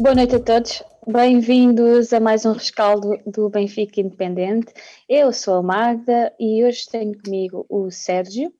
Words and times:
Boa 0.00 0.14
noite 0.14 0.36
a 0.36 0.38
todos, 0.38 0.80
bem-vindos 1.08 2.12
a 2.12 2.20
mais 2.20 2.46
um 2.46 2.52
rescaldo 2.52 3.18
do 3.26 3.50
Benfica 3.50 4.00
Independente. 4.00 4.72
Eu 5.08 5.32
sou 5.32 5.54
a 5.54 5.62
Magda 5.62 6.32
e 6.38 6.64
hoje 6.64 6.86
tenho 6.88 7.20
comigo 7.20 7.66
o 7.68 7.90
Sérgio, 7.90 8.52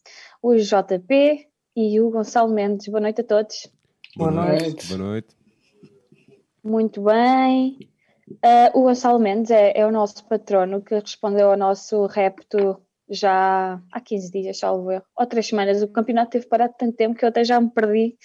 o 0.42 0.56
JP 0.56 1.46
e 1.77 2.00
o 2.00 2.10
Gonçalo 2.10 2.52
Mendes. 2.52 2.88
Boa 2.88 3.00
noite 3.00 3.20
a 3.20 3.24
todos. 3.24 3.70
Boa, 4.16 4.32
Boa 4.32 4.46
noite. 4.46 4.64
noite. 4.64 4.88
Boa 4.88 4.98
noite. 4.98 5.36
Muito 6.64 7.02
bem. 7.02 7.78
Uh, 8.45 8.77
o 8.77 8.82
Gonçalo 8.82 9.20
Mendes 9.20 9.52
é, 9.52 9.78
é, 9.78 9.86
o 9.86 9.92
nosso 9.92 10.24
patrono 10.24 10.82
que 10.82 10.96
respondeu 10.96 11.52
ao 11.52 11.56
nosso 11.56 12.06
repto 12.06 12.82
já 13.09 13.80
há 13.92 14.00
15 14.00 14.32
dias, 14.32 14.59
salvo 14.59 14.91
eu, 14.91 15.02
ou 15.16 15.24
3 15.24 15.46
semanas. 15.46 15.82
O 15.82 15.88
campeonato 15.88 16.32
teve 16.32 16.46
parado 16.46 16.74
tanto 16.77 16.96
tempo 16.96 17.16
que 17.16 17.24
eu 17.24 17.28
até 17.28 17.45
já 17.45 17.60
me 17.60 17.70
perdi 17.70 18.16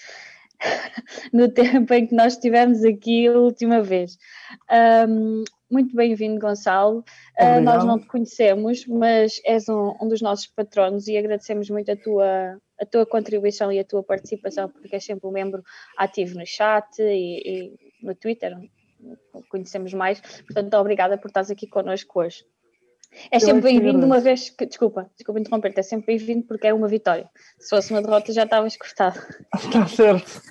no 1.32 1.48
tempo 1.48 1.92
em 1.94 2.06
que 2.06 2.14
nós 2.14 2.34
estivemos 2.34 2.84
aqui 2.84 3.26
a 3.28 3.32
última 3.32 3.82
vez. 3.82 4.18
Um, 5.08 5.44
muito 5.70 5.94
bem-vindo, 5.94 6.38
Gonçalo. 6.38 7.04
Uh, 7.38 7.60
nós 7.62 7.84
não 7.84 7.98
te 7.98 8.06
conhecemos, 8.06 8.86
mas 8.86 9.40
és 9.44 9.68
um, 9.68 9.94
um, 10.00 10.08
dos 10.08 10.20
nossos 10.20 10.46
patronos 10.46 11.08
e 11.08 11.16
agradecemos 11.16 11.68
muito 11.70 11.90
a 11.90 11.96
tua, 11.96 12.58
a 12.80 12.86
tua 12.86 13.06
contribuição 13.06 13.72
e 13.72 13.78
a 13.78 13.84
tua 13.84 14.02
participação, 14.02 14.68
porque 14.68 14.94
és 14.94 15.04
sempre 15.04 15.26
um 15.26 15.32
membro 15.32 15.62
ativo 15.96 16.38
no 16.38 16.46
chat 16.46 16.86
e, 17.00 17.42
e 17.44 17.74
no 18.02 18.14
Twitter, 18.14 18.56
conhecemos 19.48 19.92
mais. 19.92 20.20
Portanto, 20.20 20.74
obrigada 20.74 21.18
por 21.18 21.28
estás 21.28 21.50
aqui 21.50 21.66
connosco 21.66 22.20
hoje. 22.20 22.44
É 23.30 23.38
sempre 23.38 23.62
bem-vindo 23.62 24.04
uma 24.04 24.20
vez 24.20 24.50
que. 24.50 24.66
Desculpa, 24.66 25.10
desculpa 25.16 25.40
interromper-te, 25.40 25.80
é 25.80 25.82
sempre 25.82 26.16
bem-vindo 26.16 26.46
porque 26.46 26.66
é 26.66 26.74
uma 26.74 26.88
vitória. 26.88 27.28
Se 27.58 27.70
fosse 27.70 27.92
uma 27.92 28.02
derrota 28.02 28.32
já 28.32 28.44
estavas 28.44 28.76
cortado. 28.76 29.18
Está 29.54 29.86
certo. 29.86 30.42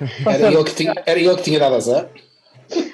Está 0.00 0.32
era, 0.32 0.40
certo. 0.40 0.54
Eu 0.54 0.64
que 0.64 0.74
tinha, 0.74 0.94
era 1.04 1.20
eu 1.20 1.36
que 1.36 1.42
tinha 1.42 1.58
dado 1.58 1.74
azar. 1.76 2.08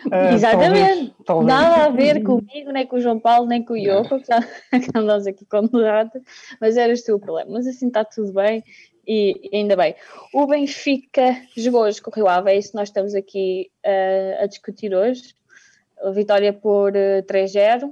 Uh, 0.07 0.35
Exatamente. 0.35 1.15
Talvez, 1.25 1.25
talvez. 1.25 1.47
Nada 1.47 1.85
a 1.85 1.91
ver 1.91 2.23
comigo, 2.23 2.73
nem 2.73 2.87
com 2.87 2.97
o 2.97 3.01
João 3.01 3.21
Paulo, 3.21 3.47
nem 3.47 3.65
com 3.65 3.75
o 3.75 3.77
Ioko, 3.77 4.21
que 4.21 4.33
andamos 4.95 5.27
aqui 5.27 5.45
com 5.45 5.67
derrota, 5.67 6.21
mas 6.61 6.77
eras 6.77 7.03
tu 7.03 7.15
o 7.15 7.21
problema. 7.21 7.51
Mas 7.53 7.67
assim 7.67 7.89
está 7.89 8.05
tudo 8.05 8.33
bem 8.33 8.65
e 9.07 9.51
ainda 9.53 9.77
bem. 9.77 9.95
O 10.33 10.47
Benfica 10.47 11.37
jogou 11.57 11.83
hoje 11.83 12.01
com 12.03 12.11
o 12.11 12.15
Rio 12.15 12.29
Ave, 12.29 12.51
é 12.51 12.59
isso 12.59 12.71
que 12.71 12.77
nós 12.77 12.89
estamos 12.89 13.15
aqui 13.15 13.71
uh, 13.85 14.43
a 14.43 14.47
discutir 14.47 14.95
hoje. 14.95 15.35
A 16.03 16.11
vitória 16.11 16.53
por 16.53 16.93
uh, 16.93 17.23
3-0 17.27 17.91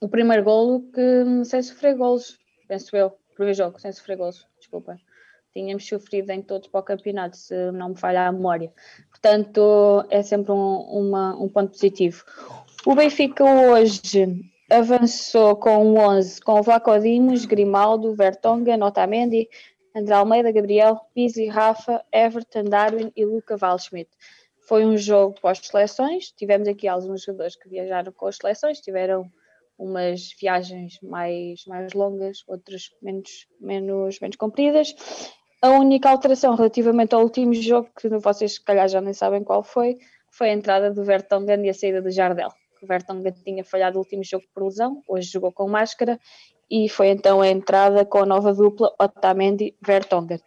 o 0.00 0.08
primeiro 0.08 0.44
golo 0.44 0.82
que 0.92 1.44
sem 1.44 1.62
sofrer 1.62 1.96
golos, 1.96 2.38
penso 2.68 2.96
eu, 2.96 3.12
primeiro 3.34 3.56
jogo, 3.56 3.80
sem 3.80 3.92
sofrer 3.92 4.16
golos, 4.16 4.46
desculpa. 4.58 4.96
Tínhamos 5.52 5.86
sofrido 5.86 6.30
em 6.30 6.42
todos 6.42 6.66
para 6.68 6.80
o 6.80 6.82
campeonato, 6.82 7.36
se 7.36 7.70
não 7.70 7.90
me 7.90 7.96
falha 7.96 8.26
a 8.26 8.32
memória. 8.32 8.72
Portanto, 9.08 10.04
é 10.10 10.20
sempre 10.20 10.50
um, 10.50 10.78
uma, 10.80 11.36
um 11.40 11.48
ponto 11.48 11.70
positivo. 11.70 12.24
O 12.84 12.94
Benfica 12.94 13.44
hoje 13.44 14.50
avançou 14.68 15.54
com 15.56 15.86
um 15.86 15.98
11 15.98 16.40
com 16.40 16.60
Vlaco 16.60 16.98
Dimos, 16.98 17.44
Grimaldo, 17.44 18.14
Vertonghen, 18.16 18.82
Otamendi, 18.82 19.48
André 19.94 20.14
Almeida, 20.14 20.50
Gabriel, 20.50 21.00
Pizzi, 21.14 21.46
Rafa, 21.46 22.04
Everton, 22.12 22.64
Darwin 22.64 23.12
e 23.14 23.24
Luca 23.24 23.56
Valschmidt. 23.56 24.10
Foi 24.66 24.84
um 24.84 24.96
jogo 24.96 25.40
pós-seleções, 25.40 26.32
tivemos 26.32 26.66
aqui 26.66 26.88
alguns 26.88 27.22
jogadores 27.22 27.54
que 27.54 27.68
viajaram 27.68 28.10
com 28.10 28.26
as 28.26 28.36
seleções, 28.36 28.80
tiveram 28.80 29.30
umas 29.78 30.30
viagens 30.40 30.98
mais, 31.02 31.64
mais 31.66 31.92
longas, 31.92 32.38
outras 32.46 32.90
menos, 33.02 33.46
menos, 33.60 34.20
menos 34.20 34.36
compridas. 34.36 34.94
A 35.62 35.70
única 35.70 36.10
alteração 36.10 36.54
relativamente 36.54 37.14
ao 37.14 37.22
último 37.22 37.54
jogo, 37.54 37.88
que 37.98 38.08
vocês 38.08 38.54
se 38.54 38.64
calhar 38.64 38.88
já 38.88 39.00
nem 39.00 39.12
sabem 39.12 39.42
qual 39.42 39.62
foi, 39.62 39.96
foi 40.30 40.50
a 40.50 40.52
entrada 40.52 40.90
do 40.90 41.04
Vertonghen 41.04 41.64
e 41.64 41.70
a 41.70 41.74
saída 41.74 42.02
do 42.02 42.10
Jardel. 42.10 42.50
O 42.82 42.86
Vertonghen 42.86 43.32
tinha 43.44 43.64
falhado 43.64 43.96
o 43.96 44.02
último 44.02 44.22
jogo 44.22 44.44
por 44.54 44.64
lesão, 44.64 45.02
hoje 45.08 45.30
jogou 45.30 45.52
com 45.52 45.68
máscara, 45.68 46.20
e 46.70 46.88
foi 46.88 47.08
então 47.08 47.40
a 47.40 47.48
entrada 47.48 48.04
com 48.04 48.18
a 48.18 48.26
nova 48.26 48.52
dupla 48.52 48.94
Otamendi-Vertonghen. 48.98 50.40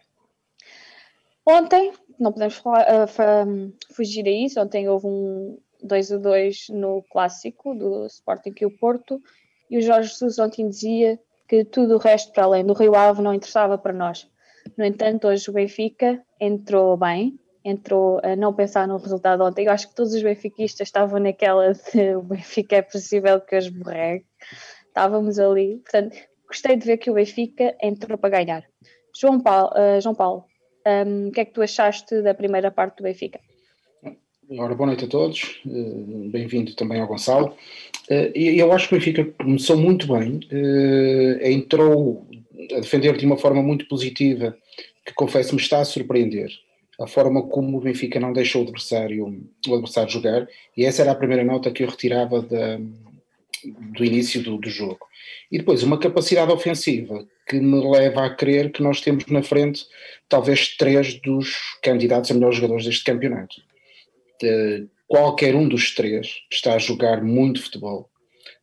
Ontem, 1.46 1.92
não 2.20 2.32
podemos 2.32 2.56
falar, 2.56 2.86
uh, 2.86 3.72
fugir 3.94 4.26
a 4.26 4.30
isso, 4.30 4.60
ontem 4.60 4.88
houve 4.88 5.06
um, 5.06 5.58
2 5.82 6.12
a 6.12 6.16
2 6.18 6.66
no 6.70 7.02
clássico 7.10 7.74
do 7.74 8.06
Sporting 8.06 8.54
e 8.60 8.66
o 8.66 8.78
Porto, 8.78 9.20
e 9.70 9.78
o 9.78 9.82
Jorge 9.82 10.10
Jesus 10.10 10.38
ontem 10.38 10.68
dizia 10.68 11.18
que 11.48 11.64
tudo 11.64 11.94
o 11.94 11.98
resto 11.98 12.32
para 12.32 12.44
além 12.44 12.64
do 12.64 12.72
Rio 12.72 12.94
Ave 12.94 13.22
não 13.22 13.34
interessava 13.34 13.78
para 13.78 13.92
nós. 13.92 14.28
No 14.76 14.84
entanto, 14.84 15.28
hoje 15.28 15.48
o 15.48 15.52
Benfica 15.52 16.22
entrou 16.40 16.96
bem, 16.96 17.38
entrou 17.64 18.20
a 18.22 18.36
não 18.36 18.52
pensar 18.52 18.86
no 18.86 18.96
resultado 18.96 19.42
ontem. 19.42 19.66
Eu 19.66 19.72
acho 19.72 19.88
que 19.88 19.94
todos 19.94 20.12
os 20.12 20.22
benfiquistas 20.22 20.88
estavam 20.88 21.18
naquela 21.18 21.72
de 21.72 22.16
o 22.16 22.22
Benfica 22.22 22.76
é 22.76 22.82
possível 22.82 23.40
que 23.40 23.56
os 23.56 23.68
borregue. 23.68 24.26
Estávamos 24.86 25.38
ali. 25.38 25.78
Portanto, 25.78 26.16
gostei 26.46 26.76
de 26.76 26.86
ver 26.86 26.98
que 26.98 27.10
o 27.10 27.14
Benfica 27.14 27.76
entrou 27.82 28.18
para 28.18 28.30
ganhar. 28.30 28.64
João 29.18 29.40
Paulo, 29.40 29.70
uh, 29.70 30.00
João 30.00 30.14
Paulo 30.14 30.44
um, 30.86 31.28
o 31.28 31.32
que 31.32 31.40
é 31.40 31.44
que 31.44 31.52
tu 31.52 31.62
achaste 31.62 32.22
da 32.22 32.34
primeira 32.34 32.70
parte 32.70 32.98
do 32.98 33.02
Benfica? 33.02 33.40
Ora, 34.50 34.74
boa 34.74 34.86
noite 34.86 35.04
a 35.04 35.08
todos, 35.08 35.60
uh, 35.66 36.30
bem-vindo 36.30 36.74
também 36.74 37.02
ao 37.02 37.06
Gonçalo. 37.06 37.54
Uh, 38.10 38.32
eu 38.34 38.72
acho 38.72 38.88
que 38.88 38.94
o 38.94 38.98
Benfica 38.98 39.24
começou 39.38 39.76
muito 39.76 40.06
bem, 40.06 40.40
uh, 40.50 41.46
entrou 41.46 42.26
a 42.74 42.80
defender 42.80 43.14
de 43.18 43.26
uma 43.26 43.36
forma 43.36 43.62
muito 43.62 43.86
positiva, 43.86 44.56
que 45.04 45.12
confesso 45.12 45.54
me 45.54 45.60
está 45.60 45.80
a 45.80 45.84
surpreender. 45.84 46.48
A 46.98 47.06
forma 47.06 47.42
como 47.42 47.76
o 47.76 47.80
Benfica 47.82 48.18
não 48.18 48.32
deixou 48.32 48.62
o 48.62 48.64
adversário, 48.64 49.26
o 49.66 49.74
adversário 49.74 50.10
jogar, 50.10 50.48
e 50.74 50.86
essa 50.86 51.02
era 51.02 51.12
a 51.12 51.16
primeira 51.16 51.44
nota 51.44 51.70
que 51.70 51.82
eu 51.82 51.88
retirava 51.88 52.40
da, 52.40 52.80
do 53.92 54.02
início 54.02 54.42
do, 54.42 54.56
do 54.56 54.70
jogo. 54.70 55.06
E 55.52 55.58
depois 55.58 55.82
uma 55.82 55.98
capacidade 55.98 56.50
ofensiva 56.50 57.26
que 57.46 57.60
me 57.60 57.86
leva 57.86 58.24
a 58.24 58.30
crer 58.34 58.72
que 58.72 58.82
nós 58.82 59.02
temos 59.02 59.26
na 59.26 59.42
frente 59.42 59.84
talvez 60.26 60.74
três 60.74 61.20
dos 61.20 61.54
candidatos 61.82 62.30
a 62.30 62.34
melhores 62.34 62.56
jogadores 62.56 62.86
deste 62.86 63.04
campeonato 63.04 63.67
qualquer 65.08 65.54
um 65.54 65.68
dos 65.68 65.94
três 65.94 66.28
está 66.50 66.74
a 66.74 66.78
jogar 66.78 67.22
muito 67.22 67.62
futebol. 67.62 68.10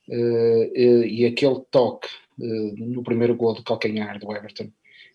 Uh, 0.07 1.03
e 1.03 1.25
aquele 1.25 1.61
toque 1.71 2.07
uh, 2.39 2.75
no 2.77 3.01
primeiro 3.01 3.35
gol 3.35 3.55
de 3.55 3.63
calcanhar 3.63 4.19
do 4.19 4.31
Everton 4.31 4.69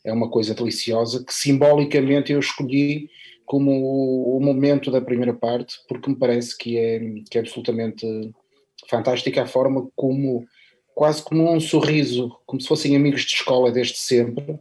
é 0.04 0.12
uma 0.12 0.28
coisa 0.28 0.52
deliciosa 0.52 1.24
que 1.24 1.32
simbolicamente 1.32 2.32
eu 2.32 2.40
escolhi 2.40 3.08
como 3.46 3.70
o, 3.70 4.36
o, 4.36 4.40
momento 4.40 4.90
da 4.90 5.00
primeira 5.00 5.32
parte 5.32 5.76
porque 5.88 6.10
me 6.10 6.16
parece 6.16 6.58
que 6.58 6.76
é, 6.76 6.98
que 7.30 7.38
é 7.38 7.40
absolutamente 7.40 8.04
fantástica 8.88 9.42
a 9.42 9.46
forma 9.46 9.88
como 9.94 10.44
quase 10.92 11.22
como 11.22 11.48
um 11.52 11.60
sorriso, 11.60 12.36
como 12.44 12.60
se 12.60 12.66
fossem 12.66 12.96
amigos 12.96 13.22
de 13.22 13.34
escola 13.34 13.70
desde 13.70 13.96
sempre, 13.96 14.58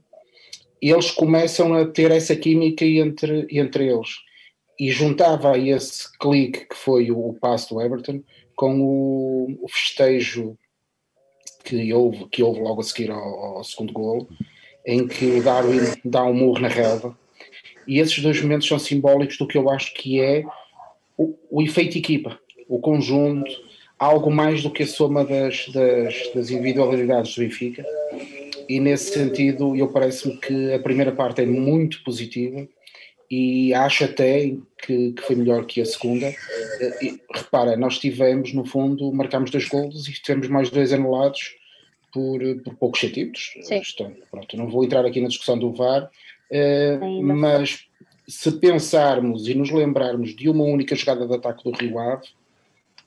eles 0.79 1.09
começam 1.11 1.73
a 1.73 1.85
ter 1.85 2.11
essa 2.11 2.35
química 2.35 2.85
entre, 2.85 3.47
entre 3.49 3.87
eles 3.87 4.09
e 4.79 4.89
juntava 4.89 5.53
a 5.53 5.57
esse 5.57 6.09
clique 6.17 6.65
que 6.65 6.75
foi 6.75 7.11
o, 7.11 7.17
o 7.19 7.33
passo 7.33 7.73
do 7.73 7.81
Everton 7.81 8.23
com 8.55 8.79
o, 8.79 9.57
o, 9.61 9.67
festejo 9.67 10.57
que 11.63 11.93
houve, 11.93 12.25
que 12.29 12.41
houve 12.41 12.61
logo 12.61 12.79
a 12.79 12.83
seguir 12.83 13.11
ao, 13.11 13.57
ao, 13.57 13.63
segundo 13.63 13.91
gol, 13.91 14.29
em 14.85 15.07
que 15.07 15.25
o 15.25 15.43
Darwin 15.43 15.79
dá 16.05 16.23
um 16.23 16.33
murro 16.33 16.59
na 16.59 16.69
relva. 16.69 17.17
E 17.85 17.99
esses 17.99 18.19
dois 18.19 18.41
momentos 18.41 18.67
são 18.67 18.79
simbólicos 18.79 19.37
do 19.37 19.47
que 19.47 19.57
eu 19.57 19.69
acho 19.69 19.93
que 19.93 20.21
é 20.21 20.45
o, 21.17 21.35
o 21.49 21.61
efeito 21.61 21.97
equipa, 21.97 22.39
o 22.67 22.79
conjunto, 22.79 23.51
algo 23.97 24.31
mais 24.31 24.63
do 24.63 24.71
que 24.71 24.83
a 24.83 24.87
soma 24.87 25.25
das, 25.25 25.67
das, 25.69 26.31
das 26.33 26.49
individualidades 26.49 27.35
do 27.35 27.41
Benfica. 27.41 27.85
E 28.67 28.79
nesse 28.79 29.13
sentido, 29.13 29.75
eu 29.75 29.89
parece-me 29.89 30.37
que 30.37 30.73
a 30.73 30.79
primeira 30.79 31.11
parte 31.11 31.41
é 31.41 31.45
muito 31.45 32.03
positiva 32.03 32.67
e 33.29 33.73
acho 33.73 34.05
até 34.05 34.55
que, 34.83 35.11
que, 35.11 35.21
foi 35.21 35.35
melhor 35.35 35.65
que 35.65 35.81
a 35.81 35.85
segunda. 35.85 36.27
Eh, 36.27 37.05
e, 37.05 37.21
repara, 37.33 37.77
nós 37.77 37.99
tivemos, 37.99 38.53
no 38.53 38.65
fundo, 38.65 39.11
marcámos 39.13 39.51
dois 39.51 39.67
golos 39.67 40.07
e 40.07 40.13
tivemos 40.13 40.47
mais 40.47 40.69
dois 40.69 40.91
anulados 40.91 41.55
por, 42.11 42.39
por 42.63 42.75
poucos 42.75 42.99
centímetros. 42.99 43.53
Sim. 43.61 43.81
pronto, 44.31 44.57
não 44.57 44.69
vou 44.69 44.83
entrar 44.83 45.05
aqui 45.05 45.21
na 45.21 45.27
discussão 45.27 45.57
do 45.57 45.71
VAR, 45.73 46.09
uh, 46.51 47.23
mas 47.23 47.85
se 48.27 48.51
pensarmos 48.53 49.47
e 49.47 49.53
nos 49.53 49.71
lembrarmos 49.71 50.35
de 50.35 50.49
uma 50.49 50.63
única 50.63 50.95
jogada 50.95 51.27
de 51.27 51.35
ataque 51.35 51.63
do 51.63 51.71
Rio 51.71 51.99
Ave, 51.99 52.27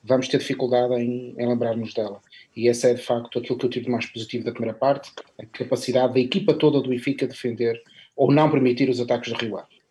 vamos 0.03 0.27
ter 0.27 0.37
dificuldade 0.37 0.93
em, 0.95 1.33
em 1.37 1.47
lembrarmos 1.47 1.93
dela. 1.93 2.21
E 2.55 2.67
esse 2.67 2.89
é 2.89 2.93
de 2.93 3.01
facto 3.01 3.39
aquilo 3.39 3.57
que 3.57 3.65
eu 3.65 3.69
tive 3.69 3.89
mais 3.89 4.05
positivo 4.05 4.45
da 4.45 4.51
primeira 4.51 4.77
parte, 4.77 5.11
a 5.39 5.45
capacidade 5.45 6.13
da 6.13 6.19
equipa 6.19 6.53
toda 6.53 6.81
do 6.81 6.89
Benfica 6.89 7.25
defender 7.25 7.81
ou 8.15 8.31
não 8.31 8.51
permitir 8.51 8.89
os 8.89 8.99
ataques 8.99 9.31
do 9.31 9.39
Rio 9.39 9.57
Ave. 9.57 9.82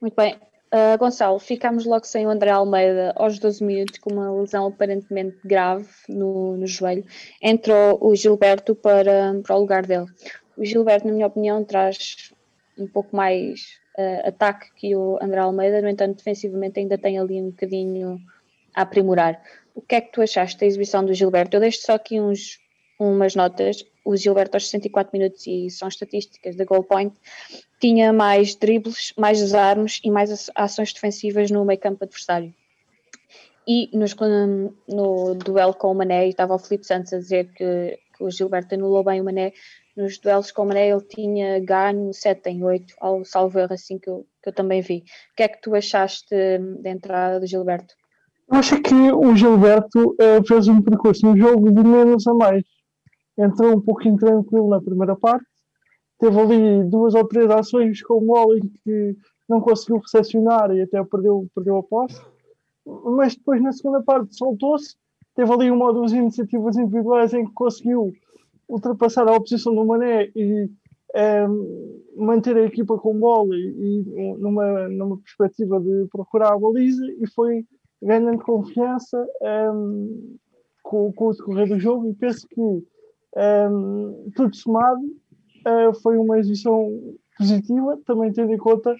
Muito 0.00 0.14
bem. 0.14 0.36
Uh, 0.66 0.98
Gonçalo, 0.98 1.38
ficámos 1.38 1.86
logo 1.86 2.04
sem 2.04 2.26
o 2.26 2.30
André 2.30 2.50
Almeida 2.50 3.12
aos 3.16 3.38
12 3.38 3.64
minutos 3.64 3.98
com 3.98 4.12
uma 4.12 4.40
lesão 4.40 4.66
aparentemente 4.66 5.38
grave 5.44 5.88
no, 6.08 6.56
no 6.56 6.66
joelho. 6.66 7.04
Entrou 7.40 7.98
o 8.04 8.14
Gilberto 8.16 8.74
para, 8.74 9.40
para 9.44 9.56
o 9.56 9.60
lugar 9.60 9.86
dele. 9.86 10.06
O 10.56 10.64
Gilberto, 10.64 11.06
na 11.06 11.12
minha 11.12 11.26
opinião, 11.28 11.64
traz 11.64 12.32
um 12.76 12.86
pouco 12.86 13.14
mais 13.14 13.78
uh, 13.96 14.28
ataque 14.28 14.66
que 14.74 14.96
o 14.96 15.18
André 15.22 15.40
Almeida, 15.40 15.80
no 15.80 15.88
entanto, 15.88 16.16
defensivamente 16.16 16.80
ainda 16.80 16.98
tem 16.98 17.18
ali 17.18 17.40
um 17.40 17.50
bocadinho 17.50 18.18
a 18.74 18.82
aprimorar. 18.82 19.40
O 19.74 19.80
que 19.80 19.94
é 19.94 20.00
que 20.00 20.12
tu 20.12 20.20
achaste 20.20 20.58
da 20.58 20.66
exibição 20.66 21.04
do 21.04 21.14
Gilberto? 21.14 21.56
Eu 21.56 21.60
deixo 21.60 21.82
só 21.82 21.94
aqui 21.94 22.20
uns, 22.20 22.58
umas 22.98 23.34
notas. 23.34 23.84
O 24.06 24.16
Gilberto, 24.16 24.56
aos 24.56 24.68
64 24.68 25.10
minutos, 25.12 25.44
e 25.48 25.68
são 25.68 25.88
estatísticas 25.88 26.54
da 26.54 26.64
Goal 26.64 26.84
Point, 26.84 27.12
tinha 27.80 28.12
mais 28.12 28.54
dribles, 28.54 29.12
mais 29.18 29.40
desarmes 29.40 30.00
e 30.04 30.12
mais 30.12 30.48
ações 30.54 30.92
defensivas 30.92 31.50
no 31.50 31.64
meio 31.64 31.80
campo 31.80 32.04
adversário. 32.04 32.54
E 33.66 33.90
nos, 33.92 34.14
no 34.88 35.34
duelo 35.34 35.74
com 35.74 35.90
o 35.90 35.94
Mané, 35.94 36.28
estava 36.28 36.54
o 36.54 36.58
Felipe 36.58 36.86
Santos 36.86 37.12
a 37.12 37.18
dizer 37.18 37.52
que, 37.52 37.98
que 38.16 38.22
o 38.22 38.30
Gilberto 38.30 38.76
anulou 38.76 39.02
bem 39.02 39.20
o 39.20 39.24
Mané. 39.24 39.52
Nos 39.96 40.18
duelos 40.18 40.52
com 40.52 40.62
o 40.62 40.66
Mané, 40.66 40.90
ele 40.90 41.00
tinha 41.00 41.58
ganho 41.58 42.12
7 42.12 42.48
em 42.48 42.62
8, 42.62 42.94
ao 43.00 43.24
salvo 43.24 43.58
erro, 43.58 43.74
assim 43.74 43.98
que 43.98 44.08
eu, 44.08 44.24
que 44.40 44.50
eu 44.50 44.52
também 44.52 44.82
vi. 44.82 44.98
O 45.32 45.36
que 45.36 45.42
é 45.42 45.48
que 45.48 45.60
tu 45.60 45.74
achaste 45.74 46.36
da 46.80 46.90
entrada 46.90 47.40
do 47.40 47.46
Gilberto? 47.46 47.92
Acho 48.48 48.80
que 48.80 48.94
o 48.94 49.34
Gilberto 49.34 50.10
uh, 50.10 50.46
fez 50.46 50.68
um 50.68 50.80
percurso 50.80 51.26
no 51.26 51.36
jogo 51.36 51.72
de 51.72 51.82
menos 51.82 52.24
a 52.28 52.34
mais. 52.34 52.62
Entrou 53.38 53.76
um 53.76 53.80
pouquinho 53.80 54.16
tranquilo 54.16 54.68
na 54.68 54.80
primeira 54.80 55.14
parte, 55.14 55.46
teve 56.18 56.40
ali 56.40 56.84
duas 56.84 57.14
ou 57.14 57.26
três 57.26 57.50
ações 57.50 58.02
com 58.02 58.14
o 58.14 58.26
Molly 58.26 58.62
que 58.82 59.16
não 59.48 59.60
conseguiu 59.60 59.98
recepcionar 59.98 60.70
e 60.74 60.82
até 60.82 61.02
perdeu, 61.04 61.46
perdeu 61.54 61.76
a 61.76 61.82
posse. 61.82 62.20
Mas 62.86 63.36
depois 63.36 63.62
na 63.62 63.72
segunda 63.72 64.02
parte 64.02 64.36
soltou-se, 64.36 64.96
teve 65.34 65.52
ali 65.52 65.70
uma 65.70 65.86
ou 65.86 65.92
duas 65.92 66.12
iniciativas 66.12 66.76
individuais 66.76 67.34
em 67.34 67.44
que 67.44 67.52
conseguiu 67.52 68.12
ultrapassar 68.68 69.28
a 69.28 69.36
oposição 69.36 69.74
do 69.74 69.84
Mané 69.84 70.30
e 70.34 70.70
um, 71.48 72.02
manter 72.16 72.56
a 72.56 72.64
equipa 72.64 72.98
com 72.98 73.18
bola 73.18 73.54
e, 73.54 74.02
e, 74.04 74.36
numa, 74.38 74.88
numa 74.88 75.18
perspectiva 75.18 75.80
de 75.80 76.06
procurar 76.10 76.52
a 76.52 76.58
baliza 76.58 77.04
e 77.20 77.26
foi 77.30 77.64
ganhando 78.02 78.38
confiança 78.38 79.26
um, 79.72 80.36
com, 80.82 81.12
com, 81.12 81.28
o 81.28 81.32
decorrer 81.32 81.68
do 81.68 81.78
jogo. 81.78 82.10
E 82.10 82.14
penso 82.14 82.46
que 82.48 82.84
um, 83.36 84.30
tudo 84.34 84.56
somado 84.56 85.02
uh, 85.02 85.94
foi 86.02 86.16
uma 86.16 86.38
exibição 86.38 86.90
positiva, 87.36 87.98
também 88.06 88.32
tendo 88.32 88.52
em 88.52 88.58
conta 88.58 88.96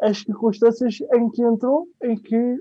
as 0.00 0.18
circunstâncias 0.18 0.98
em 1.00 1.30
que 1.30 1.42
entrou, 1.42 1.88
em 2.02 2.16
que 2.16 2.58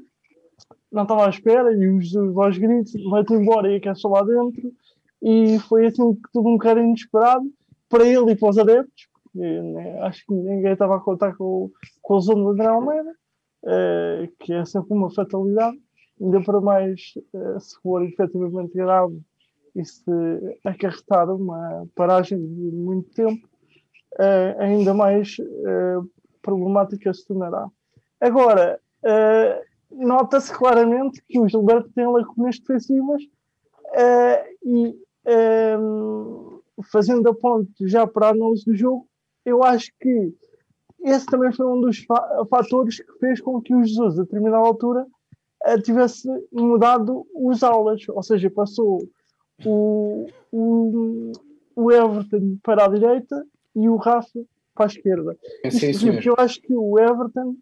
não 0.92 1.04
estava 1.04 1.26
à 1.26 1.30
espera 1.30 1.74
e 1.74 1.88
os 1.88 2.16
aos 2.16 2.58
gritos, 2.58 2.94
vai-te 3.10 3.34
embora 3.34 3.70
e 3.76 3.96
só 3.96 4.10
lá 4.10 4.24
dentro. 4.24 4.72
E 5.22 5.60
foi 5.60 5.88
assim 5.88 6.18
tudo 6.32 6.48
um 6.48 6.54
bocado 6.54 6.80
inesperado 6.80 7.46
para 7.90 8.06
ele 8.06 8.32
e 8.32 8.36
para 8.36 8.50
os 8.50 8.58
adeptos, 8.58 9.08
porque 9.24 9.40
né, 9.62 10.00
acho 10.02 10.26
que 10.26 10.34
ninguém 10.34 10.74
estava 10.74 10.96
a 10.96 11.00
contar 11.00 11.36
com, 11.36 11.70
com 12.02 12.14
o 12.16 12.22
zona 12.22 12.44
de 12.44 12.50
André 12.52 12.68
Almeida, 12.68 13.12
uh, 13.64 14.36
que 14.40 14.54
é 14.54 14.66
sempre 14.66 14.94
uma 14.94 15.12
fatalidade, 15.12 15.78
ainda 16.22 16.42
para 16.42 16.62
mais 16.62 17.14
uh, 17.34 17.60
se 17.60 17.80
for 17.82 18.04
efetivamente 18.04 18.74
grave 18.74 19.20
se 19.86 20.58
acarretar 20.64 21.30
uma 21.30 21.88
paragem 21.96 22.38
de 22.40 22.72
muito 22.72 23.10
tempo, 23.14 23.48
uh, 24.14 24.62
ainda 24.62 24.94
mais 24.94 25.38
problemática 26.42 27.14
se 27.14 27.26
tornará. 27.26 27.68
Agora, 28.20 28.80
nota-se 29.92 30.54
claramente 30.54 31.22
que 31.28 31.40
o 31.40 31.48
Gilberto 31.48 31.90
tem 31.94 32.08
lacunas 32.08 32.60
defensivas 32.60 33.24
uh, 33.24 34.58
e 34.64 34.96
um, 35.80 36.60
fazendo 36.92 37.28
a 37.30 37.34
ponte 37.34 37.88
já 37.88 38.06
para 38.06 38.28
a 38.28 38.32
análise 38.32 38.66
do 38.66 38.76
jogo, 38.76 39.08
eu 39.46 39.64
acho 39.64 39.92
que 40.00 40.34
esse 41.04 41.26
também 41.26 41.52
foi 41.54 41.66
um 41.66 41.80
dos 41.82 42.00
fa 42.00 42.46
fatores 42.50 43.00
que 43.00 43.20
fez 43.20 43.40
com 43.42 43.62
que 43.62 43.74
o 43.74 43.84
Jesus, 43.84 44.20
a 44.20 44.24
determinada 44.24 44.58
altura, 44.58 45.06
uh, 45.66 45.82
tivesse 45.82 46.28
mudado 46.52 47.26
os 47.34 47.64
aulas, 47.64 48.02
ou 48.10 48.24
seja, 48.24 48.50
passou 48.50 49.00
o, 49.66 50.28
o, 50.52 51.32
o 51.76 51.92
Everton 51.92 52.58
para 52.64 52.86
a 52.86 52.88
direita 52.88 53.46
e 53.76 53.88
o 53.90 53.96
Rafa 53.96 54.40
para 54.76 54.86
a 54.86 54.88
esquerda. 54.88 55.38
É 55.64 55.70
porque 55.70 56.30
eu 56.30 56.36
acho 56.38 56.62
que 56.62 56.74
o 56.74 57.00
Everton 57.00 57.56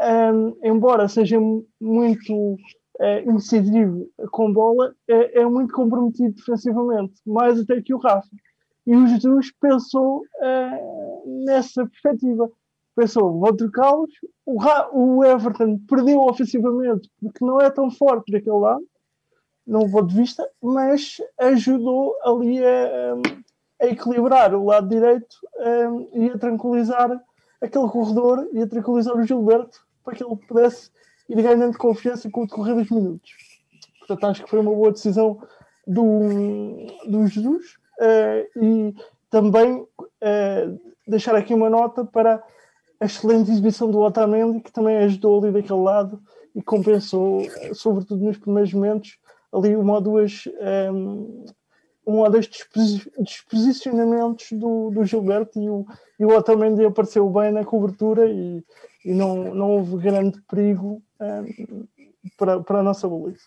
um, 0.00 0.56
embora 0.62 1.08
seja 1.08 1.38
muito 1.80 2.34
uh, 2.34 3.30
incisivo 3.30 4.08
com 4.30 4.52
bola, 4.52 4.94
é, 5.08 5.40
é, 5.40 5.46
muito 5.46 5.72
comprometido 5.72 6.34
defensivamente, 6.34 7.14
mais 7.26 7.58
até 7.60 7.80
que 7.80 7.94
o 7.94 7.98
Rafa. 7.98 8.28
E 8.86 8.94
o 8.94 9.06
Jesus 9.06 9.52
pensou 9.60 10.18
uh, 10.20 11.44
nessa 11.44 11.86
perspectiva. 11.86 12.48
Pensou, 12.94 13.38
vou 13.38 13.54
trocá-los. 13.54 14.10
O, 14.44 14.58
o 14.92 15.24
Everton 15.24 15.78
perdeu 15.88 16.20
ofensivamente 16.20 17.10
porque 17.20 17.44
não 17.44 17.60
é 17.60 17.70
tão 17.70 17.90
forte 17.90 18.32
daquele 18.32 18.56
lado, 18.56 18.82
não 19.66 19.88
vou 19.88 20.02
de 20.02 20.14
vista, 20.14 20.48
mas 20.62 21.20
ajudou 21.38 22.14
ali 22.22 22.64
a, 22.64 23.14
a 23.82 23.86
equilibrar 23.86 24.54
o 24.54 24.64
lado 24.64 24.88
direito 24.88 25.36
um, 25.58 26.08
e 26.14 26.30
a 26.30 26.38
tranquilizar 26.38 27.20
aquele 27.60 27.88
corredor 27.88 28.48
e 28.52 28.62
a 28.62 28.66
tranquilizar 28.66 29.16
o 29.16 29.24
Gilberto 29.24 29.84
para 30.04 30.14
que 30.14 30.24
ele 30.24 30.36
pudesse 30.36 30.90
ir 31.28 31.42
ganhando 31.42 31.76
confiança 31.76 32.30
com 32.30 32.42
o 32.42 32.46
decorrer 32.46 32.76
dos 32.76 32.90
minutos. 32.90 33.32
Portanto, 33.98 34.24
acho 34.26 34.44
que 34.44 34.50
foi 34.50 34.60
uma 34.60 34.72
boa 34.72 34.92
decisão 34.92 35.42
do, 35.86 36.86
do 37.08 37.26
Jesus 37.26 37.76
uh, 38.00 38.62
e 38.62 38.94
também 39.28 39.80
uh, 39.80 40.80
deixar 41.06 41.34
aqui 41.34 41.52
uma 41.52 41.68
nota 41.68 42.04
para 42.04 42.42
a 43.00 43.04
excelente 43.04 43.50
exibição 43.50 43.90
do 43.90 43.98
Otamendi, 43.98 44.60
que 44.60 44.72
também 44.72 44.96
ajudou 44.98 45.42
ali 45.42 45.52
daquele 45.52 45.80
lado 45.80 46.22
e 46.54 46.62
compensou, 46.62 47.42
sobretudo 47.74 48.24
nos 48.24 48.38
primeiros 48.38 48.72
momentos, 48.72 49.18
ali 49.52 49.76
uma 49.76 49.94
ou 49.94 50.00
duas 50.00 50.44
um, 50.46 51.44
eh, 51.46 51.52
um 52.06 52.18
ou 52.18 52.30
dois 52.30 52.48
disposicionamentos 53.18 54.52
do, 54.52 54.90
do 54.90 55.04
Gilberto 55.04 55.60
e 55.60 55.68
o, 55.68 55.84
e 56.20 56.24
o 56.24 56.36
Otamendi 56.36 56.84
apareceu 56.84 57.28
bem 57.28 57.50
na 57.50 57.64
cobertura 57.64 58.28
e, 58.28 58.64
e 59.04 59.12
não, 59.12 59.54
não 59.54 59.70
houve 59.72 59.96
grande 59.98 60.40
perigo 60.42 61.02
um, 61.20 61.86
para, 62.36 62.60
para 62.60 62.78
a 62.78 62.82
nossa 62.82 63.08
baliza. 63.08 63.40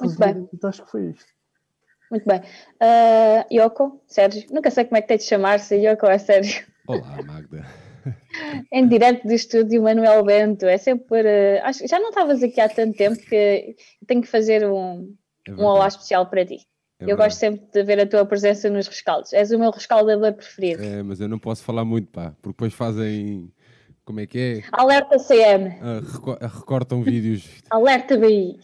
Muito 0.00 0.18
bem. 0.18 0.48
Acho 0.62 0.84
que 0.84 0.90
foi 0.90 1.06
isto. 1.06 1.32
Muito 2.10 2.26
bem. 2.26 2.40
Uh, 2.40 3.54
Yoko, 3.54 4.00
Sérgio, 4.06 4.46
nunca 4.50 4.70
sei 4.70 4.84
como 4.84 4.96
é 4.96 5.02
que 5.02 5.08
tem 5.08 5.16
de 5.16 5.24
chamar-se, 5.24 5.76
Yoko 5.76 6.06
é 6.06 6.18
Sérgio. 6.18 6.66
Olá, 6.86 7.22
Magda. 7.22 7.64
em 8.72 8.88
direto 8.88 9.26
do 9.26 9.32
estúdio 9.32 9.82
Manuel 9.82 10.24
Bento, 10.24 10.66
é 10.66 10.78
sempre. 10.78 11.22
Uh, 11.22 11.64
acho, 11.64 11.86
já 11.86 11.98
não 11.98 12.10
estavas 12.10 12.42
aqui 12.42 12.60
há 12.60 12.68
tanto 12.68 12.96
tempo 12.96 13.18
que 13.18 13.76
tenho 14.06 14.22
que 14.22 14.28
fazer 14.28 14.66
um, 14.66 15.14
é 15.46 15.52
um 15.52 15.64
olá 15.64 15.88
especial 15.88 16.26
para 16.26 16.44
ti. 16.44 16.66
É 16.98 17.04
eu 17.04 17.06
verdade. 17.08 17.28
gosto 17.28 17.38
sempre 17.38 17.66
de 17.72 17.82
ver 17.82 18.00
a 18.00 18.06
tua 18.06 18.26
presença 18.26 18.68
nos 18.68 18.86
rescaldos. 18.86 19.32
És 19.32 19.50
o 19.50 19.58
meu 19.58 19.70
rescaldador 19.70 20.34
preferido. 20.34 20.82
É, 20.82 21.02
mas 21.02 21.20
eu 21.20 21.28
não 21.28 21.38
posso 21.38 21.62
falar 21.62 21.84
muito, 21.84 22.08
pá, 22.08 22.34
porque 22.42 22.56
depois 22.56 22.74
fazem 22.74 23.50
como 24.04 24.20
é 24.20 24.26
que 24.26 24.38
é? 24.38 24.62
Alerta 24.72 25.16
CM. 25.18 25.68
Uh, 25.68 26.46
recortam 26.46 27.02
vídeos. 27.02 27.48
Alerta 27.70 28.16
BI. 28.16 28.58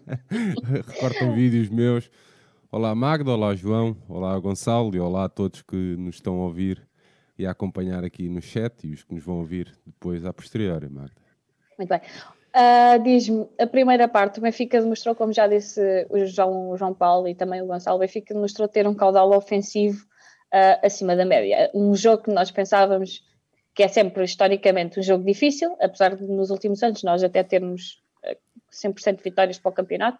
recortam 0.92 1.34
vídeos 1.34 1.68
meus. 1.68 2.10
Olá 2.70 2.94
Magda, 2.94 3.30
olá 3.32 3.54
João, 3.54 3.96
olá 4.08 4.38
Gonçalo 4.38 4.94
e 4.94 5.00
olá 5.00 5.24
a 5.24 5.28
todos 5.28 5.62
que 5.62 5.76
nos 5.76 6.16
estão 6.16 6.34
a 6.34 6.44
ouvir 6.44 6.86
e 7.38 7.46
a 7.46 7.50
acompanhar 7.50 8.04
aqui 8.04 8.28
no 8.28 8.40
chat 8.40 8.86
e 8.86 8.92
os 8.92 9.02
que 9.02 9.14
nos 9.14 9.24
vão 9.24 9.38
ouvir 9.38 9.72
depois 9.84 10.24
a 10.24 10.32
posteriori, 10.32 10.88
Magda. 10.88 11.20
Muito 11.78 11.88
bem. 11.88 12.00
Uh, 12.56 13.02
Diz-me, 13.02 13.46
a 13.58 13.66
primeira 13.66 14.08
parte, 14.08 14.38
o 14.38 14.42
Benfica 14.42 14.80
demonstrou, 14.80 15.14
como 15.14 15.32
já 15.32 15.46
disse 15.46 16.06
o 16.08 16.24
João, 16.24 16.70
o 16.70 16.76
João 16.76 16.94
Paulo 16.94 17.28
e 17.28 17.34
também 17.34 17.60
o 17.60 17.66
Gonçalo, 17.66 17.98
o 17.98 18.00
Benfica 18.00 18.32
demonstrou 18.32 18.66
ter 18.66 18.86
um 18.86 18.94
caudal 18.94 19.30
ofensivo 19.36 20.02
uh, 20.54 20.86
acima 20.86 21.14
da 21.14 21.26
média. 21.26 21.70
Um 21.74 21.94
jogo 21.94 22.22
que 22.22 22.30
nós 22.30 22.50
pensávamos 22.50 23.22
que 23.74 23.82
é 23.82 23.88
sempre 23.88 24.24
historicamente 24.24 24.98
um 24.98 25.02
jogo 25.02 25.22
difícil, 25.22 25.76
apesar 25.78 26.16
de 26.16 26.26
nos 26.26 26.50
últimos 26.50 26.82
anos 26.82 27.02
nós 27.02 27.22
até 27.22 27.42
termos 27.42 28.02
100% 28.72 29.08
eh, 29.08 29.12
de 29.12 29.22
vitórias 29.22 29.58
para 29.58 29.68
o 29.70 29.74
campeonato. 29.74 30.18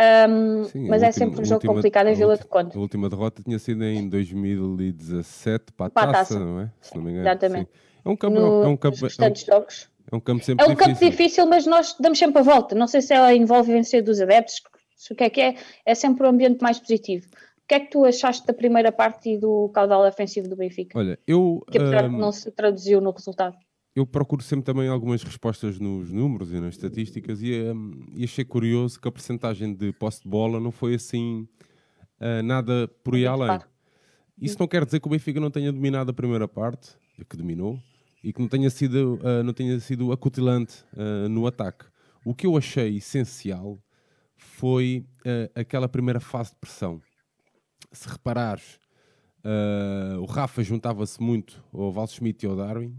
Um, 0.00 0.64
Sim, 0.64 0.88
mas 0.88 1.02
é 1.02 1.12
sempre 1.12 1.42
um 1.42 1.44
jogo 1.44 1.56
última, 1.56 1.74
complicado 1.74 2.06
em 2.08 2.14
Vila 2.14 2.36
de 2.36 2.44
Conde. 2.46 2.76
A 2.76 2.80
última 2.80 3.08
derrota 3.08 3.42
tinha 3.42 3.58
sido 3.58 3.84
em 3.84 4.08
2017 4.08 5.72
para 5.72 5.86
a, 5.86 5.90
para 5.90 6.12
taça, 6.12 6.34
taça, 6.34 6.40
não 6.40 6.60
é? 6.60 6.72
Se 6.80 6.96
não 6.96 7.02
me 7.02 7.10
engano. 7.10 7.28
Exatamente. 7.28 7.70
Sim. 7.70 7.78
É 8.04 8.08
um 8.08 8.16
campo, 8.16 8.40
no, 8.40 8.62
é 8.62 8.68
um 8.68 8.76
campo, 8.76 8.96
é 8.96 9.06
um, 9.06 9.34
jogos. 9.36 9.90
É 10.10 10.16
um 10.16 10.20
campo 10.20 10.44
sempre 10.44 10.64
É 10.64 10.68
um 10.68 10.74
difícil. 10.74 10.94
campo 10.94 11.10
difícil, 11.10 11.46
mas 11.46 11.66
nós 11.66 11.96
damos 12.00 12.18
sempre 12.18 12.38
a 12.38 12.42
volta. 12.42 12.74
Não 12.74 12.86
sei 12.86 13.02
se 13.02 13.12
é 13.12 13.18
a 13.18 13.34
envolvência 13.34 14.02
dos 14.02 14.20
adeptos, 14.20 14.62
o 15.10 15.14
que 15.14 15.24
é 15.24 15.30
que 15.30 15.40
é, 15.40 15.54
é 15.84 15.94
sempre 15.94 16.26
um 16.26 16.30
ambiente 16.30 16.62
mais 16.62 16.78
positivo 16.78 17.26
que 17.70 17.74
é 17.74 17.80
que 17.80 17.90
tu 17.90 18.04
achaste 18.04 18.44
da 18.44 18.52
primeira 18.52 18.90
parte 18.90 19.30
e 19.30 19.38
do 19.38 19.68
caudal 19.68 20.04
ofensivo 20.04 20.48
do 20.48 20.56
Benfica? 20.56 20.98
Olha, 20.98 21.16
eu. 21.24 21.64
Que 21.70 21.78
apesar 21.78 22.06
um, 22.06 22.10
de 22.10 22.16
não 22.16 22.32
se 22.32 22.50
traduziu 22.50 23.00
no 23.00 23.12
resultado. 23.12 23.56
Eu 23.94 24.06
procuro 24.06 24.42
sempre 24.42 24.64
também 24.64 24.88
algumas 24.88 25.22
respostas 25.22 25.80
nos 25.80 26.12
números 26.12 26.52
e 26.52 26.60
nas 26.60 26.74
estatísticas 26.74 27.42
e, 27.42 27.52
um, 27.72 28.06
e 28.14 28.22
achei 28.22 28.44
curioso 28.44 29.00
que 29.00 29.08
a 29.08 29.12
percentagem 29.12 29.74
de 29.74 29.92
posse 29.92 30.22
de 30.22 30.28
bola 30.28 30.60
não 30.60 30.70
foi 30.70 30.94
assim 30.94 31.48
uh, 32.20 32.42
nada 32.44 32.86
por 33.02 33.16
aí 33.16 33.26
além. 33.26 33.58
Isso 34.40 34.56
não 34.60 34.68
quer 34.68 34.84
dizer 34.84 35.00
que 35.00 35.08
o 35.08 35.10
Benfica 35.10 35.40
não 35.40 35.50
tenha 35.50 35.72
dominado 35.72 36.10
a 36.10 36.14
primeira 36.14 36.46
parte, 36.46 36.96
que 37.28 37.36
dominou, 37.36 37.78
e 38.22 38.32
que 38.32 38.40
não 38.40 38.48
tenha 38.48 38.70
sido, 38.70 39.14
uh, 39.16 39.42
não 39.44 39.52
tenha 39.52 39.78
sido 39.80 40.12
acutilante 40.12 40.84
uh, 40.94 41.28
no 41.28 41.46
ataque. 41.46 41.84
O 42.24 42.32
que 42.32 42.46
eu 42.46 42.56
achei 42.56 42.96
essencial 42.96 43.78
foi 44.36 45.04
aquela 45.54 45.88
primeira 45.88 46.20
fase 46.20 46.50
de 46.50 46.56
pressão. 46.56 47.00
Se 47.92 48.08
reparares, 48.08 48.78
o 50.20 50.24
Rafa 50.26 50.62
juntava-se 50.62 51.22
muito 51.22 51.62
ao 51.72 51.92
Val 51.92 52.06
Schmidt 52.06 52.44
e 52.44 52.48
ao 52.48 52.56
Darwin. 52.56 52.94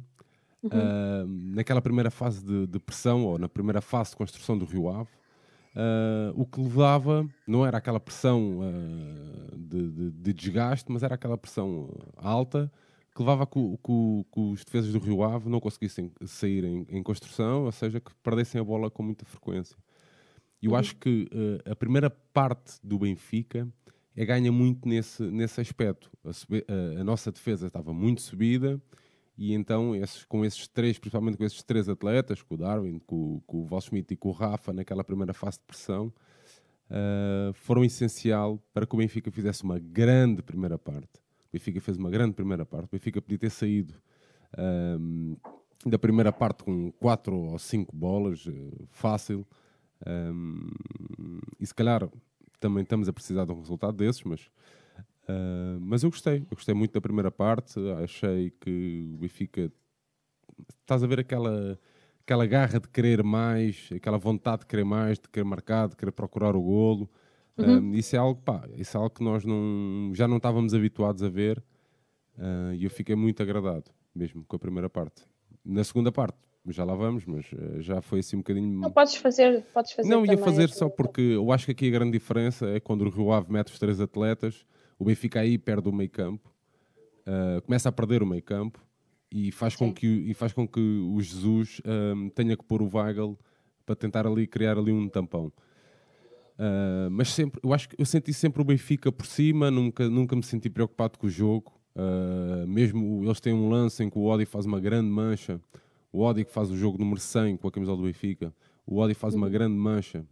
Uhum. 0.64 1.54
naquela 1.56 1.82
primeira 1.82 2.12
fase 2.12 2.46
de, 2.46 2.68
de, 2.68 2.80
pressão, 2.80 3.26
ou 3.26 3.40
na 3.40 3.50
primeira 3.50 3.82
fase 3.82 4.12
de 4.12 4.18
construção 4.18 4.56
do 4.58 4.66
Rio 4.66 4.90
Ave, 4.90 5.10
o 6.36 6.46
que 6.46 6.62
levava 6.62 7.28
não 7.48 7.66
era 7.66 7.80
aquela 7.80 8.00
pressão 8.00 8.60
de, 9.58 9.90
de, 9.90 10.12
de 10.12 10.34
desgaste, 10.34 10.92
mas 10.92 11.02
era 11.02 11.16
aquela 11.16 11.38
pressão 11.38 11.90
alta 12.16 12.72
que 13.14 13.22
levava 13.22 13.44
a 13.44 13.48
que, 13.48 13.60
que, 13.60 14.26
que, 14.32 14.40
os 14.40 14.64
defesas 14.64 14.92
do 14.92 15.00
Rio 15.00 15.24
Ave 15.24 15.50
não 15.50 15.60
conseguissem 15.60 16.12
sair 16.26 16.64
em, 16.64 16.86
em, 16.90 17.04
construção, 17.04 17.66
ou 17.66 17.72
seja, 17.72 18.00
que 18.00 18.12
perdessem 18.24 18.60
a 18.60 18.64
bola 18.64 18.90
com 18.90 19.04
muita 19.04 19.26
frequência. 19.26 19.76
E 20.62 20.66
eu 20.66 20.72
uhum. 20.72 20.78
acho 20.78 20.96
que 20.96 21.28
uh, 21.34 21.72
a 21.72 21.76
primeira 21.76 22.10
parte 22.10 22.80
do 22.84 23.00
Benfica 23.00 23.68
é 24.16 24.26
ganha 24.26 24.52
muito 24.52 24.88
nesse, 24.88 25.24
nesse 25.24 25.60
aspecto. 25.60 26.10
A, 26.24 26.30
a, 26.30 27.02
a, 27.02 27.04
nossa 27.04 27.32
defesa 27.32 27.68
estava 27.68 27.94
muito 27.94 28.22
subida 28.22 28.82
e 29.42 29.56
então 29.56 29.96
esses, 29.96 30.24
com 30.26 30.46
esses 30.46 30.68
três, 30.68 31.00
principalmente 31.00 31.36
com 31.36 31.44
esses 31.44 31.64
três 31.64 31.90
atletas, 31.90 32.44
com 32.44 32.54
o 32.54 32.58
Darwin, 32.60 33.00
com, 33.00 33.42
com 33.48 33.64
o 33.64 33.66
Val 33.66 33.82
Schmidt 33.82 34.14
e 34.14 34.16
com 34.16 34.30
o 34.30 34.32
Rafa, 34.32 34.72
naquela 34.72 35.04
primeira 35.04 35.34
fase 35.34 35.58
de 35.58 35.64
pressão, 35.64 36.14
uh, 36.92 37.52
foram 37.54 37.84
essencial 37.84 38.62
para 38.72 38.86
que 38.86 38.94
o 38.94 39.00
Benfica 39.00 39.32
fizesse 39.32 39.64
uma 39.64 39.80
grande 39.80 40.44
primeira 40.44 40.78
parte. 40.78 41.18
O 41.18 41.54
Benfica 41.54 41.82
fez 41.82 41.98
uma 41.98 42.12
grande 42.12 42.36
primeira 42.36 42.68
parte. 42.68 42.86
O 42.86 42.92
Benfica 42.92 43.20
podia 43.20 43.40
ter 43.40 43.50
saído 43.50 43.96
um, 45.00 45.36
da 45.88 45.98
primeira 45.98 46.32
parte 46.32 46.64
com 46.64 46.92
quatro 46.92 47.36
ou 47.36 47.58
cinco 47.58 47.96
bolas, 47.96 48.46
uh, 48.46 48.88
fácil. 48.92 49.44
E 51.60 51.66
se 51.66 51.74
calhar 51.74 52.08
também 52.60 52.84
estamos 52.84 53.10
a 53.10 53.14
precisar 53.14 53.46
de 53.46 53.52
um 53.52 53.60
resultado 53.60 53.98
desses, 53.98 54.24
mas, 54.24 54.52
uh, 55.32 55.80
mas 55.80 56.04
eu 56.04 56.10
gostei. 56.10 56.40
Eu 56.40 56.56
gostei 56.56 56.74
muito 56.74 56.94
da 56.94 57.02
primeira 57.02 57.32
parte. 57.32 57.80
Achei 58.04 58.52
que 58.60 59.10
o 59.14 59.18
Benfica. 59.18 59.72
Estás 60.82 61.04
a 61.04 61.08
ver 61.08 61.20
aquela, 61.20 61.80
aquela 62.22 62.46
garra 62.46 62.80
de 62.80 62.88
querer 62.88 63.24
mais, 63.24 63.90
aquela 63.96 64.18
vontade 64.18 64.62
de 64.62 64.68
querer 64.68 64.84
mais, 64.84 65.18
de 65.18 65.28
querer 65.28 65.46
marcar, 65.46 65.88
de 65.88 65.96
querer 65.96 66.12
procurar 66.12 66.56
o 66.56 66.62
golo. 66.62 67.10
Uhum. 67.58 67.80
Um, 67.80 67.96
isso 67.96 68.16
é 68.16 68.20
algo, 68.20 68.40
pá, 68.42 68.68
isso 68.78 68.96
é 68.96 69.00
algo 69.00 69.10
que 69.10 69.24
nós 69.24 69.44
não, 69.44 70.12
já 70.14 70.28
não 70.28 70.38
estávamos 70.38 70.74
habituados 70.74 71.22
a 71.24 71.30
ver 71.30 71.58
uh, 72.38 72.74
e 72.74 72.84
eu 72.84 72.90
fiquei 72.90 73.16
muito 73.16 73.42
agradado 73.44 73.92
mesmo 74.16 74.44
com 74.46 74.56
a 74.56 74.60
primeira 74.60 74.90
parte. 74.90 75.24
Na 75.64 75.84
segunda 75.84 76.12
parte, 76.12 76.38
já 76.68 76.84
lá 76.84 76.96
vamos, 76.96 77.26
mas 77.26 77.46
já 77.80 78.02
foi 78.02 78.20
assim 78.20 78.36
um 78.36 78.40
bocadinho. 78.40 78.80
Não 78.80 78.92
podes 78.92 79.16
fazer, 79.16 79.64
podes 79.74 79.94
fazer. 79.94 80.10
Não, 80.10 80.26
ia 80.26 80.38
fazer 80.38 80.70
só 80.70 80.90
porque 80.90 81.22
eu 81.22 81.52
acho 81.52 81.66
que 81.66 81.72
aqui 81.72 81.88
a 81.88 81.92
grande 81.92 82.12
diferença 82.12 82.68
é 82.68 82.80
quando 82.80 83.04
o 83.04 83.10
Rio 83.10 83.32
Ave 83.32 83.52
mete 83.52 83.72
os 83.72 83.80
três 83.80 84.00
atletas, 84.00 84.66
o 85.02 85.06
Benfica 85.06 85.40
aí 85.40 85.58
perde 85.58 85.90
o 85.90 85.92
meio 85.92 86.12
campo, 86.12 86.54
uh, 87.26 87.62
começa 87.64 87.90
a 87.90 87.92
perder 87.92 88.22
o 88.22 88.26
meio 88.26 88.44
campo 88.44 88.80
e 89.32 89.52
faz, 89.52 89.76
com 89.76 89.92
que, 89.92 90.06
e 90.06 90.34
faz 90.36 90.54
com 90.54 90.68
que 90.68 90.80
o 90.80 91.20
Jesus 91.22 91.82
tenha 92.36 92.56
que 92.56 92.64
pôr 92.66 92.82
o 92.82 92.90
Weigl 92.94 93.40
para 93.86 93.96
tentar 93.96 94.28
ali 94.28 94.46
criar 94.46 94.78
ali 94.78 94.92
um 94.92 95.08
tampão. 95.08 95.52
Uh, 96.62 97.10
mas 97.10 97.30
sempre, 97.30 97.60
eu 97.64 97.74
acho 97.74 97.90
que 97.90 98.00
eu 98.00 98.06
senti 98.06 98.32
sempre 98.32 98.62
o 98.62 98.66
Benfica 98.66 99.12
por 99.12 99.26
cima, 99.26 99.72
nunca, 99.72 100.08
nunca 100.08 100.36
me 100.36 100.44
senti 100.44 100.70
preocupado 100.70 101.18
com 101.18 101.26
o 101.26 101.30
jogo. 101.30 101.74
Uh, 101.96 102.68
mesmo 102.68 103.24
eles 103.24 103.40
têm 103.40 103.52
um 103.52 103.68
lance 103.68 104.04
em 104.04 104.10
que 104.12 104.18
o 104.20 104.26
Odi 104.26 104.46
faz 104.46 104.68
uma 104.68 104.80
grande 104.80 105.10
mancha, 105.10 105.60
o 106.14 106.22
Odi 106.22 106.46
que 106.46 106.52
faz 106.52 106.70
o 106.70 106.78
jogo 106.78 107.00
número 107.00 107.20
100 107.20 107.58
com 107.58 107.68
a 107.68 107.72
camisola 107.72 107.98
do 107.98 108.04
Benfica, 108.04 108.54
o 108.86 109.00
Odi 109.00 109.16
faz 109.16 109.34
uma 109.34 109.48
uhum. 109.48 109.52
grande 109.52 109.76
mancha 109.76 110.24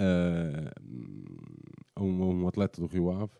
uh, 0.00 0.70
a, 1.96 2.02
um, 2.02 2.22
a, 2.22 2.26
um, 2.26 2.48
atleta 2.48 2.80
do 2.80 2.86
Rio 2.86 3.10
Ave. 3.10 3.32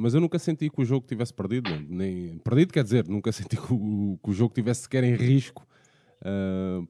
mas 0.00 0.12
eu 0.14 0.20
nunca 0.20 0.38
senti 0.38 0.68
que 0.68 0.80
o 0.80 0.84
jogo 0.84 1.06
tivesse 1.06 1.32
perdido, 1.32 1.70
nem 1.88 2.38
perdido 2.38 2.72
quer 2.72 2.82
dizer, 2.82 3.06
nunca 3.06 3.30
senti 3.30 3.56
que 3.56 3.72
o, 3.72 4.18
que 4.22 4.30
o 4.30 4.32
jogo 4.32 4.52
tivesse 4.52 4.82
sequer 4.82 5.04
em 5.04 5.14
risco. 5.14 5.66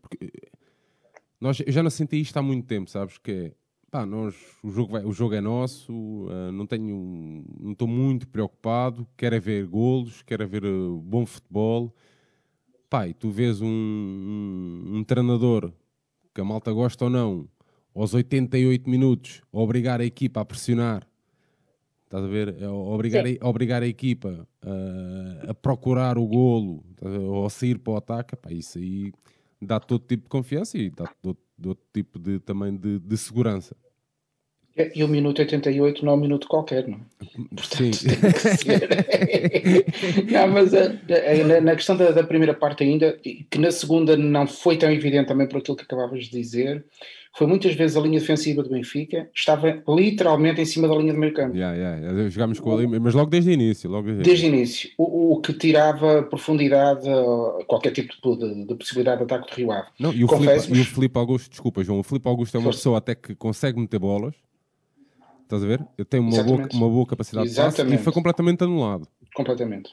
porque 0.01 0.31
nós, 1.41 1.61
eu 1.61 1.73
já 1.73 1.83
não 1.83 1.91
senti 1.91 2.21
isto 2.21 2.37
há 2.37 2.43
muito 2.43 2.67
tempo, 2.67 2.91
sabes? 2.91 3.17
Que 3.19 3.31
é, 3.31 3.53
pá, 3.91 4.05
nós, 4.05 4.35
o, 4.63 4.71
jogo 4.71 4.93
vai, 4.93 5.05
o 5.05 5.13
jogo 5.13 5.35
é 5.35 5.41
nosso, 5.41 5.93
uh, 5.93 6.53
não 6.53 6.67
tenho, 6.67 7.45
não 7.61 7.73
estou 7.73 7.87
muito 7.87 8.27
preocupado, 8.29 9.07
quero 9.17 9.37
é 9.37 9.41
ver 9.41 9.67
golos, 9.67 10.23
quero 10.23 10.43
é 10.43 10.47
ver 10.47 10.65
uh, 10.65 11.01
bom 11.01 11.25
futebol. 11.25 11.95
E 13.07 13.13
tu 13.13 13.31
vês 13.31 13.61
um, 13.61 13.67
um, 13.67 14.97
um, 14.97 15.05
treinador 15.05 15.71
que 16.35 16.41
a 16.41 16.45
malta 16.45 16.73
gosta 16.73 17.05
ou 17.05 17.11
não, 17.11 17.47
aos 17.95 18.15
88 18.15 18.89
minutos, 18.89 19.43
obrigar 19.53 20.01
a 20.01 20.07
equipa 20.07 20.41
a 20.41 20.45
pressionar, 20.45 21.07
estás 22.09 22.25
a 22.25 22.27
ver? 22.27 22.65
A 22.65 22.73
obrigar, 22.73 23.25
a, 23.27 23.49
obrigar 23.49 23.83
a 23.83 23.87
equipa 23.87 24.49
uh, 24.65 25.51
a 25.51 25.55
procurar 25.55 26.19
o 26.19 26.27
golo, 26.27 26.83
ou 27.03 27.47
a 27.47 27.51
sair 27.51 27.79
para 27.79 27.93
o 27.93 27.97
ataque, 27.97 28.35
pá, 28.35 28.51
isso 28.51 28.79
aí 28.79 29.13
dá 29.61 29.79
todo 29.79 30.05
tipo 30.07 30.25
de 30.25 30.29
confiança 30.29 30.79
e 30.79 30.91
dá 30.91 31.07
todo 31.23 31.39
outro 31.65 31.85
tipo 31.93 32.19
de, 32.19 32.41
também 32.41 32.77
de, 32.77 32.99
de 32.99 33.17
segurança. 33.17 33.77
E 34.95 35.03
o 35.03 35.09
minuto 35.09 35.41
88 35.41 36.05
não 36.05 36.13
é 36.13 36.15
um 36.15 36.21
minuto 36.21 36.47
qualquer, 36.47 36.87
não? 36.87 37.01
Portanto, 37.19 37.51
Sim. 37.65 37.91
não, 40.31 40.47
mas 40.47 40.73
a, 40.73 40.95
eh, 41.09 41.09
a, 41.09 41.35
eh, 41.35 41.61
na 41.61 41.75
questão 41.75 41.97
da, 41.97 42.13
da, 42.13 42.23
primeira 42.23 42.55
parte 42.55 42.85
ainda, 42.85 43.15
que 43.15 43.59
na 43.59 43.73
segunda 43.73 44.17
não 44.17 44.47
foi 44.47 44.77
tão 44.77 44.89
evidente 44.93 45.27
também 45.27 45.49
por 45.49 45.59
aquilo 45.59 45.77
que 45.77 45.83
acabavas 45.83 46.27
de 46.27 46.31
dizer, 46.31 46.85
foi 47.39 47.47
muitas 47.47 47.73
vezes 47.77 47.97
a 47.97 48.01
linha 48.01 48.19
defensiva 48.19 48.65
do 48.65 48.69
Benfica, 48.69 49.31
estava 49.33 49.81
literalmente 49.89 50.61
em 50.61 50.65
cima 50.65 50.89
da 50.89 50.95
linha 50.97 51.13
do 51.13 51.21
meio 51.21 51.33
campo. 51.33 51.57
Yeah, 51.57 51.77
yeah. 51.77 52.29
Jogámos 52.29 52.59
com 52.59 52.75
a 52.75 52.83
linha, 52.83 52.99
mas 52.99 53.15
logo 53.15 53.31
desde 53.31 53.51
o 53.51 53.53
início. 53.53 53.89
Logo 53.89 54.07
desde, 54.09 54.25
desde 54.25 54.47
o 54.47 54.49
início. 54.49 54.91
O, 54.99 55.35
o, 55.35 55.41
que 55.41 55.53
tirava 55.53 56.25
profundidade, 56.25 57.09
qualquer 57.69 57.93
tipo 57.93 58.13
de, 58.37 58.65
de, 58.67 58.75
possibilidade 58.75 59.19
de 59.19 59.23
ataque 59.23 59.49
do 59.49 59.57
Rio 59.57 59.71
Ave. 59.71 59.87
Não, 60.01 60.13
e, 60.13 60.25
o 60.25 60.29
Felipe, 60.29 60.77
e 60.77 60.81
o 60.81 60.85
Felipe 60.85 61.17
Augusto, 61.17 61.49
desculpa 61.49 61.85
João, 61.85 62.01
o 62.01 62.03
Felipe 62.03 62.27
Augusto 62.27 62.57
é 62.57 62.59
uma 62.59 62.65
Força. 62.65 62.79
pessoa 62.79 62.99
até 62.99 63.15
que 63.15 63.37
consegue 63.37 63.79
meter 63.79 64.01
bolas, 64.01 64.35
estás 65.45 65.63
a 65.63 65.67
ver? 65.67 65.81
Eu 65.97 66.05
tenho 66.05 66.25
uma, 66.25 66.43
boa, 66.43 66.69
uma 66.75 66.89
boa 66.89 67.07
capacidade 67.07 67.47
Exatamente. 67.47 67.77
de 67.77 67.83
passe 67.85 67.95
e 67.95 67.99
foi 68.03 68.13
completamente 68.13 68.65
anulado 68.65 69.07
completamente. 69.39 69.93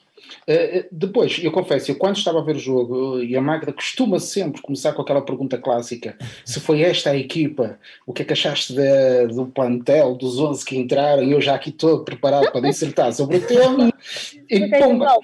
Uh, 0.50 0.88
depois, 0.92 1.40
eu 1.44 1.52
confesso, 1.52 1.92
eu 1.92 1.96
quando 1.96 2.18
estava 2.18 2.40
a 2.40 2.44
ver 2.44 2.56
o 2.56 2.60
jogo, 2.60 3.22
e 3.22 3.38
a 3.38 3.42
Magda 3.42 3.72
costuma 3.72 4.20
sempre 4.20 4.60
começar 4.60 4.92
com 4.94 5.04
aquela 5.04 5.22
pergunta 5.22 5.56
clássica: 5.56 6.18
se 6.44 6.60
foi 6.60 6.82
esta 6.82 7.12
a 7.12 7.16
equipa, 7.16 7.80
o 8.08 8.12
que 8.12 8.24
é 8.24 8.26
que 8.26 8.34
achaste 8.34 8.74
de, 8.74 9.28
do 9.28 9.46
plantel, 9.46 10.16
dos 10.16 10.40
11 10.40 10.66
que 10.66 10.76
entraram? 10.76 11.24
E 11.24 11.32
eu 11.32 11.40
já 11.40 11.54
aqui 11.54 11.70
estou 11.70 12.04
preparado 12.04 12.52
para 12.52 12.62
dissertar 12.62 13.14
sobre 13.14 13.38
o 13.38 13.46
tema. 13.46 13.94
e 14.50 14.68
pumba! 14.80 15.16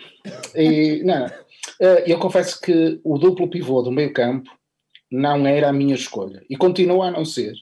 E, 0.56 1.02
não, 1.04 1.26
uh, 1.26 2.04
eu 2.06 2.20
confesso 2.20 2.62
que 2.62 3.00
o 3.04 3.18
duplo 3.18 3.50
pivô 3.50 3.82
do 3.82 3.92
meio-campo 3.92 4.52
não 5.12 5.48
era 5.48 5.70
a 5.70 5.74
minha 5.74 5.96
escolha 5.96 6.44
e 6.48 6.56
continua 6.56 7.08
a 7.08 7.12
não 7.12 7.26
ser 7.26 7.54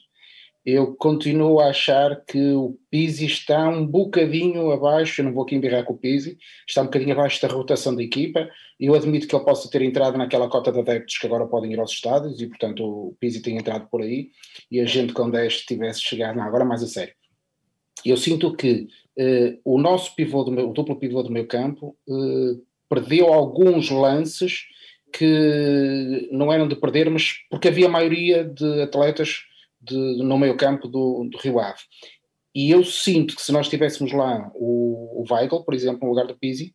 eu 0.64 0.94
continuo 0.94 1.58
a 1.58 1.70
achar 1.70 2.22
que 2.24 2.52
o 2.52 2.78
Pizzi 2.90 3.24
está 3.24 3.68
um 3.68 3.86
bocadinho 3.86 4.70
abaixo, 4.70 5.20
eu 5.20 5.24
não 5.24 5.32
vou 5.32 5.44
aqui 5.44 5.54
embirrar 5.54 5.84
com 5.84 5.94
o 5.94 5.98
Pizzi, 5.98 6.36
está 6.68 6.82
um 6.82 6.86
bocadinho 6.86 7.12
abaixo 7.12 7.40
da 7.40 7.48
rotação 7.48 7.94
da 7.94 8.02
equipa, 8.02 8.48
eu 8.78 8.94
admito 8.94 9.26
que 9.26 9.34
ele 9.34 9.44
possa 9.44 9.70
ter 9.70 9.82
entrado 9.82 10.18
naquela 10.18 10.48
cota 10.48 10.70
de 10.70 10.80
adeptos 10.80 11.18
que 11.18 11.26
agora 11.26 11.46
podem 11.46 11.72
ir 11.72 11.80
aos 11.80 11.92
estádios, 11.92 12.40
e 12.40 12.46
portanto 12.46 12.84
o 12.84 13.16
Pizzi 13.18 13.40
tem 13.40 13.56
entrado 13.56 13.88
por 13.90 14.02
aí, 14.02 14.30
e 14.70 14.80
a 14.80 14.84
gente 14.84 15.12
com 15.12 15.30
10 15.30 15.62
tivesse 15.62 16.02
chegado, 16.02 16.36
não, 16.36 16.44
agora 16.44 16.64
mais 16.64 16.82
a 16.82 16.86
sério. 16.86 17.14
Eu 18.04 18.16
sinto 18.16 18.54
que 18.54 18.88
uh, 19.18 19.60
o 19.64 19.78
nosso 19.78 20.14
pivô, 20.14 20.44
do 20.44 20.52
meu, 20.52 20.70
o 20.70 20.72
duplo 20.72 20.96
pivô 20.96 21.22
do 21.22 21.32
meu 21.32 21.46
campo, 21.46 21.96
uh, 22.08 22.62
perdeu 22.88 23.32
alguns 23.32 23.90
lances 23.90 24.64
que 25.12 26.28
não 26.30 26.52
eram 26.52 26.68
de 26.68 26.76
perder, 26.76 27.10
mas 27.10 27.34
porque 27.50 27.68
havia 27.68 27.88
maioria 27.88 28.44
de 28.44 28.82
atletas 28.82 29.44
de, 29.80 29.96
no 30.22 30.38
meio 30.38 30.56
campo 30.56 30.88
do, 30.88 31.28
do 31.30 31.38
Rio 31.38 31.58
Ave. 31.58 31.80
E 32.54 32.70
eu 32.70 32.84
sinto 32.84 33.36
que 33.36 33.42
se 33.42 33.52
nós 33.52 33.68
tivéssemos 33.68 34.12
lá 34.12 34.50
o, 34.54 35.22
o 35.22 35.24
Weigl, 35.32 35.62
por 35.62 35.74
exemplo, 35.74 36.00
no 36.02 36.08
lugar 36.08 36.26
do 36.26 36.36
Pizzi, 36.36 36.74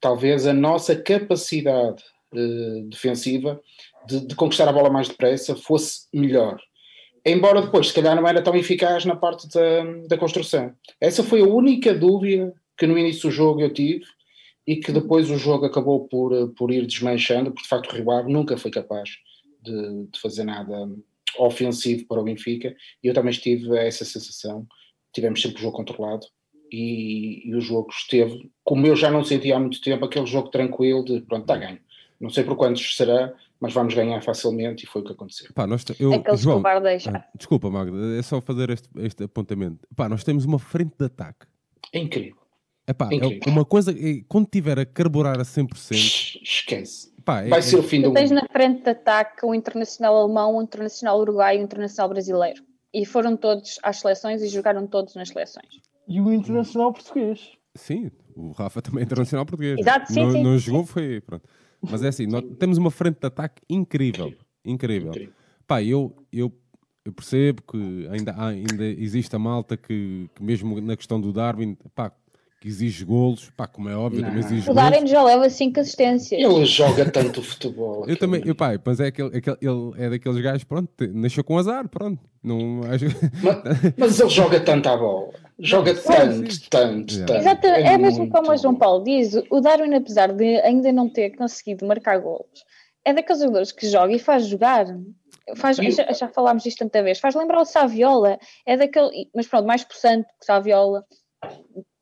talvez 0.00 0.46
a 0.46 0.52
nossa 0.52 0.96
capacidade 0.96 2.02
uh, 2.34 2.88
defensiva 2.88 3.60
de, 4.06 4.26
de, 4.26 4.34
conquistar 4.34 4.68
a 4.68 4.72
bola 4.72 4.90
mais 4.90 5.08
depressa 5.08 5.54
fosse 5.54 6.08
melhor. 6.12 6.60
Embora 7.24 7.62
depois, 7.62 7.88
se 7.88 7.94
calhar, 7.94 8.14
não 8.14 8.28
era 8.28 8.42
tão 8.42 8.54
eficaz 8.54 9.04
na 9.04 9.16
parte 9.16 9.48
da, 9.48 9.84
da 10.08 10.18
construção. 10.18 10.74
Essa 11.00 11.22
foi 11.22 11.40
a 11.40 11.46
única 11.46 11.94
dúvida 11.94 12.52
que 12.76 12.86
no 12.86 12.98
início 12.98 13.30
do 13.30 13.34
jogo 13.34 13.62
eu 13.62 13.72
tive 13.72 14.04
e 14.66 14.76
que 14.76 14.92
depois 14.92 15.30
o 15.30 15.38
jogo 15.38 15.64
acabou 15.64 16.06
por, 16.08 16.52
por 16.54 16.70
ir 16.70 16.86
desmanchando, 16.86 17.50
porque 17.50 17.62
de 17.62 17.68
facto 17.68 17.90
o 17.90 17.94
Rio 17.94 18.10
Ave 18.10 18.32
nunca 18.32 18.58
foi 18.58 18.70
capaz 18.70 19.10
de, 19.62 20.06
de 20.10 20.20
fazer 20.20 20.44
nada 20.44 20.86
ofensivo 21.38 22.06
para 22.06 22.20
o 22.20 22.24
Benfica, 22.24 22.74
e 23.02 23.06
eu 23.08 23.14
também 23.14 23.32
tive 23.32 23.76
essa 23.78 24.04
sensação. 24.04 24.66
Tivemos 25.12 25.40
sempre 25.40 25.58
o 25.58 25.60
jogo 25.62 25.76
controlado 25.76 26.26
e, 26.72 27.48
e 27.48 27.54
o 27.54 27.60
jogo 27.60 27.88
esteve, 27.90 28.50
como 28.64 28.86
eu 28.86 28.96
já 28.96 29.10
não 29.10 29.22
sentia 29.24 29.56
há 29.56 29.60
muito 29.60 29.80
tempo, 29.80 30.04
aquele 30.04 30.26
jogo 30.26 30.48
tranquilo 30.48 31.04
de 31.04 31.20
pronto, 31.20 31.42
está 31.42 31.56
ganho. 31.56 31.78
Não 32.20 32.30
sei 32.30 32.42
por 32.44 32.56
quantos 32.56 32.96
será, 32.96 33.32
mas 33.60 33.72
vamos 33.72 33.94
ganhar 33.94 34.20
facilmente 34.22 34.84
e 34.84 34.86
foi 34.86 35.02
o 35.02 35.04
que 35.04 35.12
aconteceu. 35.12 35.48
Pá, 35.54 35.66
nós 35.66 35.84
eu, 36.00 36.12
Aqueles 36.14 36.40
João, 36.40 36.62
ah, 36.66 37.24
desculpa, 37.36 37.70
Magda, 37.70 37.96
é 38.18 38.22
só 38.22 38.40
fazer 38.40 38.70
este, 38.70 38.88
este 38.98 39.24
apontamento. 39.24 39.86
Pá, 39.94 40.08
nós 40.08 40.24
temos 40.24 40.44
uma 40.44 40.58
frente 40.58 40.94
de 40.98 41.04
ataque. 41.06 41.46
É 41.92 41.98
incrível. 41.98 42.42
Epá, 42.86 43.08
é 43.10 43.14
Incrível. 43.16 43.40
uma 43.46 43.64
coisa, 43.64 43.92
é, 43.92 44.22
quando 44.28 44.46
tiver 44.46 44.78
a 44.78 44.84
carburar 44.84 45.40
a 45.40 45.42
100%, 45.44 45.94
Sh- 45.94 46.38
Esquece. 46.42 47.13
Pá, 47.24 47.42
é, 47.42 47.48
Vai 47.48 47.62
ser 47.62 47.76
o 47.76 47.82
fim 47.82 48.00
do 48.02 48.10
Tu 48.10 48.14
tens 48.14 48.30
mundo. 48.30 48.42
na 48.42 48.48
frente 48.48 48.82
de 48.82 48.90
ataque 48.90 49.44
um 49.46 49.54
internacional 49.54 50.16
alemão, 50.16 50.56
um 50.56 50.62
internacional 50.62 51.18
uruguaio 51.20 51.58
e 51.58 51.62
um 51.62 51.64
internacional 51.64 52.08
brasileiro. 52.08 52.62
E 52.92 53.04
foram 53.04 53.36
todos 53.36 53.78
às 53.82 53.98
seleções 53.98 54.42
e 54.42 54.48
jogaram 54.48 54.86
todos 54.86 55.14
nas 55.14 55.28
seleções. 55.28 55.80
E 56.06 56.20
o 56.20 56.32
internacional 56.32 56.92
português. 56.92 57.52
Sim, 57.74 58.10
o 58.36 58.52
Rafa 58.52 58.80
também 58.80 59.00
é 59.00 59.04
internacional 59.04 59.44
português. 59.44 59.78
Exato, 59.80 60.12
sim, 60.12 60.20
não, 60.22 60.30
sim. 60.30 60.42
não 60.42 60.58
jogou, 60.58 60.86
foi. 60.86 61.20
Pronto. 61.20 61.48
Mas 61.82 62.02
é 62.04 62.08
assim, 62.08 62.26
nós 62.26 62.44
temos 62.58 62.78
uma 62.78 62.90
frente 62.90 63.18
de 63.20 63.26
ataque 63.26 63.62
incrível. 63.68 64.32
Incrível. 64.64 65.08
Incrível. 65.08 65.32
Pá, 65.66 65.82
eu, 65.82 66.14
eu, 66.32 66.52
eu 67.04 67.12
percebo 67.12 67.62
que 67.62 68.06
ainda, 68.10 68.32
há- 68.32 68.48
ainda 68.48 68.84
existe 68.84 69.34
a 69.34 69.38
malta 69.38 69.76
que, 69.76 70.30
que 70.34 70.42
mesmo 70.42 70.80
na 70.80 70.96
questão 70.96 71.20
do 71.20 71.32
Darwin, 71.32 71.76
pá, 71.94 72.12
que 72.64 72.68
exige 72.70 73.04
golos, 73.04 73.50
pá, 73.54 73.66
como 73.66 73.90
é 73.90 73.94
óbvio, 73.94 74.22
Não. 74.22 74.28
também 74.28 74.42
exige 74.42 74.70
O 74.70 74.74
golos. 74.74 74.90
Darwin 74.90 75.06
já 75.06 75.22
leva 75.22 75.50
5 75.50 75.80
assistências. 75.80 76.40
Ele 76.40 76.64
joga 76.64 77.10
tanto 77.10 77.42
futebol. 77.42 78.08
Eu 78.08 78.16
também, 78.16 78.40
eu, 78.42 78.54
pá, 78.54 78.80
mas 78.82 79.00
é, 79.00 79.08
aquele, 79.08 79.36
aquele, 79.36 79.58
ele 79.60 79.92
é 79.98 80.08
daqueles 80.08 80.42
gajos, 80.42 80.64
pronto, 80.64 80.90
nasceu 81.12 81.44
com 81.44 81.58
azar, 81.58 81.86
pronto. 81.90 82.18
Não, 82.42 82.80
acho... 82.84 83.04
Mas, 83.42 83.92
mas 83.98 84.18
ele 84.20 84.30
joga 84.30 84.58
tanto 84.60 84.88
à 84.88 84.96
bola. 84.96 85.28
Joga 85.58 85.94
tanto, 85.94 86.70
tanto, 86.70 87.12
Yeah. 87.14 87.26
tanto. 87.26 87.34
Exato, 87.34 87.66
é, 87.66 87.98
mesmo 87.98 88.20
muito 88.20 88.32
como 88.32 88.50
o 88.50 88.56
João. 88.56 88.74
Paulo 88.74 89.04
diz, 89.04 89.34
o 89.50 89.60
Darwin, 89.60 89.94
apesar 89.94 90.32
de 90.32 90.56
ainda 90.62 90.90
não 90.90 91.06
ter 91.10 91.36
conseguido 91.36 91.86
marcar 91.86 92.18
golos, 92.18 92.64
é 93.04 93.12
daqueles 93.12 93.42
jogadores 93.42 93.72
que 93.72 93.86
joga 93.90 94.14
e 94.14 94.18
faz 94.18 94.46
jogar. 94.46 94.86
Faz, 95.56 95.78
E 95.78 95.90
já, 95.90 96.10
já 96.12 96.28
falámos 96.28 96.62
disto 96.62 96.78
tanta 96.78 97.02
vez, 97.02 97.18
faz 97.18 97.34
lembrar 97.34 97.60
o 97.60 97.66
Saviola, 97.66 98.38
é 98.64 98.74
daquele, 98.78 99.28
mas 99.34 99.46
pronto, 99.46 99.66
mais 99.66 99.84
possante 99.84 100.26
que 100.28 100.42
o 100.42 100.46
Saviola, 100.46 101.04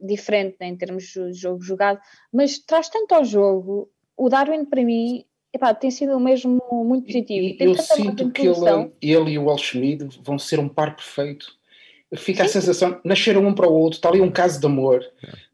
diferente 0.02 0.56
né, 0.60 0.66
em 0.68 0.76
termos 0.76 1.04
de 1.04 1.32
jogo 1.32 1.62
jogado, 1.62 1.98
mas 2.32 2.58
traz 2.58 2.88
tanto 2.88 3.14
ao 3.14 3.24
jogo. 3.24 3.88
O 4.16 4.28
Darwin, 4.28 4.64
para 4.64 4.82
mim, 4.84 5.24
epá, 5.52 5.72
tem 5.74 5.90
sido 5.90 6.18
mesmo 6.20 6.60
muito 6.84 7.06
positivo. 7.06 7.46
E- 7.46 7.56
tem 7.56 7.66
Eu 7.68 7.74
sinto 7.76 8.30
que 8.30 8.42
ele, 8.46 8.92
ele 9.00 9.30
e 9.32 9.38
o 9.38 9.48
Alschmid 9.48 10.02
vão 10.22 10.38
ser 10.38 10.58
um 10.60 10.68
par 10.68 10.94
perfeito. 10.96 11.46
Fica 12.14 12.42
a 12.44 12.48
sensação, 12.48 13.00
nasceram 13.02 13.40
um 13.46 13.54
para 13.54 13.66
o 13.66 13.72
outro, 13.72 13.96
está 13.96 14.10
ali 14.10 14.20
um 14.20 14.30
caso 14.30 14.60
de 14.60 14.66
amor 14.66 15.02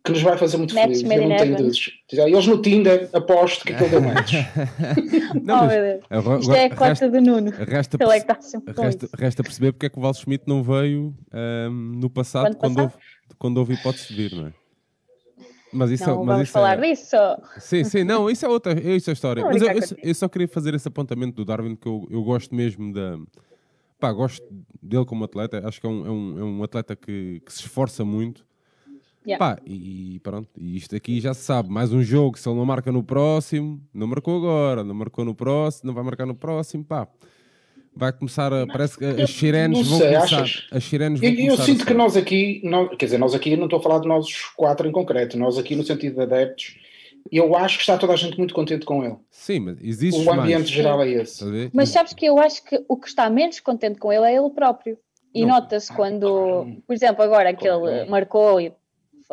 que 0.04 0.10
nos 0.10 0.20
vai 0.22 0.36
fazer 0.36 0.56
muito 0.56 0.74
Match 0.74 0.84
felizes. 0.86 1.04
Eu 1.08 1.28
não 1.28 1.36
tenho 1.36 1.56
dúvidas. 1.56 1.78
Eles 2.12 2.46
no 2.48 2.60
Tinder, 2.60 3.08
aposto 3.12 3.64
que 3.64 3.72
aquilo 3.74 3.90
deu 3.90 4.00
match. 4.02 4.32
Não, 5.40 5.54
oh, 5.54 5.66
mas 5.66 5.72
meu 5.72 5.82
Deus. 5.82 6.04
agora- 6.10 6.40
Isto 6.40 6.54
é 6.54 6.64
a 6.64 6.70
cota 6.70 6.84
resta, 6.86 7.08
do 7.08 7.20
Nuno. 7.20 7.50
resta, 7.50 7.96
Ele 8.00 8.10
é 8.10 8.14
que 8.14 8.18
está 8.32 8.40
sempre 8.40 8.74
com 8.74 8.82
resta, 8.82 9.08
resta 9.16 9.42
perceber 9.44 9.72
porque 9.72 9.86
é 9.86 9.88
que 9.88 9.98
o 9.98 10.02
Val 10.02 10.14
Schmidt 10.14 10.44
não 10.48 10.62
veio 10.62 11.14
ahm, 11.32 11.92
no 12.00 12.10
passado 12.10 12.56
Quando 12.56 12.56
quando, 12.58 12.74
passado? 12.76 12.92
houve, 12.94 13.04
quando 13.38 13.58
houve 13.58 13.74
hipótese 13.74 14.08
de 14.08 14.14
vir, 14.14 14.34
não 14.34 14.46
é? 14.46 14.52
Mas 15.72 15.90
isso, 15.90 16.06
Não 16.06 16.18
mas 16.18 16.26
vamos 16.26 16.42
isso 16.44 16.52
falar 16.52 16.82
é, 16.82 16.90
disso. 16.90 17.16
Sim, 17.58 17.84
sim, 17.84 18.04
não, 18.04 18.30
isso 18.30 18.44
é 18.44 18.48
outra 18.48 18.72
isso 18.72 19.10
é 19.10 19.12
a 19.12 19.14
história. 19.14 19.42
Não, 19.42 19.50
Mas 19.50 19.62
eu, 19.62 19.68
eu 19.68 19.82
eu 20.02 20.14
só 20.14 20.28
queria 20.28 20.48
fazer 20.48 20.74
esse 20.74 20.88
apontamento 20.88 21.36
do 21.36 21.44
Darwin, 21.44 21.76
que 21.76 21.86
eu, 21.86 22.06
eu 22.10 22.22
gosto 22.22 22.54
mesmo 22.54 22.92
da. 22.92 23.18
Pá, 23.98 24.12
gosto 24.12 24.46
dele 24.82 25.04
como 25.04 25.24
atleta. 25.24 25.66
Acho 25.66 25.80
que 25.80 25.86
é 25.86 25.90
um, 25.90 26.06
é 26.06 26.10
um, 26.10 26.38
é 26.38 26.44
um 26.44 26.62
atleta 26.62 26.96
que, 26.96 27.42
que 27.44 27.52
se 27.52 27.60
esforça 27.60 28.04
muito. 28.04 28.46
Yeah. 29.26 29.44
Pá, 29.44 29.60
e, 29.66 30.14
e 30.14 30.20
pronto, 30.20 30.48
e 30.56 30.76
isto 30.76 30.94
aqui 30.96 31.20
já 31.20 31.34
se 31.34 31.42
sabe. 31.42 31.68
Mais 31.68 31.92
um 31.92 32.02
jogo, 32.02 32.38
se 32.38 32.48
ele 32.48 32.56
não 32.56 32.64
marca 32.64 32.90
no 32.90 33.02
próximo, 33.02 33.82
não 33.92 34.06
marcou 34.06 34.38
agora, 34.38 34.82
não 34.82 34.94
marcou 34.94 35.24
no 35.24 35.34
próximo, 35.34 35.88
não 35.88 35.94
vai 35.94 36.04
marcar 36.04 36.24
no 36.24 36.34
próximo, 36.34 36.84
pá. 36.84 37.06
Vai 37.98 38.12
começar 38.12 38.52
a. 38.52 38.64
Parece 38.66 38.96
que 38.96 39.04
as 39.04 39.30
sirenes 39.30 39.88
vão 39.88 39.98
sei, 39.98 40.06
começar. 40.14 40.40
achas? 40.42 40.66
As 40.70 40.84
sirenes 40.84 41.20
vão 41.20 41.28
Eu, 41.28 41.46
eu 41.50 41.56
sinto 41.56 41.84
que 41.84 41.92
nós 41.92 42.16
aqui, 42.16 42.60
nós- 42.64 42.90
quer 42.96 43.06
dizer, 43.06 43.18
nós 43.18 43.34
aqui, 43.34 43.56
não 43.56 43.64
estou 43.64 43.80
a 43.80 43.82
falar 43.82 43.98
de 43.98 44.06
nós 44.06 44.24
os 44.26 44.44
quatro 44.56 44.86
em 44.88 44.92
concreto, 44.92 45.36
nós 45.36 45.58
aqui 45.58 45.74
no 45.74 45.82
sentido 45.82 46.14
de 46.14 46.22
adeptos, 46.22 46.76
eu 47.32 47.56
acho 47.56 47.76
que 47.76 47.82
está 47.82 47.98
toda 47.98 48.12
a 48.12 48.16
gente 48.16 48.38
muito 48.38 48.54
contente 48.54 48.86
com 48.86 49.04
ele. 49.04 49.16
Sim, 49.30 49.60
mas 49.60 49.78
existe 49.82 50.16
O 50.24 50.32
ambiente 50.32 50.58
mais. 50.58 50.68
geral 50.70 51.02
é 51.02 51.10
esse. 51.10 51.44
Mas 51.74 51.88
sabes 51.88 52.12
que 52.12 52.24
eu 52.24 52.38
acho 52.38 52.64
que 52.64 52.82
o 52.88 52.96
que 52.96 53.08
está 53.08 53.28
menos 53.28 53.58
contente 53.58 53.98
com 53.98 54.12
ele 54.12 54.24
é 54.26 54.36
ele 54.36 54.50
próprio. 54.50 54.96
E 55.34 55.44
nota-se 55.44 55.92
Ah, 55.92 55.96
quando, 55.96 56.66
por 56.86 56.92
exemplo, 56.94 57.22
agora 57.22 57.52
que 57.52 57.66
ele 57.68 58.04
marcou 58.06 58.60
e 58.60 58.72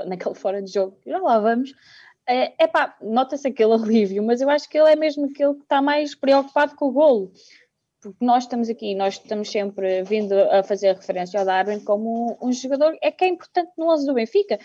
naquele 0.08 0.36
fora 0.36 0.62
de 0.62 0.71
jogo, 0.73 0.97
já 1.06 1.19
lá 1.19 1.39
vamos, 1.39 1.73
é, 2.28 2.51
epá, 2.63 2.95
nota-se 3.01 3.47
aquele 3.47 3.71
alívio, 3.78 4.23
mas 4.23 4.41
eu 4.41 4.49
acho 4.49 4.67
que 4.67 4.78
ele 4.78 4.89
é 4.91 4.95
mesmo 4.95 5.25
aquele 5.25 5.54
que 5.54 5.62
está 5.62 5.82
mais 5.84 6.15
preocupado 6.15 6.75
com 6.75 6.88
o 6.88 6.91
golo. 6.91 7.32
Porque 8.06 8.24
nós 8.24 8.44
estamos 8.44 8.70
aqui, 8.70 8.94
nós 8.94 9.15
estamos 9.15 9.50
sempre 9.50 10.04
vindo 10.04 10.32
a 10.52 10.62
fazer 10.62 10.94
referência 10.94 11.39
ao 11.39 11.46
Darwin 11.46 11.80
como 11.80 12.38
um 12.39 12.54
jogador 12.54 12.96
é 13.02 13.10
que 13.10 13.26
é 13.26 13.28
importante 13.28 13.72
no 13.76 13.91
11 13.91 14.06
do 14.06 14.13
Benfica. 14.13 14.60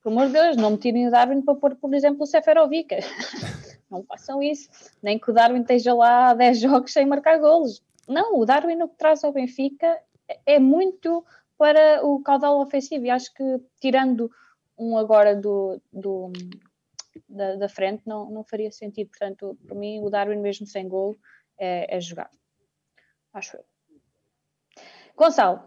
Por 0.00 0.12
amor 0.12 0.28
de 0.28 0.34
Deus, 0.34 0.56
não 0.56 0.70
me 0.70 0.78
tirem 0.78 1.08
o 1.08 1.10
Darwin 1.10 1.42
para 1.42 1.56
pôr, 1.56 1.74
por 1.74 1.92
exemplo, 1.92 2.22
o 2.22 2.26
Seferovic. 2.26 2.94
não 3.90 4.04
façam 4.04 4.40
isso. 4.40 4.68
Nem 5.02 5.18
que 5.18 5.28
o 5.28 5.34
Darwin 5.34 5.62
esteja 5.62 5.92
lá 5.92 6.30
há 6.30 6.34
10 6.34 6.60
jogos 6.60 6.92
sem 6.92 7.04
marcar 7.04 7.36
golos. 7.40 7.82
Não, 8.06 8.38
o 8.38 8.44
Darwin 8.44 8.80
o 8.80 8.88
que 8.88 8.96
traz 8.96 9.24
ao 9.24 9.32
Benfica 9.32 9.98
é 10.46 10.60
muito 10.60 11.24
para 11.58 12.06
o 12.06 12.22
caudal 12.22 12.60
ofensivo. 12.60 13.06
E 13.06 13.10
acho 13.10 13.34
que 13.34 13.60
tirando 13.80 14.30
um 14.78 14.96
agora 14.96 15.34
do, 15.34 15.82
do- 15.92 16.30
da, 17.28 17.56
da 17.56 17.68
frente 17.68 18.02
não, 18.06 18.30
não 18.30 18.44
faria 18.44 18.70
sentido. 18.70 19.10
Portanto, 19.10 19.58
para 19.66 19.74
mim, 19.74 19.98
o 20.00 20.08
Darwin 20.08 20.38
mesmo 20.38 20.64
sem 20.64 20.86
gol 20.86 21.16
é, 21.58 21.96
é 21.96 22.00
jogar. 22.00 22.30
Acho 23.34 23.56
eu. 23.56 23.64
Gonçalo, 25.16 25.60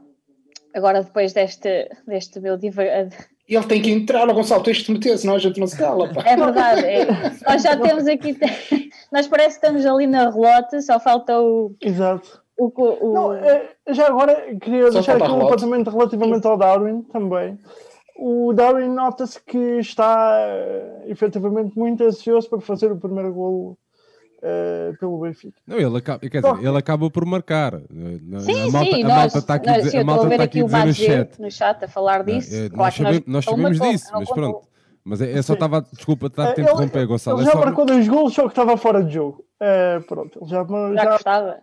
agora 0.74 1.04
depois 1.04 1.34
deste, 1.34 1.90
deste 2.08 2.40
meu 2.40 2.58
divagar. 2.58 3.10
Ele 3.48 3.66
tem 3.66 3.82
que 3.82 3.92
entrar, 3.92 4.26
Gonçalo, 4.34 4.64
tens 4.64 4.78
de 4.78 4.86
te 4.86 4.92
meter, 4.92 5.18
senão 5.18 5.36
a 5.36 5.40
gente 5.40 5.60
não 5.60 5.68
se 5.68 5.78
cala. 5.78 6.12
Pá. 6.14 6.22
É 6.26 6.36
verdade, 6.36 6.86
é. 6.86 7.06
nós 7.48 7.62
já 7.62 7.78
temos 7.78 8.08
aqui. 8.08 8.38
Nós 9.10 9.26
parece 9.26 9.58
que 9.58 9.66
estamos 9.66 9.86
ali 9.86 10.06
na 10.06 10.30
relote, 10.30 10.82
só 10.82 11.00
falta 11.00 11.40
o. 11.40 11.74
Exato. 11.82 12.44
o, 12.58 12.66
o- 12.76 13.14
Não, 13.14 13.34
eh, 13.34 13.70
já 13.92 14.08
agora 14.08 14.54
queria 14.58 14.88
Só 14.88 14.96
deixar 14.96 15.16
aqui 15.16 15.32
um 15.32 15.46
apontamento 15.46 15.90
relativamente 15.90 16.46
ao 16.46 16.58
Darwin 16.58 17.04
também. 17.04 17.58
O 18.18 18.52
Darwin 18.52 18.90
nota-se 18.90 19.42
que 19.42 19.80
está 19.80 20.36
eh, 20.42 21.04
efetivamente 21.06 21.80
muito 21.80 22.04
ansioso 22.04 22.50
para 22.50 22.60
fazer 22.60 22.92
o 22.92 22.98
primeiro 23.00 23.34
golo 23.34 23.78
eh, 24.42 24.94
pelo 25.00 25.20
Benfica. 25.20 25.58
Não, 25.66 25.78
ele 25.78 25.98
acaba, 25.98 26.20
quer 26.20 26.42
dizer, 26.42 26.66
ele 26.68 26.78
acaba 26.78 27.10
por 27.10 27.26
marcar. 27.26 27.76
Eh, 27.76 28.40
Sim, 28.42 28.62
a 28.68 28.72
malta, 28.72 28.92
sim, 28.96 29.04
a 29.04 29.08
malta 29.08 29.38
está 29.40 29.54
aqui, 29.56 29.70
a 29.70 29.74
nós- 29.74 29.84
a 29.84 29.88
estou 29.88 30.04
malta 30.06 30.26
a 30.26 30.30
ver 30.30 30.34
está 30.36 30.44
aqui 30.46 30.60
aqui 30.62 30.68
dizer 30.68 30.86
no 30.86 30.94
chat. 30.94 31.42
no 31.42 31.52
chat 31.52 31.84
a 31.84 31.88
falar 31.88 32.24
disso. 32.24 32.54
Eh, 32.56 32.70
Claro 32.70 32.78
nós, 32.84 32.96
que 32.96 33.02
nós- 33.04 33.14
sabemos, 33.16 33.28
nós 33.28 33.48
ele 33.48 33.56
sabemos 33.56 33.80
disso, 33.92 34.12
não 34.14 34.20
mas 34.20 34.30
pronto. 34.30 34.68
Mas 35.04 35.22
é, 35.22 35.32
é 35.32 35.42
só 35.42 35.54
estava, 35.54 35.82
desculpa, 35.94 36.28
estar 36.28 36.50
a 36.50 36.54
te 36.54 36.62
interromper, 36.62 37.08
Gonçalo. 37.08 37.38
ele 37.40 37.44
É 37.44 37.46
já 37.48 37.54
só, 37.54 37.60
marcou 37.66 37.86
dois 37.86 38.08
golos, 38.08 38.34
só 38.34 38.42
que 38.44 38.50
estava 38.50 38.76
fora 38.76 39.04
de 39.04 39.14
jogo. 39.14 39.44
Eh, 39.60 40.00
pronto, 40.08 40.38
ele 40.42 40.50
já, 40.50 40.64
Já 40.66 41.04
já 41.04 41.12
gostava. 41.12 41.58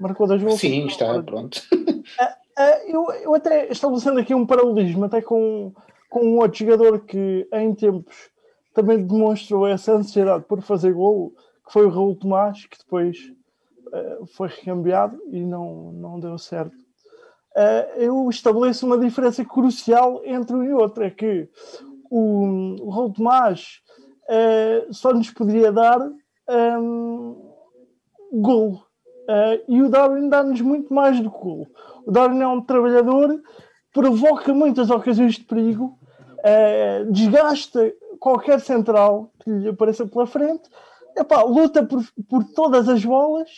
marcou 0.00 0.26
dois 0.26 0.42
golos. 0.42 0.60
Sim, 0.60 0.86
está, 0.86 1.22
pronto. 1.22 1.62
Uh, 1.72 2.88
eu, 2.88 3.06
eu 3.22 3.34
até 3.34 3.70
estabelecendo 3.72 4.18
aqui 4.20 4.34
um 4.34 4.44
paralelismo 4.44 5.04
até 5.04 5.22
com, 5.22 5.72
com 6.10 6.20
um 6.24 6.38
outro 6.38 6.58
jogador 6.58 7.00
que 7.00 7.46
em 7.52 7.72
tempos 7.74 8.14
também 8.74 9.02
demonstrou 9.04 9.66
essa 9.66 9.92
ansiedade 9.92 10.44
por 10.48 10.60
fazer 10.60 10.92
golo, 10.92 11.32
que 11.68 11.72
foi 11.74 11.84
o 11.84 11.90
Raul 11.90 12.16
Tomás, 12.16 12.64
que 12.64 12.78
depois 12.78 13.18
uh, 13.92 14.26
foi 14.26 14.48
recambiado 14.48 15.20
e 15.30 15.44
não, 15.44 15.92
não 15.92 16.18
deu 16.18 16.38
certo. 16.38 16.74
Uh, 17.54 18.00
eu 18.00 18.30
estabeleço 18.30 18.86
uma 18.86 18.96
diferença 18.96 19.44
crucial 19.44 20.22
entre 20.24 20.56
um 20.56 20.64
e 20.64 20.72
outro, 20.72 21.04
é 21.04 21.10
que 21.10 21.48
o, 22.10 22.76
o 22.80 22.88
Raul 22.88 23.12
Tomás 23.12 23.80
uh, 24.24 24.92
só 24.94 25.12
nos 25.12 25.30
poderia 25.30 25.70
dar 25.70 26.00
um, 26.80 27.52
golo. 28.32 28.82
Uh, 29.28 29.60
e 29.68 29.82
o 29.82 29.90
Darwin 29.90 30.30
dá-nos 30.30 30.62
muito 30.62 30.92
mais 30.94 31.20
do 31.20 31.30
que 31.30 31.38
golo. 31.38 31.66
O 32.06 32.10
Darwin 32.10 32.40
é 32.40 32.48
um 32.48 32.62
trabalhador, 32.62 33.42
provoca 33.92 34.54
muitas 34.54 34.88
ocasiões 34.88 35.34
de 35.34 35.44
perigo, 35.44 35.98
desgasta 37.10 37.92
qualquer 38.18 38.60
central 38.60 39.32
que 39.40 39.50
lhe 39.50 39.68
apareça 39.68 40.06
pela 40.06 40.26
frente, 40.26 40.70
epá, 41.18 41.42
luta 41.42 41.84
por, 41.84 42.02
por 42.28 42.44
todas 42.54 42.88
as 42.88 43.04
bolas 43.04 43.48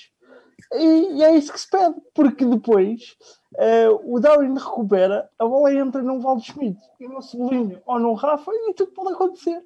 e, 0.75 1.19
e 1.19 1.23
é 1.25 1.35
isso 1.37 1.53
que 1.53 1.61
se 1.61 1.69
pede, 1.71 1.95
porque 2.15 2.45
depois 2.45 3.17
eh, 3.59 3.89
o 4.05 4.21
Darwin 4.21 4.55
recupera, 4.55 5.29
a 5.39 5.45
bola 5.47 5.73
entra 5.75 6.03
num 6.03 6.21
Valdo 6.21 6.43
Schmidt 6.43 6.79
e 7.01 7.09
no 7.09 7.23
Cebolinha 7.23 7.83
ou 7.87 7.99
no 7.99 8.13
Rafa 8.15 8.51
e 8.53 8.75
tudo 8.75 8.93
pode 8.93 9.13
acontecer. 9.15 9.63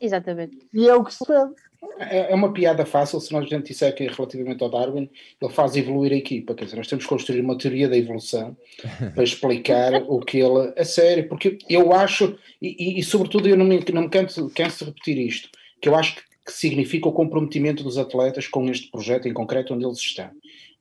Exatamente. 0.00 0.56
E 0.72 0.88
é 0.88 0.94
o 0.94 1.02
que 1.04 1.12
se 1.12 1.24
pede. 1.26 1.52
É 1.98 2.30
é 2.30 2.34
uma 2.36 2.52
piada 2.52 2.86
fácil 2.86 3.18
se 3.20 3.32
nós 3.32 3.44
a 3.44 3.48
gente 3.48 3.66
disser 3.66 3.92
que 3.94 4.06
relativamente 4.06 4.62
ao 4.62 4.70
Darwin 4.70 5.10
ele 5.40 5.52
faz 5.52 5.74
evoluir 5.76 6.12
a 6.12 6.16
equipa. 6.16 6.54
Quer 6.54 6.66
dizer, 6.66 6.76
nós 6.76 6.86
temos 6.86 7.04
que 7.04 7.08
construir 7.10 7.40
uma 7.40 7.58
teoria 7.58 7.88
da 7.88 7.96
evolução 7.96 8.56
para 9.14 9.24
explicar 9.24 9.92
o 10.06 10.20
que 10.20 10.38
ele. 10.38 10.72
A 10.78 10.84
sério, 10.84 11.28
porque 11.28 11.58
eu 11.68 11.92
acho, 11.92 12.38
e, 12.60 12.68
e- 12.78 13.00
e 13.00 13.02
sobretudo 13.02 13.48
eu 13.48 13.56
não 13.56 13.64
me, 13.64 13.84
não 13.92 14.02
me 14.02 14.08
canso, 14.08 14.48
canso 14.54 14.78
de 14.78 14.90
repetir 14.92 15.18
isto, 15.18 15.48
que 15.80 15.88
eu 15.88 15.96
acho 15.96 16.14
que 16.14 16.22
que 16.44 16.52
significa 16.52 17.08
o 17.08 17.12
comprometimento 17.12 17.82
dos 17.82 17.98
atletas 17.98 18.46
com 18.46 18.68
este 18.68 18.90
projeto 18.90 19.28
em 19.28 19.32
concreto 19.32 19.74
onde 19.74 19.84
eles 19.84 19.98
estão. 19.98 20.30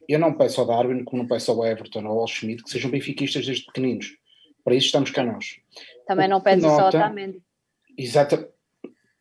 Eu 0.08 0.20
não 0.20 0.34
peço 0.34 0.60
ao 0.60 0.68
Darwin, 0.68 1.04
como 1.04 1.22
não 1.22 1.30
peço 1.30 1.52
ao 1.52 1.66
Everton 1.66 2.06
ou 2.06 2.20
ao 2.20 2.28
Schmidt, 2.28 2.64
que 2.64 2.70
sejam 2.70 2.90
benfiquistas 2.90 3.46
desde 3.46 3.66
pequeninos. 3.66 4.18
Para 4.64 4.76
isso 4.76 4.88
estamos 4.88 5.12
cá 5.12 5.24
nós. 5.24 5.60
Também 6.06 6.28
não 6.28 6.42
peço 6.42 6.62
só 6.62 6.82
ao 6.82 6.92
Tamendi. 6.92 7.42
Exato. 7.98 8.48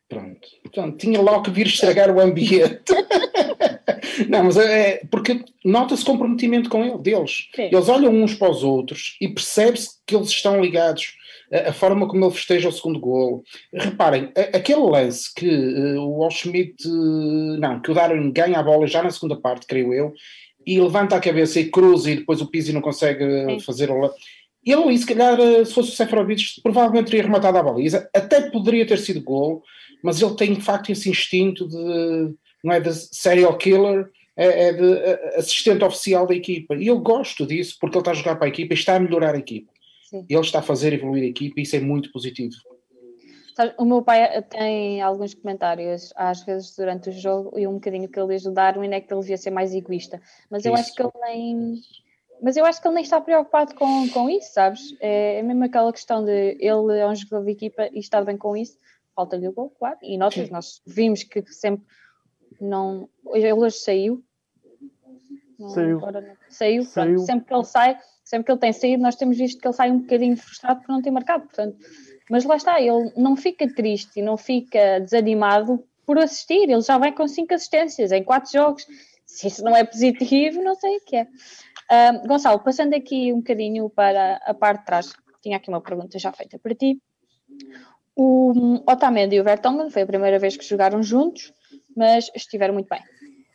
Pronto. 0.08 0.48
Então, 0.66 0.90
tinha 0.96 1.20
logo 1.20 1.44
que 1.44 1.50
vir 1.50 1.66
estragar 1.66 2.10
o 2.10 2.18
ambiente. 2.18 2.92
não, 4.28 4.44
mas 4.44 4.56
é, 4.56 4.90
é 4.90 5.04
porque 5.08 5.44
nota-se 5.64 6.04
comprometimento 6.04 6.68
com 6.68 6.84
ele, 6.84 6.98
deles. 6.98 7.48
Sim. 7.54 7.68
Eles 7.72 7.88
olham 7.88 8.12
uns 8.12 8.34
para 8.34 8.50
os 8.50 8.64
outros 8.64 9.16
e 9.20 9.28
percebe-se 9.28 10.00
que 10.04 10.16
eles 10.16 10.28
estão 10.28 10.60
ligados. 10.60 11.16
A, 11.52 11.70
a, 11.70 11.72
forma 11.72 12.06
como 12.06 12.24
ele 12.24 12.34
festeja 12.34 12.68
o 12.68 12.72
segundo 12.72 13.00
golo. 13.00 13.42
Reparem, 13.72 14.32
a, 14.36 14.56
aquele 14.56 14.82
lance 14.82 15.32
que 15.34 15.48
uh, 15.48 16.00
o 16.00 16.30
Schmidt, 16.30 16.86
uh, 16.86 17.58
não, 17.58 17.80
que 17.80 17.90
o 17.90 17.94
Darwin 17.94 18.30
ganha 18.30 18.58
a 18.58 18.62
bola 18.62 18.86
já 18.86 19.02
na 19.02 19.10
segunda 19.10 19.36
parte, 19.36 19.66
creio 19.66 19.92
eu, 19.92 20.12
e 20.66 20.80
levanta 20.80 21.16
a 21.16 21.20
cabeça 21.20 21.58
e 21.58 21.70
cruza 21.70 22.10
e 22.10 22.16
depois 22.16 22.40
o 22.40 22.46
Pizzi 22.46 22.72
não 22.72 22.80
consegue 22.80 23.24
Sim. 23.46 23.60
fazer 23.60 23.90
o 23.90 24.10
ele 24.64 24.98
se 24.98 25.06
calhar, 25.06 25.40
eh, 25.40 25.64
se 25.64 25.72
fosse 25.72 25.90
o 25.90 25.96
Seferovic, 25.96 26.60
provavelmente 26.62 27.06
teria 27.06 27.22
rematado 27.22 27.58
a 27.58 27.62
baliza, 27.62 28.08
até 28.14 28.50
poderia 28.50 28.86
ter 28.86 28.98
sido 28.98 29.22
gol, 29.22 29.62
mas 30.02 30.20
ele 30.20 30.34
tem 30.34 30.54
de 30.54 30.60
facto 30.60 30.90
esse 30.90 31.08
instinto 31.08 31.66
de, 31.66 32.34
não 32.62 32.72
é 32.74 32.80
de 32.80 32.92
serial 32.92 33.56
killer, 33.56 34.08
é, 34.36 34.68
é 34.68 34.72
de 34.72 35.36
assistente 35.36 35.84
oficial 35.84 36.26
da 36.26 36.34
equipa, 36.34 36.74
e 36.74 36.86
eu 36.86 36.98
gosto 36.98 37.46
disso, 37.46 37.76
porque 37.80 37.96
ele 37.96 38.02
está 38.02 38.10
a 38.10 38.14
jogar 38.14 38.36
para 38.36 38.46
a 38.46 38.48
equipa 38.48 38.74
e 38.74 38.76
está 38.76 38.96
a 38.96 39.00
melhorar 39.00 39.34
a 39.34 39.38
equipa. 39.38 39.69
Sim. 40.10 40.26
Ele 40.28 40.40
está 40.40 40.58
a 40.58 40.62
fazer 40.62 40.92
evoluir 40.92 41.22
a 41.22 41.26
equipa 41.26 41.60
e 41.60 41.62
isso 41.62 41.76
é 41.76 41.80
muito 41.80 42.10
positivo. 42.10 42.56
O 43.78 43.84
meu 43.84 44.02
pai 44.02 44.42
tem 44.42 45.00
alguns 45.00 45.34
comentários, 45.34 46.12
às 46.16 46.42
vezes 46.42 46.74
durante 46.74 47.10
o 47.10 47.12
jogo, 47.12 47.56
e 47.56 47.66
um 47.66 47.74
bocadinho 47.74 48.08
que 48.08 48.18
ele 48.18 48.34
diz 48.34 48.42
do 48.42 48.52
Darwin 48.52 48.92
é 48.92 49.00
que 49.00 49.12
ele 49.12 49.20
devia 49.20 49.36
ser 49.36 49.50
mais 49.50 49.72
egoísta. 49.72 50.20
Mas 50.50 50.64
eu 50.64 50.74
acho 50.74 50.92
que 50.94 51.02
ele 51.02 51.12
nem. 51.20 51.74
Mas 52.42 52.56
eu 52.56 52.64
acho 52.64 52.80
que 52.80 52.88
ele 52.88 52.94
nem 52.94 53.04
está 53.04 53.20
preocupado 53.20 53.74
com, 53.74 54.08
com 54.08 54.28
isso, 54.30 54.52
sabes? 54.54 54.96
É, 54.98 55.36
é 55.36 55.42
mesmo 55.42 55.62
aquela 55.62 55.92
questão 55.92 56.24
de 56.24 56.56
ele 56.58 56.98
é 56.98 57.06
um 57.06 57.14
jogador 57.14 57.44
de 57.44 57.52
equipa 57.52 57.88
e 57.92 57.98
está 58.00 58.24
bem 58.24 58.36
com 58.36 58.56
isso. 58.56 58.78
Falta-lhe 59.14 59.46
o 59.46 59.52
gol, 59.52 59.70
claro. 59.78 59.98
E 60.02 60.16
notas, 60.16 60.50
nós 60.50 60.80
vimos 60.86 61.22
que 61.22 61.44
sempre 61.52 61.84
não. 62.60 63.08
Ele 63.32 63.52
hoje 63.52 63.76
saiu. 63.76 64.24
Não, 65.60 65.68
saiu. 65.68 66.00
Não, 66.00 66.36
saiu, 66.48 66.82
saiu. 66.84 67.18
Sempre 67.20 67.46
que 67.46 67.54
ele 67.54 67.64
sai, 67.64 67.98
sempre 68.24 68.46
que 68.46 68.52
ele 68.52 68.60
tem 68.60 68.72
saído, 68.72 69.02
nós 69.02 69.16
temos 69.16 69.36
visto 69.36 69.60
que 69.60 69.66
ele 69.66 69.74
sai 69.74 69.90
um 69.90 69.98
bocadinho 69.98 70.36
frustrado 70.36 70.80
por 70.80 70.88
não 70.88 71.02
ter 71.02 71.10
marcado. 71.10 71.44
Portanto 71.44 71.76
mas 72.30 72.44
lá 72.44 72.54
está, 72.54 72.80
ele 72.80 73.12
não 73.16 73.34
fica 73.34 73.66
triste 73.74 74.20
e 74.20 74.22
não 74.22 74.36
fica 74.36 75.00
desanimado 75.00 75.84
por 76.06 76.16
assistir, 76.16 76.70
ele 76.70 76.80
já 76.80 76.96
vai 76.96 77.10
com 77.10 77.26
cinco 77.26 77.52
assistências 77.52 78.12
em 78.12 78.22
quatro 78.22 78.52
jogos. 78.52 78.86
Se 79.26 79.48
isso 79.48 79.64
não 79.64 79.76
é 79.76 79.82
positivo, 79.82 80.62
não 80.62 80.76
sei 80.76 80.96
o 80.96 81.00
que 81.04 81.16
é. 81.16 81.22
Uh, 81.24 82.28
Gonçalo, 82.28 82.60
passando 82.60 82.94
aqui 82.94 83.32
um 83.32 83.38
bocadinho 83.38 83.90
para 83.90 84.36
a 84.44 84.54
parte 84.54 84.78
de 84.78 84.86
trás, 84.86 85.12
tinha 85.42 85.56
aqui 85.56 85.68
uma 85.68 85.80
pergunta 85.80 86.20
já 86.20 86.32
feita 86.32 86.56
para 86.56 86.72
ti. 86.72 87.02
O 88.14 88.80
Otamendi 88.88 89.34
e 89.34 89.40
o 89.40 89.44
Vertonghen 89.44 89.90
foi 89.90 90.02
a 90.02 90.06
primeira 90.06 90.38
vez 90.38 90.56
que 90.56 90.64
jogaram 90.64 91.02
juntos, 91.02 91.52
mas 91.96 92.30
estiveram 92.34 92.74
muito 92.74 92.88
bem 92.88 93.02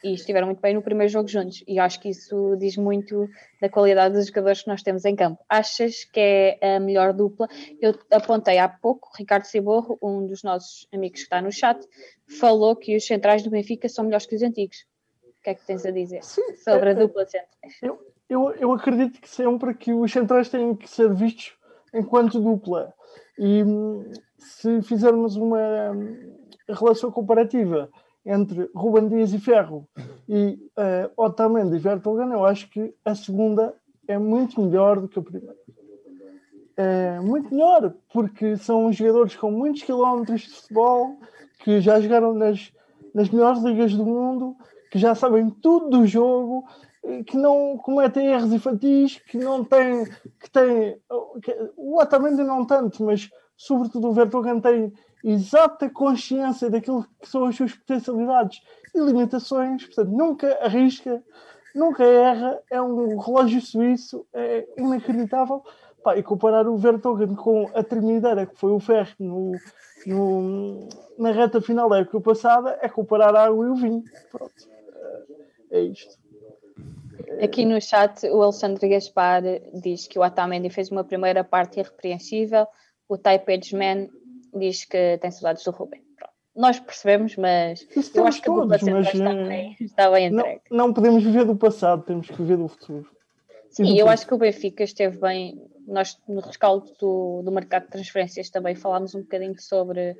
e 0.05 0.13
estiveram 0.13 0.45
muito 0.45 0.61
bem 0.61 0.75
no 0.75 0.83
primeiro 0.83 1.11
jogo 1.11 1.27
juntos. 1.27 1.63
E 1.67 1.79
acho 1.79 1.99
que 1.99 2.09
isso 2.09 2.55
diz 2.59 2.77
muito 2.77 3.27
da 3.59 3.67
qualidade 3.67 4.13
dos 4.13 4.27
jogadores 4.27 4.61
que 4.61 4.67
nós 4.67 4.83
temos 4.83 5.03
em 5.03 5.15
campo. 5.15 5.43
Achas 5.49 6.03
que 6.05 6.19
é 6.61 6.75
a 6.75 6.79
melhor 6.79 7.11
dupla? 7.11 7.47
Eu 7.81 7.95
apontei 8.11 8.59
há 8.59 8.69
pouco, 8.69 9.09
Ricardo 9.17 9.45
Ciborro, 9.45 9.97
um 10.03 10.27
dos 10.27 10.43
nossos 10.43 10.87
amigos 10.93 11.21
que 11.21 11.23
está 11.23 11.41
no 11.41 11.51
chat, 11.51 11.83
falou 12.39 12.75
que 12.75 12.95
os 12.95 13.03
centrais 13.03 13.41
do 13.41 13.49
Benfica 13.49 13.89
são 13.89 14.05
melhores 14.05 14.27
que 14.27 14.35
os 14.35 14.43
antigos. 14.43 14.85
O 15.23 15.41
que 15.41 15.49
é 15.49 15.55
que 15.55 15.65
tens 15.65 15.83
a 15.83 15.91
dizer 15.91 16.23
Sim, 16.23 16.53
sobre 16.53 16.89
é, 16.89 16.91
a 16.91 16.95
dupla 16.95 17.25
de 17.25 17.31
centrais? 17.31 17.73
Eu, 17.81 17.99
eu, 18.29 18.51
eu 18.59 18.71
acredito 18.73 19.19
que 19.19 19.27
sempre 19.27 19.73
que 19.73 19.91
os 19.91 20.11
centrais 20.11 20.49
têm 20.49 20.75
que 20.75 20.87
ser 20.87 21.11
vistos 21.15 21.57
enquanto 21.91 22.39
dupla. 22.39 22.93
E 23.39 23.63
hum, 23.63 24.07
se 24.37 24.83
fizermos 24.83 25.35
uma 25.35 25.91
hum, 25.91 26.35
relação 26.69 27.11
comparativa 27.11 27.89
entre 28.25 28.69
Ruben 28.73 29.07
Dias 29.07 29.33
e 29.33 29.39
Ferro 29.39 29.87
e 30.27 30.59
uh, 30.77 31.11
Otamendi 31.15 31.75
e 31.75 31.79
Vertonghen, 31.79 32.31
eu 32.31 32.45
acho 32.45 32.69
que 32.69 32.93
a 33.05 33.13
segunda 33.13 33.73
é 34.07 34.17
muito 34.17 34.59
melhor 34.61 34.99
do 34.99 35.07
que 35.07 35.19
a 35.19 35.21
primeira. 35.21 35.55
É 36.77 37.19
muito 37.21 37.53
melhor, 37.53 37.93
porque 38.11 38.57
são 38.57 38.91
jogadores 38.91 39.35
com 39.35 39.49
muitos 39.51 39.83
quilómetros 39.83 40.41
de 40.41 40.49
futebol, 40.49 41.17
que 41.59 41.79
já 41.79 42.01
jogaram 42.01 42.33
nas, 42.33 42.71
nas 43.13 43.29
melhores 43.29 43.63
ligas 43.63 43.93
do 43.93 44.05
mundo, 44.05 44.55
que 44.91 44.99
já 44.99 45.15
sabem 45.15 45.49
tudo 45.49 45.89
do 45.89 46.05
jogo, 46.05 46.65
que 47.25 47.37
não 47.37 47.77
cometem 47.77 48.27
erros 48.27 48.51
infantis, 48.51 49.19
que 49.19 49.37
não 49.37 49.63
têm. 49.63 50.05
Que 50.39 50.49
têm 50.51 50.97
que, 51.41 51.71
o 51.77 52.01
Otamendi 52.01 52.43
não 52.43 52.65
tanto, 52.65 53.03
mas 53.03 53.29
sobretudo 53.55 54.09
o 54.09 54.13
Vertonghen 54.13 54.59
tem 54.59 54.93
exata 55.25 55.89
consciência 55.89 56.69
daquilo 56.69 57.03
que 57.19 57.27
são 57.27 57.45
as 57.45 57.55
suas 57.55 57.73
potencialidades 57.73 58.61
e 58.93 58.99
limitações, 58.99 59.83
portanto, 59.83 60.11
nunca 60.11 60.55
arrisca, 60.61 61.23
nunca 61.73 62.03
erra, 62.03 62.61
é 62.69 62.79
um 62.79 63.17
relógio 63.17 63.59
suíço, 63.59 64.25
é 64.31 64.67
inacreditável. 64.77 65.63
Pá, 66.03 66.15
e 66.15 66.21
comparar 66.21 66.67
o 66.67 66.77
Vertogen 66.77 67.33
com 67.33 67.67
a 67.73 67.81
termineira 67.81 68.45
que 68.45 68.55
foi 68.55 68.71
o 68.71 68.79
Ferro 68.79 69.09
no, 69.17 69.53
no, 70.05 70.87
na 71.17 71.31
reta 71.31 71.59
final 71.59 71.89
da 71.89 71.97
época 71.97 72.21
passada 72.21 72.77
é 72.79 72.87
comparar 72.87 73.35
a 73.35 73.45
água 73.45 73.65
e 73.65 73.69
o 73.69 73.75
vinho. 73.75 74.03
Pronto, 74.31 74.53
é, 75.71 75.81
isto. 75.81 76.15
Aqui 77.41 77.65
no 77.65 77.81
chat, 77.81 78.23
o 78.29 78.43
Alexandre 78.43 78.87
Gaspar 78.87 79.41
diz 79.73 80.05
que 80.05 80.19
o 80.19 80.21
Atamendi 80.21 80.69
fez 80.69 80.91
uma 80.91 81.03
primeira 81.03 81.43
parte 81.43 81.79
irrepreensível, 81.79 82.67
o 83.09 83.17
Type 83.17 83.75
Man 83.75 84.07
diz 84.55 84.85
que 84.85 85.17
tem 85.19 85.31
saudades 85.31 85.63
do 85.63 85.71
Ruben. 85.71 86.01
Pronto. 86.17 86.33
Nós 86.55 86.79
percebemos, 86.79 87.35
mas 87.35 87.85
Isso 87.95 88.17
eu 88.17 88.25
acho 88.25 88.41
que 88.41 88.45
todos, 88.45 88.83
a 88.87 88.91
mas, 88.91 89.13
está, 89.13 89.31
eh, 89.31 89.47
bem, 89.47 89.75
está 89.79 90.11
bem 90.11 90.27
entregue. 90.27 90.61
Não, 90.71 90.87
não 90.87 90.93
podemos 90.93 91.23
viver 91.23 91.45
do 91.45 91.55
passado, 91.55 92.03
temos 92.03 92.27
que 92.27 92.37
viver 92.37 92.57
do 92.57 92.67
futuro. 92.67 93.09
Sim, 93.75 93.99
eu 93.99 94.07
acho 94.07 94.25
que 94.25 94.33
o 94.33 94.37
Benfica 94.37 94.83
esteve 94.83 95.17
bem. 95.19 95.61
Nós, 95.85 96.17
no 96.29 96.39
rescaldo 96.39 96.93
do, 96.97 97.41
do 97.43 97.51
mercado 97.51 97.83
de 97.83 97.89
transferências, 97.89 98.49
também 98.49 98.73
falámos 98.73 99.13
um 99.13 99.21
bocadinho 99.21 99.59
sobre, 99.59 100.15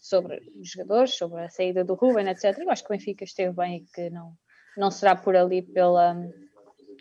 sobre 0.00 0.42
os 0.60 0.70
jogadores, 0.70 1.14
sobre 1.14 1.40
a 1.40 1.48
saída 1.48 1.84
do 1.84 1.94
Ruben, 1.94 2.28
etc. 2.28 2.58
Eu 2.58 2.68
acho 2.68 2.82
que 2.82 2.92
o 2.92 2.96
Benfica 2.96 3.22
esteve 3.22 3.54
bem 3.54 3.76
e 3.76 3.80
que 3.94 4.10
não, 4.10 4.32
não 4.76 4.90
será 4.90 5.14
por 5.14 5.36
ali 5.36 5.62
pela, 5.62 6.16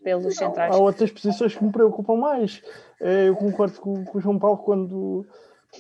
pelos 0.04 0.36
centrais. 0.36 0.76
Há 0.76 0.78
outras 0.78 1.12
posições 1.12 1.56
que 1.56 1.63
me 1.63 1.71
preocupam 1.71 2.15
mais. 2.15 2.62
Eh, 3.02 3.30
eu 3.30 3.36
concordo 3.36 3.82
com, 3.82 4.06
com 4.06 4.17
o 4.19 4.21
João 4.21 4.38
Paulo 4.38 4.60
quando 4.60 5.26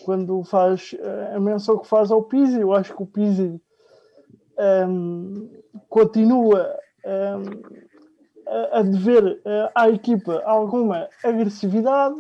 quando 0.03 0.43
faz 0.43 0.95
eh, 0.97 1.33
a 1.35 1.39
menção 1.39 1.77
que 1.77 1.87
faz 1.87 2.11
ao 2.11 2.23
Pizzi, 2.23 2.59
eu 2.59 2.73
acho 2.73 2.95
que 2.95 3.03
o 3.03 3.05
Pizzi 3.05 3.61
um, 4.87 5.49
continua 5.89 6.75
um, 7.05 7.61
a, 8.47 8.79
a 8.79 8.81
dever 8.83 9.23
uh, 9.23 9.69
à 9.73 9.89
equipa 9.89 10.41
alguma 10.45 11.07
agressividade, 11.23 12.15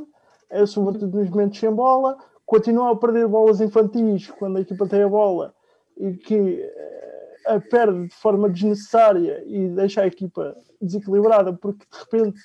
uh, 0.51 0.67
sobretudo 0.67 1.17
nos 1.17 1.29
momentos 1.29 1.59
sem 1.59 1.71
bola, 1.71 2.17
continua 2.45 2.91
a 2.91 2.95
perder 2.95 3.27
bolas 3.27 3.61
infantis 3.61 4.29
quando 4.31 4.57
a 4.57 4.61
equipa 4.61 4.87
tem 4.87 5.03
a 5.03 5.09
bola 5.09 5.53
e 5.97 6.13
que 6.13 6.61
a 7.45 7.59
perde 7.59 8.07
de 8.07 8.15
forma 8.15 8.49
desnecessária 8.49 9.43
e 9.45 9.69
deixa 9.69 10.01
a 10.01 10.07
equipa 10.07 10.55
desequilibrada 10.81 11.53
porque 11.53 11.85
de 11.85 11.99
repente 11.99 12.39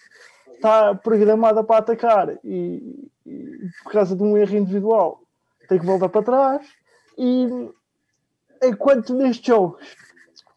está 0.60 0.94
programada 0.94 1.64
para 1.64 1.78
atacar 1.78 2.38
e, 2.44 3.08
e, 3.26 3.68
por 3.82 3.92
causa 3.92 4.14
de 4.14 4.22
um 4.22 4.36
erro 4.36 4.56
individual 4.56 5.22
tem 5.68 5.78
que 5.78 5.86
voltar 5.86 6.10
para 6.10 6.22
trás. 6.22 6.66
E 7.16 7.48
enquanto 8.62 9.14
nestes 9.14 9.46
jogos 9.46 9.96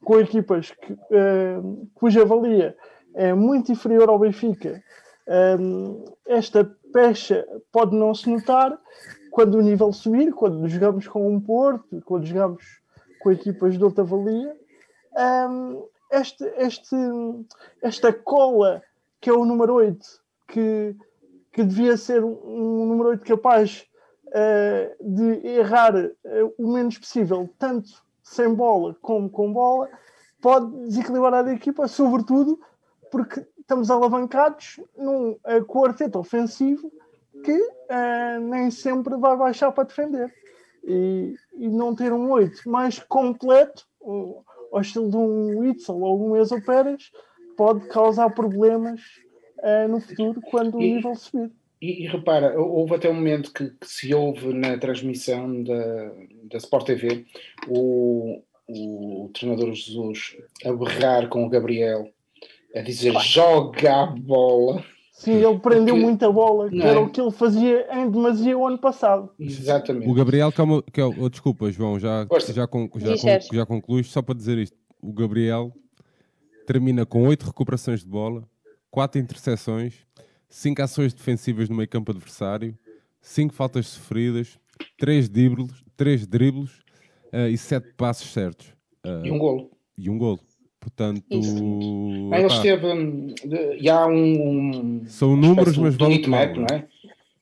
com 0.04 0.20
equipas 0.20 0.72
que, 0.72 0.94
uh, 0.94 1.88
cuja 1.96 2.26
valia 2.26 2.76
é 3.16 3.34
muito 3.34 3.72
inferior 3.72 4.10
ao 4.10 4.20
Benfica 4.20 4.84
um, 5.60 6.04
esta 6.28 6.70
pecha 6.92 7.46
pode 7.72 7.96
não 7.96 8.14
se 8.14 8.30
notar 8.30 8.78
quando 9.32 9.56
o 9.56 9.62
nível 9.62 9.94
subir, 9.94 10.34
quando 10.34 10.68
jogamos 10.68 11.08
com 11.08 11.34
um 11.34 11.40
Porto, 11.40 12.02
quando 12.06 12.26
jogamos 12.26 12.64
com 13.22 13.32
equipas 13.32 13.78
de 13.78 13.84
outra 13.84 14.04
valia. 14.04 14.56
Um, 15.50 15.86
este, 16.12 16.44
este, 16.58 16.96
esta 17.82 18.14
cola 18.14 18.84
que 19.24 19.30
é 19.30 19.34
o 19.34 19.46
número 19.46 19.76
8, 19.76 20.06
que, 20.50 20.98
que 21.54 21.64
devia 21.64 21.96
ser 21.96 22.22
um, 22.26 22.38
um 22.44 22.86
número 22.88 23.08
8 23.12 23.24
capaz 23.24 23.88
uh, 24.28 25.16
de 25.16 25.48
errar 25.48 25.96
uh, 25.96 26.54
o 26.58 26.74
menos 26.74 26.98
possível, 26.98 27.50
tanto 27.58 27.90
sem 28.22 28.54
bola 28.54 28.98
como 29.02 29.30
com 29.30 29.54
bola, 29.54 29.90
pode 30.42 30.70
desequilibrar 30.88 31.48
a 31.48 31.54
equipa, 31.54 31.88
sobretudo 31.88 32.60
porque 33.10 33.48
estamos 33.58 33.90
alavancados 33.90 34.82
num 34.98 35.32
uh, 35.32 35.66
quarteto 35.66 36.20
ofensivo 36.20 36.92
que 37.46 37.58
uh, 37.58 38.42
nem 38.42 38.70
sempre 38.70 39.16
vai 39.16 39.38
baixar 39.38 39.72
para 39.72 39.86
defender. 39.86 40.34
E, 40.84 41.34
e 41.54 41.70
não 41.70 41.96
ter 41.96 42.12
um 42.12 42.30
8 42.30 42.70
mais 42.70 43.00
completo 43.00 43.86
um, 44.02 44.42
ao 44.70 44.82
estilo 44.82 45.10
de 45.10 45.16
um 45.16 45.60
Witzel 45.60 45.96
ou 45.96 46.30
um 46.30 46.36
Enzo 46.36 46.62
Pérez, 46.62 47.10
pode 47.56 47.88
causar 47.88 48.30
problemas 48.32 49.02
uh, 49.60 49.88
no 49.88 50.00
futuro 50.00 50.42
quando 50.42 50.82
e, 50.82 50.92
o 50.92 50.96
nível 50.96 51.16
subir. 51.16 51.52
E, 51.82 52.04
e, 52.04 52.08
repara, 52.08 52.60
houve 52.60 52.96
até 52.96 53.10
um 53.10 53.16
momento 53.16 53.52
que, 53.52 53.70
que, 53.70 53.88
se 53.88 54.14
ouve 54.14 54.54
na 54.54 54.78
transmissão 54.78 55.64
da, 55.64 56.12
da 56.50 56.58
Sport 56.58 56.86
TV 56.86 57.26
o, 57.68 58.42
o 58.70 59.30
treinador 59.34 59.74
Jesus 59.74 60.38
a 60.66 60.72
berrar 60.72 61.28
com 61.28 61.46
o 61.46 61.50
Gabriel, 61.50 62.08
a 62.76 62.82
dizer 62.82 63.12
claro. 63.12 63.28
joga 63.28 64.04
a 64.04 64.06
bola. 64.06 64.84
Sim, 65.12 65.34
ele 65.34 65.60
prendeu 65.60 65.94
Porque, 65.94 66.06
muita 66.06 66.32
bola, 66.32 66.70
que 66.70 66.82
era 66.82 67.00
é? 67.00 67.02
o 67.02 67.10
que 67.10 67.22
ele 67.22 67.32
fazia 67.32 67.88
em 67.92 68.10
demasia 68.10 68.58
o 68.58 68.66
ano 68.66 68.80
passado. 68.80 69.30
Exatamente. 69.40 70.10
O 70.10 70.14
Gabriel, 70.14 70.52
calma, 70.52 70.82
que 70.92 71.00
é, 71.00 71.06
oh, 71.06 71.30
desculpa, 71.30 71.72
João, 71.72 72.00
já, 72.00 72.26
já, 72.54 72.66
con, 72.66 72.90
já, 72.96 73.18
con, 73.18 73.56
já 73.56 73.66
concluís, 73.66 74.08
só 74.08 74.22
para 74.22 74.36
dizer 74.36 74.58
isto. 74.58 74.76
O 75.02 75.14
Gabriel 75.14 75.72
termina 76.66 77.06
com 77.06 77.28
8 77.28 77.46
recuperações 77.46 78.02
de 78.02 78.08
bola, 78.08 78.48
4 78.92 79.20
interseções, 79.20 80.06
5 80.50 80.82
ações 80.82 81.14
defensivas 81.14 81.70
no 81.70 81.76
meio 81.76 81.90
campo 81.90 82.12
adversário, 82.12 82.78
5 83.22 83.54
faltas 83.54 83.88
sofridas, 83.88 84.60
3 84.98 85.30
dribles, 85.30 85.84
3 85.96 86.28
dribles 86.28 86.72
uh, 87.34 87.48
e 87.50 87.58
7 87.58 87.94
passos 87.94 88.32
certos. 88.32 88.68
Uh, 89.06 89.26
e 89.26 89.32
um 89.32 89.38
golo. 89.38 89.72
E 89.98 90.10
um 90.10 90.18
golo. 90.18 90.40
Portanto, 90.80 91.24
ele 91.30 92.46
esteve. 92.48 92.88
E 93.80 93.90
há 93.90 94.06
um. 94.06 95.06
São 95.08 95.34
números, 95.34 95.78
mas 95.78 95.98
um 95.98 96.12
heatmap, 96.12 96.58
não 96.58 96.68
é? 96.70 96.86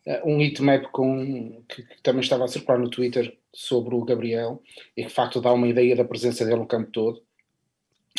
Eh, 0.06 0.22
um 0.24 0.40
heatmap 0.40 0.86
com, 0.92 1.64
que, 1.68 1.82
que, 1.84 2.02
também 2.04 2.22
estava 2.22 2.46
a 2.46 2.48
circular 2.48 2.80
no 2.80 2.90
Twitter 2.90 3.36
sobre 3.54 3.96
o 3.96 4.04
Gabriel 4.04 4.62
e 4.96 5.02
que 5.02 5.08
de 5.08 5.14
facto 5.14 5.42
dá 5.42 5.52
uma 5.54 5.68
ideia 5.68 5.96
da 5.96 6.06
presença 6.06 6.46
dele 6.46 6.60
no 6.60 6.68
campo 6.68 6.92
todo. 6.92 7.22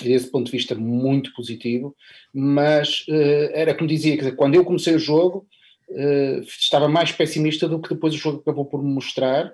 Desse 0.00 0.30
ponto 0.30 0.46
de 0.46 0.52
vista, 0.52 0.74
muito 0.74 1.32
positivo. 1.34 1.94
Mas 2.32 3.00
uh, 3.08 3.50
era 3.52 3.74
como 3.74 3.88
dizia, 3.88 4.16
dizer, 4.16 4.36
quando 4.36 4.54
eu 4.54 4.64
comecei 4.64 4.94
o 4.94 4.98
jogo, 4.98 5.46
uh, 5.90 6.40
estava 6.40 6.88
mais 6.88 7.12
pessimista 7.12 7.68
do 7.68 7.80
que 7.80 7.94
depois 7.94 8.14
o 8.14 8.18
jogo 8.18 8.40
acabou 8.40 8.64
por 8.64 8.82
me 8.82 8.92
mostrar 8.92 9.52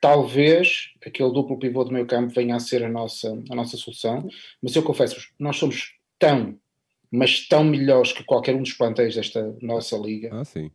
talvez 0.00 0.90
aquele 1.04 1.30
duplo 1.30 1.58
pivô 1.58 1.84
do 1.84 1.92
meio 1.92 2.06
campo 2.06 2.32
venha 2.32 2.56
a 2.56 2.60
ser 2.60 2.82
a 2.82 2.88
nossa, 2.88 3.30
a 3.50 3.54
nossa 3.54 3.76
solução, 3.76 4.28
mas 4.62 4.74
eu 4.74 4.82
confesso 4.82 5.20
nós 5.38 5.56
somos 5.56 5.94
tão, 6.18 6.58
mas 7.10 7.46
tão 7.46 7.62
melhores 7.62 8.12
que 8.12 8.24
qualquer 8.24 8.54
um 8.54 8.62
dos 8.62 8.72
plantéis 8.72 9.14
desta 9.14 9.54
nossa 9.60 9.96
liga. 9.96 10.30
Ah, 10.32 10.44
sim. 10.44 10.70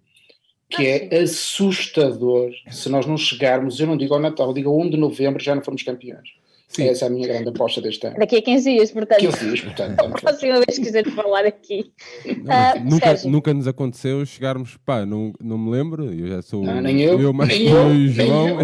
Que 0.70 0.88
ah, 0.88 0.90
é 0.90 1.10
sim. 1.10 1.24
assustador 1.24 2.52
se 2.70 2.90
nós 2.90 3.06
não 3.06 3.18
chegarmos, 3.18 3.80
eu 3.80 3.88
não 3.88 3.98
digo 3.98 4.14
ao 4.14 4.20
Natal, 4.20 4.48
eu 4.48 4.54
digo 4.54 4.70
a 4.70 4.86
1 4.86 4.92
de 4.92 4.98
novembro 4.98 5.44
já 5.44 5.56
não 5.56 5.64
formos 5.64 5.84
campeões. 5.84 6.30
Sim. 6.68 6.88
Essa 6.90 7.06
é 7.06 7.08
a 7.08 7.12
minha 7.12 7.28
grande 7.28 7.50
aposta 7.50 7.82
deste 7.82 8.06
ano. 8.08 8.18
Daqui 8.18 8.38
a 8.38 8.42
15 8.42 8.74
dias, 8.74 8.92
portanto. 8.92 9.20
15 9.20 9.40
dias, 9.40 9.62
portanto. 9.62 10.00
a 10.02 10.10
próxima 10.10 10.54
vez 10.56 10.78
que 10.78 10.86
quiser 10.86 11.06
falar 11.12 11.46
aqui. 11.46 11.92
Não, 12.26 12.54
uh, 12.54 12.90
nunca, 12.90 13.16
nunca 13.26 13.54
nos 13.54 13.68
aconteceu 13.68 14.26
chegarmos, 14.26 14.78
pá, 14.86 15.06
não, 15.06 15.32
não 15.42 15.58
me 15.58 15.72
lembro, 15.72 16.12
eu 16.12 16.28
já 16.28 16.42
sou. 16.42 16.64
Não, 16.64 16.82
nem 16.82 17.02
eu, 17.02 17.22
eu 17.22 17.32
mais 17.32 17.50
nem 17.50 17.68
eu, 17.70 17.94
e 17.94 18.10
João, 18.10 18.58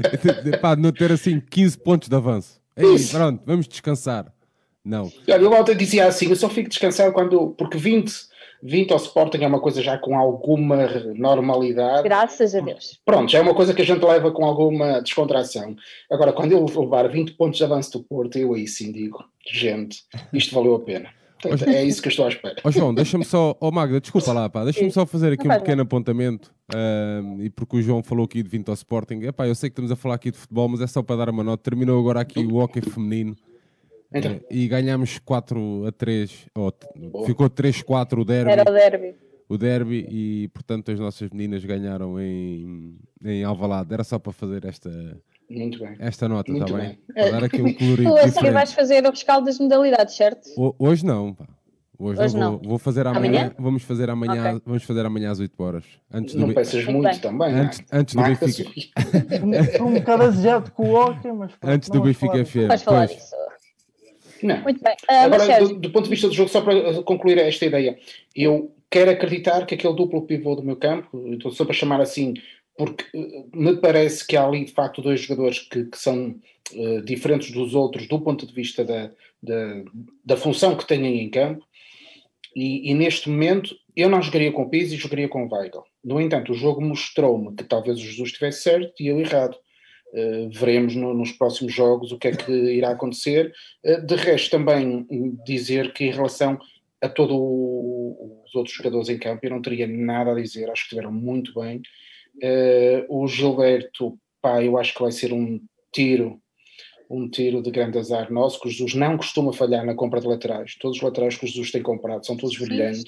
pá, 0.60 0.76
não 0.76 0.92
ter 0.92 1.10
assim 1.10 1.40
15 1.40 1.78
pontos 1.78 2.08
de 2.08 2.14
avanço. 2.14 2.60
Ei, 2.76 2.98
pronto, 3.10 3.42
vamos 3.46 3.66
descansar. 3.66 4.32
Não. 4.84 5.10
Olha, 5.28 5.42
eu 5.42 5.52
ontem 5.52 5.76
dizia 5.76 6.06
assim, 6.06 6.28
eu 6.28 6.36
só 6.36 6.48
fico 6.48 6.68
descansado 6.68 7.12
quando, 7.12 7.48
porque 7.58 7.76
20 7.76 8.12
20 8.66 8.90
ao 8.90 8.96
Sporting 8.96 9.38
é 9.38 9.46
uma 9.46 9.60
coisa 9.60 9.80
já 9.80 9.96
com 9.96 10.18
alguma 10.18 10.88
normalidade. 11.14 12.02
Graças 12.02 12.54
a 12.54 12.60
Deus. 12.60 13.00
Pronto, 13.04 13.30
já 13.30 13.38
é 13.38 13.40
uma 13.40 13.54
coisa 13.54 13.72
que 13.72 13.82
a 13.82 13.84
gente 13.84 14.04
leva 14.04 14.32
com 14.32 14.44
alguma 14.44 15.00
descontração. 15.00 15.76
Agora, 16.10 16.32
quando 16.32 16.52
eu 16.52 16.64
levar 16.64 17.08
20 17.08 17.34
pontos 17.34 17.58
de 17.58 17.64
avanço 17.64 17.92
do 17.92 18.04
Porto, 18.04 18.36
eu 18.36 18.54
aí 18.54 18.66
sim 18.66 18.90
digo, 18.90 19.24
gente, 19.48 20.02
isto 20.32 20.54
valeu 20.54 20.74
a 20.74 20.80
pena. 20.80 21.10
Portanto, 21.40 21.68
é 21.68 21.84
isso 21.84 22.02
que 22.02 22.08
eu 22.08 22.10
estou 22.10 22.24
à 22.24 22.28
espera. 22.28 22.56
Ó 22.64 22.68
oh, 22.68 22.72
João, 22.72 22.94
deixa-me 22.94 23.24
só, 23.24 23.50
ó 23.60 23.68
oh, 23.68 23.70
Magda, 23.70 24.00
desculpa 24.00 24.32
lá, 24.32 24.48
pá, 24.48 24.64
deixa-me 24.64 24.90
só 24.90 25.06
fazer 25.06 25.34
aqui 25.34 25.46
um 25.46 25.50
pequeno 25.50 25.82
apontamento, 25.82 26.50
uh, 26.74 27.42
e 27.42 27.50
porque 27.50 27.76
o 27.76 27.82
João 27.82 28.02
falou 28.02 28.24
aqui 28.24 28.42
de 28.42 28.48
20 28.48 28.68
ao 28.68 28.74
Sporting, 28.74 29.20
epá, 29.20 29.46
eu 29.46 29.54
sei 29.54 29.68
que 29.68 29.74
estamos 29.74 29.92
a 29.92 29.96
falar 29.96 30.14
aqui 30.14 30.30
de 30.30 30.38
futebol, 30.38 30.68
mas 30.68 30.80
é 30.80 30.86
só 30.86 31.02
para 31.02 31.16
dar 31.16 31.28
uma 31.30 31.44
nota, 31.44 31.62
terminou 31.62 32.00
agora 32.00 32.20
aqui 32.20 32.40
o 32.40 32.56
hockey 32.56 32.80
feminino, 32.80 33.36
então. 34.12 34.32
É, 34.32 34.40
e 34.50 34.68
ganhámos 34.68 35.18
4 35.18 35.86
a 35.86 35.92
3, 35.92 36.46
ou 36.54 36.72
ficou 37.26 37.48
3-4 37.48 38.20
o 38.20 38.24
derby. 38.24 38.50
Era 38.50 38.62
o 38.62 38.74
derby. 38.74 39.14
O 39.48 39.56
derby 39.56 40.06
e, 40.10 40.48
portanto, 40.48 40.90
as 40.90 40.98
nossas 40.98 41.30
meninas 41.30 41.64
ganharam 41.64 42.20
em, 42.20 42.98
em 43.24 43.44
Alvalade. 43.44 43.94
Era 43.94 44.02
só 44.02 44.18
para 44.18 44.32
fazer 44.32 44.64
esta, 44.64 44.90
muito 45.48 45.78
bem. 45.78 45.96
Esta 45.98 46.28
nota, 46.28 46.52
está 46.52 46.64
bem? 46.64 46.76
bem? 46.76 46.98
Para 47.14 47.30
dar 47.30 47.44
aqui 47.44 47.62
um 47.62 47.72
colorido 47.74 48.10
Tu 48.10 48.18
assim 48.18 48.50
vais 48.50 48.72
fazer 48.72 49.04
o 49.06 49.10
rescaldo 49.10 49.46
das 49.46 49.58
modalidades, 49.58 50.16
certo? 50.16 50.48
O, 50.56 50.74
hoje 50.78 51.04
não, 51.04 51.32
pá. 51.34 51.46
Hoje, 51.98 52.20
hoje 52.20 52.36
não, 52.36 52.58
vou, 52.58 52.68
vou, 52.70 52.78
fazer 52.78 53.06
amanhã. 53.06 53.28
amanhã? 53.28 53.54
Vamos 53.58 53.82
fazer 53.82 54.10
amanhã, 54.10 54.50
okay. 54.50 54.62
vamos 54.66 54.82
fazer 54.82 55.06
amanhã 55.06 55.30
às 55.30 55.40
8 55.40 55.62
horas. 55.62 55.84
Antes 56.12 56.34
não 56.34 56.48
do 56.48 56.54
pensas 56.54 56.84
muito 56.84 57.20
também. 57.20 57.54
Antes, 57.54 57.82
antes 57.90 58.14
do 58.14 58.22
Benfica. 58.22 58.70
Estou 59.60 59.86
um 59.88 59.94
bocado 59.94 60.22
aziado 60.24 60.70
com 60.72 60.90
o 60.90 60.94
hockey, 60.94 61.32
mas 61.32 61.52
Antes 61.62 61.88
do 61.88 62.02
Benfica 62.02 62.44
FM. 62.44 62.84
Falar 62.84 63.06
disso. 63.06 63.34
Não. 64.42 64.62
Muito 64.62 64.82
bem. 64.82 64.94
Uh, 65.10 65.24
Agora, 65.24 65.58
do, 65.60 65.74
do, 65.74 65.90
ponto 65.90 66.04
de 66.04 66.10
vista 66.10 66.28
do 66.28 66.34
jogo, 66.34 66.48
só 66.48 66.60
para 66.60 67.02
concluir 67.02 67.38
esta 67.38 67.66
ideia, 67.66 67.98
eu 68.34 68.74
quero 68.90 69.10
acreditar 69.10 69.66
que 69.66 69.74
aquele 69.74 69.94
duplo 69.94 70.26
pivô 70.26 70.54
do 70.54 70.62
meu 70.62 70.76
campo, 70.76 71.32
estou 71.32 71.50
só 71.52 71.64
para 71.64 71.74
chamar 71.74 72.00
assim, 72.00 72.34
porque 72.76 73.04
uh, 73.14 73.48
me 73.54 73.76
parece 73.76 74.26
que 74.26 74.36
há 74.36 74.44
ali 74.44 74.64
de 74.64 74.72
facto 74.72 75.02
dois 75.02 75.20
jogadores 75.20 75.60
que, 75.60 75.84
que 75.84 75.98
são 75.98 76.36
uh, 76.72 77.02
diferentes 77.02 77.50
dos 77.50 77.74
outros 77.74 78.06
do 78.06 78.20
ponto 78.20 78.46
de 78.46 78.52
vista 78.52 78.84
da, 78.84 79.10
da, 79.42 79.82
da 80.24 80.36
função 80.36 80.76
que 80.76 80.86
têm 80.86 81.20
em 81.20 81.30
campo. 81.30 81.64
E, 82.54 82.90
e, 82.90 82.94
neste 82.94 83.28
momento 83.28 83.76
eu 83.94 84.08
não 84.08 84.22
jogaria 84.22 84.50
com 84.50 84.62
o 84.62 84.70
Pizzi 84.70 84.94
e 84.94 84.98
jogaria 84.98 85.28
com 85.28 85.44
o 85.44 85.54
Weigl. 85.54 85.84
No 86.02 86.20
entanto, 86.20 86.52
o 86.52 86.54
jogo 86.54 86.80
mostrou-me 86.80 87.54
que 87.54 87.64
talvez 87.64 87.98
o 87.98 88.02
Jesus 88.02 88.30
estivesse 88.30 88.62
certo 88.62 88.94
e 88.98 89.08
eu 89.08 89.20
errado. 89.20 89.56
Uh, 90.16 90.48
veremos 90.50 90.96
no, 90.96 91.12
nos 91.12 91.30
próximos 91.32 91.74
jogos 91.74 92.10
o 92.10 92.18
que 92.18 92.28
é 92.28 92.32
que 92.32 92.50
irá 92.50 92.90
acontecer. 92.90 93.52
Uh, 93.84 94.00
de 94.00 94.14
resto, 94.14 94.50
também 94.50 95.06
dizer 95.44 95.92
que 95.92 96.04
em 96.04 96.10
relação 96.10 96.58
a 97.02 97.08
todos 97.08 97.36
os 97.36 98.54
outros 98.54 98.74
jogadores 98.74 99.10
em 99.10 99.18
campo, 99.18 99.44
eu 99.44 99.50
não 99.50 99.60
teria 99.60 99.86
nada 99.86 100.32
a 100.32 100.34
dizer, 100.34 100.70
acho 100.70 100.82
que 100.82 100.94
estiveram 100.94 101.12
muito 101.12 101.52
bem. 101.60 101.82
Uh, 102.42 103.04
o 103.08 103.28
Gilberto, 103.28 104.18
pá, 104.40 104.62
eu 104.62 104.78
acho 104.78 104.94
que 104.94 105.02
vai 105.02 105.12
ser 105.12 105.32
um 105.32 105.60
tiro 105.92 106.40
um 107.08 107.28
tiro 107.28 107.62
de 107.62 107.70
grande 107.70 107.98
azar 107.98 108.32
nosso, 108.32 108.60
que 108.60 108.68
o 108.68 108.70
Jesus 108.70 108.94
não 108.94 109.16
costuma 109.16 109.52
falhar 109.52 109.84
na 109.84 109.94
compra 109.94 110.20
de 110.20 110.26
laterais. 110.26 110.76
Todos 110.80 110.96
os 110.96 111.02
laterais 111.02 111.36
que 111.36 111.44
o 111.44 111.48
Jesus 111.48 111.70
tem 111.70 111.82
comprado 111.82 112.26
são 112.26 112.36
todos 112.36 112.58
brilhantes. 112.58 113.04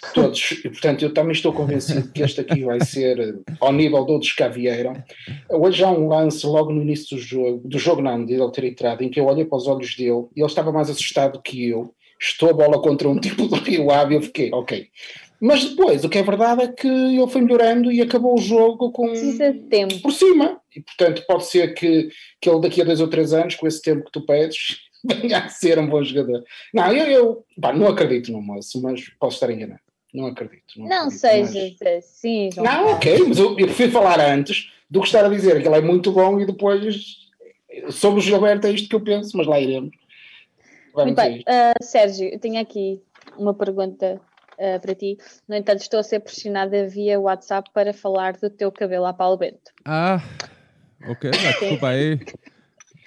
Todos. 0.14 0.52
E, 0.64 0.68
portanto, 0.68 1.02
eu 1.02 1.14
também 1.14 1.32
estou 1.32 1.52
convencido 1.52 2.10
que 2.12 2.22
este 2.22 2.40
aqui 2.40 2.64
vai 2.64 2.80
ser 2.84 3.18
eh, 3.18 3.34
ao 3.60 3.72
nível 3.72 4.04
de 4.04 4.12
outros 4.12 4.32
que 4.32 4.48
vieram. 4.48 4.94
Hoje 5.48 5.82
há 5.82 5.90
um 5.90 6.08
lance 6.08 6.46
logo 6.46 6.72
no 6.72 6.82
início 6.82 7.16
do 7.16 7.22
jogo, 7.22 7.68
do 7.68 7.78
jogo 7.78 8.02
não, 8.02 8.24
de 8.24 8.34
ele 8.34 8.50
ter 8.50 8.64
entrado, 8.64 9.02
em 9.02 9.08
que 9.08 9.18
eu 9.18 9.26
olhei 9.26 9.44
para 9.44 9.58
os 9.58 9.66
olhos 9.66 9.96
dele 9.96 10.26
e 10.36 10.40
ele 10.40 10.46
estava 10.46 10.72
mais 10.72 10.90
assustado 10.90 11.40
que 11.42 11.68
eu. 11.68 11.94
Estou 12.20 12.50
a 12.50 12.52
bola 12.52 12.82
contra 12.82 13.08
um 13.08 13.18
tipo 13.18 13.46
do 13.46 13.56
Rio 13.56 13.90
Ave 13.90 14.14
e 14.14 14.16
eu 14.18 14.22
fiquei, 14.22 14.50
ok. 14.52 14.88
Mas 15.40 15.64
depois, 15.64 16.04
o 16.04 16.08
que 16.08 16.18
é 16.18 16.22
verdade 16.22 16.62
é 16.62 16.68
que 16.68 16.86
ele 16.86 17.26
foi 17.26 17.40
melhorando 17.40 17.90
e 17.90 18.02
acabou 18.02 18.34
o 18.34 18.42
jogo 18.42 18.92
com. 18.92 19.10
Tempo. 19.70 20.00
Por 20.00 20.12
cima. 20.12 20.60
E 20.74 20.80
portanto, 20.80 21.24
pode 21.26 21.46
ser 21.46 21.72
que, 21.74 22.10
que 22.40 22.50
ele 22.50 22.60
daqui 22.60 22.82
a 22.82 22.84
dois 22.84 23.00
ou 23.00 23.08
três 23.08 23.32
anos, 23.32 23.54
com 23.54 23.66
esse 23.66 23.80
tempo 23.80 24.04
que 24.04 24.12
tu 24.12 24.26
pedes, 24.26 24.80
venha 25.02 25.38
a 25.38 25.48
ser 25.48 25.78
um 25.78 25.88
bom 25.88 26.02
jogador. 26.04 26.44
Não, 26.74 26.92
eu, 26.92 27.06
eu 27.06 27.44
pá, 27.60 27.72
não 27.72 27.88
acredito 27.88 28.30
no 28.30 28.42
moço, 28.42 28.82
mas 28.82 29.08
posso 29.18 29.36
estar 29.36 29.50
enganado. 29.50 29.80
Não 30.12 30.26
acredito. 30.26 30.74
Não, 30.76 30.88
não 30.88 30.96
acredito, 31.08 31.18
seja 31.20 31.74
mas... 31.80 32.04
assim. 32.04 32.50
João 32.52 32.66
não, 32.66 32.86
ok, 32.94 33.18
mas 33.28 33.38
eu, 33.38 33.58
eu 33.58 33.66
prefiro 33.66 33.92
falar 33.92 34.20
antes 34.20 34.70
do 34.90 35.00
que 35.00 35.06
estar 35.06 35.24
a 35.24 35.28
dizer 35.28 35.62
que 35.62 35.68
ele 35.68 35.76
é 35.76 35.80
muito 35.80 36.12
bom 36.12 36.38
e 36.40 36.44
depois 36.44 37.20
sobre 37.90 38.18
o 38.18 38.22
Gilberto 38.22 38.66
é 38.66 38.72
isto 38.72 38.88
que 38.88 38.94
eu 38.94 39.00
penso, 39.00 39.36
mas 39.36 39.46
lá 39.46 39.58
iremos. 39.58 39.96
Vamos 40.92 41.14
muito 41.14 41.16
bem, 41.16 41.40
uh, 41.42 41.84
Sérgio, 41.84 42.28
eu 42.28 42.38
tenho 42.38 42.60
aqui 42.60 43.00
uma 43.38 43.54
pergunta 43.54 44.20
uh, 44.60 44.80
para 44.80 44.94
ti. 44.94 45.16
No 45.48 45.56
entanto, 45.56 45.80
estou 45.80 45.98
a 45.98 46.02
ser 46.02 46.20
pressionada 46.20 46.86
via 46.86 47.18
WhatsApp 47.18 47.70
para 47.72 47.92
falar 47.92 48.34
do 48.34 48.50
teu 48.50 48.70
cabelo 48.70 49.06
a 49.06 49.12
Paulo 49.12 49.38
Bento. 49.38 49.72
Ah, 49.84 50.22
ok. 51.08 51.30
Desculpa 51.30 51.88
aí. 51.88 52.20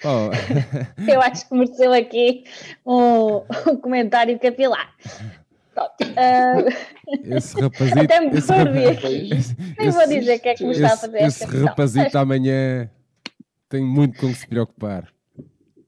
Oh. 0.04 0.30
Eu 1.10 1.20
acho 1.22 1.48
que 1.48 1.54
mereceu 1.54 1.92
aqui 1.92 2.44
um, 2.84 3.36
um 3.70 3.76
comentário 3.80 4.38
capilar. 4.38 4.92
Pronto. 5.72 5.94
Uh... 6.02 7.36
Esse 7.36 7.60
rapazito. 7.60 8.00
Até 8.00 8.20
me 8.20 8.36
esse 8.36 8.52
rapaz, 8.52 9.56
Nem 9.78 9.90
vou 9.90 10.08
dizer 10.08 10.36
o 10.36 10.40
que 10.40 10.48
é 10.48 10.54
que 10.54 10.64
me 10.64 10.72
está 10.72 10.94
a 10.94 10.96
fazer 10.96 11.22
esse, 11.22 11.44
esse 11.44 11.56
rapazito 11.56 12.18
amanhã 12.18 12.90
tem 13.68 13.82
muito 13.82 14.20
com 14.20 14.28
que 14.28 14.34
se 14.34 14.46
preocupar. 14.46 15.08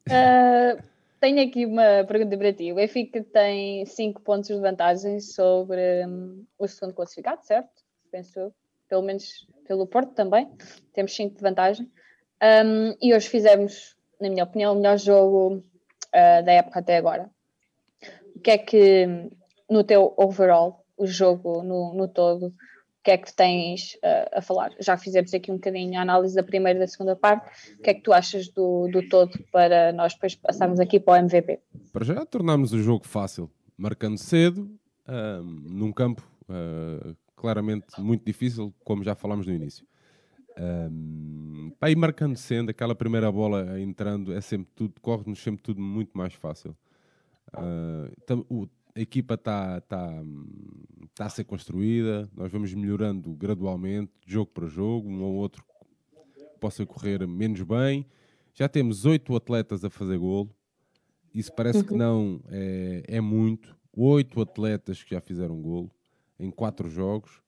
Uh, 0.08 0.82
tenho 1.26 1.42
aqui 1.42 1.66
uma 1.66 2.04
pergunta 2.06 2.38
para 2.38 2.52
ti. 2.52 2.70
O 2.70 2.76
Benfica 2.76 3.20
tem 3.32 3.84
5 3.84 4.22
pontos 4.22 4.48
de 4.48 4.60
vantagem 4.60 5.18
sobre 5.18 6.06
um, 6.06 6.46
o 6.56 6.68
segundo 6.68 6.94
classificado, 6.94 7.44
certo? 7.44 7.68
Penso. 8.12 8.54
Pelo 8.88 9.02
menos 9.02 9.44
pelo 9.66 9.88
Porto 9.88 10.14
também. 10.14 10.48
Temos 10.92 11.12
5 11.16 11.34
de 11.34 11.42
vantagem. 11.42 11.90
Um, 12.40 12.94
e 13.02 13.12
hoje 13.12 13.28
fizemos, 13.28 13.96
na 14.20 14.30
minha 14.30 14.44
opinião, 14.44 14.72
o 14.72 14.76
melhor 14.76 14.96
jogo 14.98 15.56
uh, 15.56 16.44
da 16.44 16.52
época 16.52 16.78
até 16.78 16.96
agora. 16.96 17.28
O 18.36 18.38
que 18.38 18.52
é 18.52 18.58
que, 18.58 19.28
no 19.68 19.82
teu 19.82 20.14
overall, 20.16 20.84
o 20.96 21.08
jogo 21.08 21.64
no, 21.64 21.92
no 21.92 22.06
todo, 22.06 22.54
que 23.06 23.12
é 23.12 23.16
que 23.16 23.32
tens 23.32 23.94
uh, 23.94 24.38
a 24.38 24.42
falar? 24.42 24.72
Já 24.80 24.96
fizemos 24.96 25.32
aqui 25.32 25.52
um 25.52 25.54
bocadinho 25.54 25.96
a 25.96 26.02
análise 26.02 26.34
da 26.34 26.42
primeira 26.42 26.76
e 26.76 26.80
da 26.80 26.88
segunda 26.88 27.14
parte. 27.14 27.48
O 27.78 27.82
que 27.82 27.90
é 27.90 27.94
que 27.94 28.00
tu 28.00 28.12
achas 28.12 28.48
do, 28.48 28.88
do 28.88 29.08
todo 29.08 29.38
para 29.52 29.92
nós 29.92 30.12
depois 30.14 30.34
passarmos 30.34 30.80
aqui 30.80 30.98
para 30.98 31.14
o 31.14 31.24
MVP? 31.24 31.60
Para 31.92 32.04
já 32.04 32.26
tornámos 32.26 32.72
o 32.72 32.82
jogo 32.82 33.06
fácil, 33.06 33.48
marcando 33.78 34.18
cedo, 34.18 34.68
uh, 35.06 35.40
num 35.40 35.92
campo 35.92 36.28
uh, 36.50 37.16
claramente 37.36 37.86
muito 38.00 38.24
difícil, 38.24 38.74
como 38.82 39.04
já 39.04 39.14
falámos 39.14 39.46
no 39.46 39.52
início. 39.52 39.86
Um, 40.58 41.70
pá, 41.78 41.88
e 41.88 41.94
marcando 41.94 42.36
sendo, 42.36 42.70
aquela 42.70 42.96
primeira 42.96 43.30
bola 43.30 43.80
entrando, 43.80 44.32
é 44.32 44.40
sempre 44.40 44.68
tudo, 44.74 45.00
corre-nos 45.00 45.40
sempre 45.40 45.62
tudo 45.62 45.80
muito 45.80 46.10
mais 46.18 46.34
fácil. 46.34 46.76
Uh, 47.54 48.44
o, 48.50 48.66
a 48.96 49.00
equipa 49.00 49.34
está 49.34 49.80
tá, 49.82 50.10
tá 51.14 51.26
a 51.26 51.28
ser 51.28 51.44
construída, 51.44 52.28
nós 52.34 52.50
vamos 52.50 52.72
melhorando 52.72 53.30
gradualmente, 53.34 54.10
jogo 54.26 54.50
para 54.52 54.66
jogo, 54.66 55.06
um 55.06 55.22
ou 55.22 55.34
outro 55.34 55.62
possa 56.58 56.86
correr 56.86 57.26
menos 57.28 57.60
bem. 57.62 58.06
Já 58.54 58.66
temos 58.68 59.04
oito 59.04 59.36
atletas 59.36 59.84
a 59.84 59.90
fazer 59.90 60.16
golo, 60.16 60.50
isso 61.34 61.52
parece 61.54 61.80
uhum. 61.80 61.84
que 61.84 61.94
não 61.94 62.40
é, 62.48 63.02
é 63.06 63.20
muito. 63.20 63.76
Oito 63.92 64.40
atletas 64.40 65.02
que 65.02 65.14
já 65.14 65.20
fizeram 65.20 65.60
golo 65.60 65.90
em 66.40 66.50
quatro 66.50 66.88
jogos. 66.88 67.42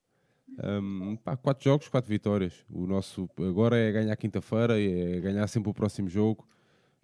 Um, 0.63 1.17
pá, 1.17 1.37
quatro 1.37 1.65
jogos, 1.65 1.89
quatro 1.89 2.11
vitórias. 2.11 2.65
O 2.69 2.87
nosso 2.87 3.29
agora 3.39 3.79
é 3.79 3.91
ganhar 3.91 4.17
quinta-feira, 4.17 4.79
é 4.79 5.19
ganhar 5.21 5.47
sempre 5.47 5.71
o 5.71 5.75
próximo 5.75 6.09
jogo, 6.09 6.47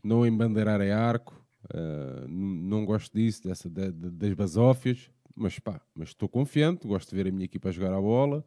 não 0.02 0.26
embandeirar 0.26 0.83
é 0.83 0.92
arco. 0.92 1.43
Uh, 1.72 2.29
não 2.29 2.85
gosto 2.85 3.14
disso, 3.14 3.42
dessa, 3.44 3.70
de, 3.70 3.90
de, 3.90 4.11
das 4.11 4.35
basófias, 4.35 5.11
mas 5.35 5.59
pá, 5.59 5.81
mas 5.94 6.11
estou 6.11 6.29
confiante, 6.29 6.87
gosto 6.87 7.11
de 7.11 7.16
ver 7.16 7.29
a 7.29 7.33
minha 7.33 7.44
equipa 7.44 7.72
jogar 7.72 7.92
a 7.92 8.00
bola, 8.00 8.44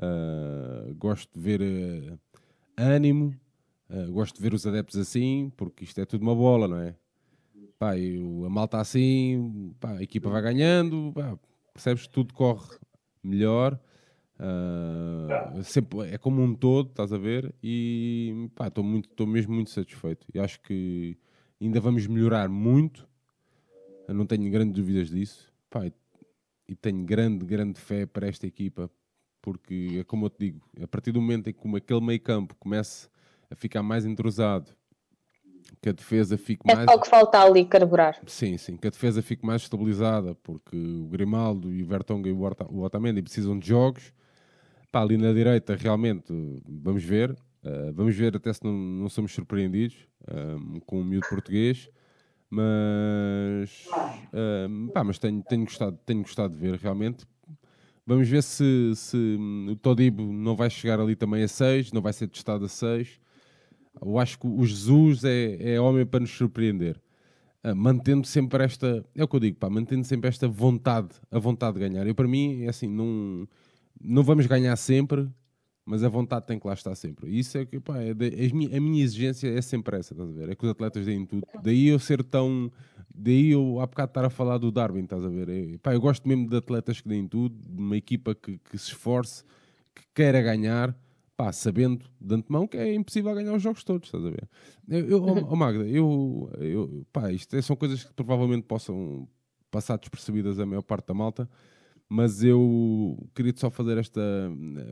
uh, 0.00 0.94
gosto 0.94 1.38
de 1.38 1.40
ver 1.40 1.60
uh, 1.60 2.18
ânimo, 2.76 3.34
gosto 4.10 4.36
de 4.36 4.42
ver 4.42 4.52
os 4.52 4.66
adeptos 4.66 4.96
assim, 4.96 5.50
porque 5.56 5.82
isto 5.82 5.98
é 5.98 6.04
tudo 6.04 6.22
uma 6.22 6.34
bola, 6.34 6.68
não 6.68 6.78
é? 6.78 6.94
Pá, 7.78 7.96
eu, 7.96 8.44
a 8.44 8.50
malta 8.50 8.78
assim, 8.78 9.74
pá, 9.80 9.92
a 9.92 10.02
equipa 10.02 10.28
vai 10.28 10.42
ganhando, 10.42 11.10
pá, 11.14 11.38
percebes 11.72 12.06
que 12.06 12.12
tudo 12.12 12.34
corre 12.34 12.76
melhor. 13.22 13.80
Uh, 14.38 15.62
sempre, 15.64 16.12
é 16.12 16.18
como 16.18 16.42
um 16.42 16.54
todo, 16.54 16.90
estás 16.90 17.12
a 17.12 17.18
ver? 17.18 17.54
E 17.62 18.48
estou 18.66 18.84
muito, 18.84 19.08
estou 19.08 19.26
mesmo 19.26 19.54
muito 19.54 19.70
satisfeito. 19.70 20.26
E 20.32 20.38
acho 20.38 20.60
que 20.60 21.16
ainda 21.60 21.80
vamos 21.80 22.06
melhorar 22.06 22.48
muito. 22.48 23.08
Eu 24.06 24.14
não 24.14 24.26
tenho 24.26 24.50
grandes 24.50 24.74
dúvidas 24.74 25.10
disso. 25.10 25.52
Pá, 25.68 25.90
e 26.68 26.74
tenho 26.74 27.04
grande, 27.04 27.44
grande 27.46 27.80
fé 27.80 28.04
para 28.04 28.26
esta 28.28 28.46
equipa, 28.46 28.90
porque 29.40 29.96
é 30.00 30.04
como 30.04 30.26
eu 30.26 30.30
te 30.30 30.38
digo, 30.38 30.60
a 30.82 30.86
partir 30.86 31.12
do 31.12 31.20
momento 31.20 31.48
em 31.48 31.52
que 31.52 31.76
aquele 31.76 32.00
meio 32.00 32.20
campo 32.20 32.54
começa 32.56 33.08
a 33.50 33.54
ficar 33.54 33.82
mais 33.82 34.04
entrosado, 34.04 34.70
que 35.80 35.88
a 35.88 35.92
defesa 35.92 36.36
fique 36.36 36.62
é 36.68 36.74
mais. 36.74 36.88
É 36.88 36.92
só 36.92 36.98
que 36.98 37.08
falta 37.08 37.42
ali 37.42 37.64
carburar. 37.64 38.20
Sim, 38.26 38.58
sim, 38.58 38.76
que 38.76 38.86
a 38.86 38.90
defesa 38.90 39.22
fique 39.22 39.46
mais 39.46 39.62
estabilizada, 39.62 40.34
porque 40.36 40.76
o 40.76 41.06
Grimaldo 41.08 41.72
e 41.72 41.82
o 41.82 41.86
Vertonghen 41.86 42.32
e 42.32 42.36
o 42.36 42.80
Otamendi 42.82 43.22
precisam 43.22 43.58
de 43.58 43.66
jogos. 43.66 44.12
Pá, 44.92 45.02
ali 45.02 45.16
na 45.16 45.32
direita, 45.32 45.74
realmente, 45.74 46.32
vamos 46.66 47.04
ver. 47.04 47.36
Uh, 47.62 47.92
vamos 47.92 48.14
ver 48.14 48.36
até 48.36 48.52
se 48.52 48.62
não, 48.64 48.72
não 48.72 49.08
somos 49.08 49.32
surpreendidos 49.32 49.96
um, 50.30 50.76
eh, 50.76 50.80
com 50.86 51.00
o 51.00 51.04
miúdo 51.04 51.26
português. 51.28 51.90
Mas, 52.50 53.86
um, 54.32 54.88
eh, 54.88 54.92
pá, 54.92 55.04
mas 55.04 55.18
tenho, 55.18 55.42
tenho, 55.42 55.64
gostado, 55.64 55.98
tenho 56.06 56.22
gostado 56.22 56.54
de 56.54 56.60
ver 56.60 56.78
realmente. 56.78 57.26
Vamos 58.06 58.26
ver 58.26 58.42
se, 58.42 58.92
se 58.96 59.36
o 59.70 59.76
Todibo 59.76 60.32
não 60.32 60.56
vai 60.56 60.70
chegar 60.70 60.98
ali 60.98 61.14
também 61.14 61.42
a 61.42 61.48
6, 61.48 61.92
não 61.92 62.00
vai 62.00 62.12
ser 62.12 62.26
testado 62.28 62.64
a 62.64 62.68
6. 62.68 63.20
Eu 64.00 64.18
acho 64.18 64.38
que 64.38 64.46
o 64.46 64.64
Jesus 64.64 65.24
é, 65.24 65.74
é 65.74 65.80
homem 65.80 66.06
para 66.06 66.20
nos 66.20 66.30
surpreender. 66.30 66.98
Uh, 67.62 67.74
mantendo 67.74 68.26
sempre 68.26 68.64
esta, 68.64 69.04
é 69.14 69.24
o 69.24 69.28
que 69.28 69.36
eu 69.36 69.40
digo, 69.40 69.58
pá, 69.58 69.68
mantendo 69.68 70.04
sempre 70.04 70.28
esta 70.28 70.48
vontade, 70.48 71.08
a 71.30 71.38
vontade 71.38 71.74
de 71.74 71.80
ganhar. 71.80 72.06
Eu, 72.06 72.14
para 72.14 72.28
mim, 72.28 72.62
é 72.62 72.68
assim, 72.68 72.88
não, 72.88 73.46
não 74.00 74.22
vamos 74.22 74.46
ganhar 74.46 74.74
sempre, 74.76 75.28
mas 75.88 76.04
a 76.04 76.08
vontade 76.08 76.46
tem 76.46 76.58
que 76.58 76.66
lá 76.66 76.74
estar 76.74 76.94
sempre. 76.94 77.30
Isso 77.30 77.56
é 77.56 77.64
que, 77.64 77.80
pá, 77.80 77.96
é 77.98 78.12
de, 78.12 78.26
a, 78.26 78.54
minha, 78.54 78.76
a, 78.76 78.80
minha, 78.80 79.02
exigência 79.02 79.48
é 79.48 79.62
sempre 79.62 79.96
essa, 79.96 80.12
estás 80.12 80.28
a 80.28 80.32
ver? 80.32 80.50
É 80.50 80.54
que 80.54 80.62
os 80.62 80.70
atletas 80.70 81.06
deem 81.06 81.24
tudo. 81.24 81.46
Daí 81.62 81.88
eu 81.88 81.98
ser 81.98 82.22
tão. 82.22 82.70
Daí 83.14 83.52
eu 83.52 83.80
há 83.80 83.86
bocado 83.86 84.10
estar 84.10 84.24
a 84.26 84.30
falar 84.30 84.58
do 84.58 84.70
Darwin, 84.70 85.04
estás 85.04 85.24
a 85.24 85.28
ver? 85.28 85.48
É, 85.48 85.78
pá, 85.78 85.94
eu 85.94 86.00
gosto 86.00 86.28
mesmo 86.28 86.46
de 86.46 86.56
atletas 86.56 87.00
que 87.00 87.08
deem 87.08 87.26
tudo, 87.26 87.56
de 87.56 87.80
uma 87.80 87.96
equipa 87.96 88.34
que, 88.34 88.58
que 88.58 88.76
se 88.76 88.88
esforce, 88.88 89.42
que 89.94 90.02
queira 90.14 90.42
ganhar 90.42 90.94
pá, 91.38 91.52
sabendo 91.52 92.04
de 92.20 92.34
antemão 92.34 92.66
que 92.66 92.76
é 92.76 92.92
impossível 92.92 93.32
ganhar 93.32 93.54
os 93.54 93.62
jogos 93.62 93.82
todos, 93.82 94.08
estás 94.08 94.26
a 94.26 94.28
ver? 94.28 94.46
Eu, 94.88 95.08
eu 95.08 95.24
oh, 95.48 95.56
Magda, 95.56 95.86
eu, 95.86 96.50
eu, 96.58 97.06
pá, 97.12 97.32
isto 97.32 97.56
é, 97.56 97.62
são 97.62 97.76
coisas 97.76 98.04
que 98.04 98.12
provavelmente 98.12 98.64
possam 98.64 99.26
passar 99.70 99.96
despercebidas 99.96 100.58
a 100.58 100.66
maior 100.66 100.82
parte 100.82 101.06
da 101.06 101.14
malta, 101.14 101.48
mas 102.08 102.42
eu 102.42 103.18
queria 103.34 103.52
só 103.54 103.70
fazer 103.70 103.98
esta 103.98 104.20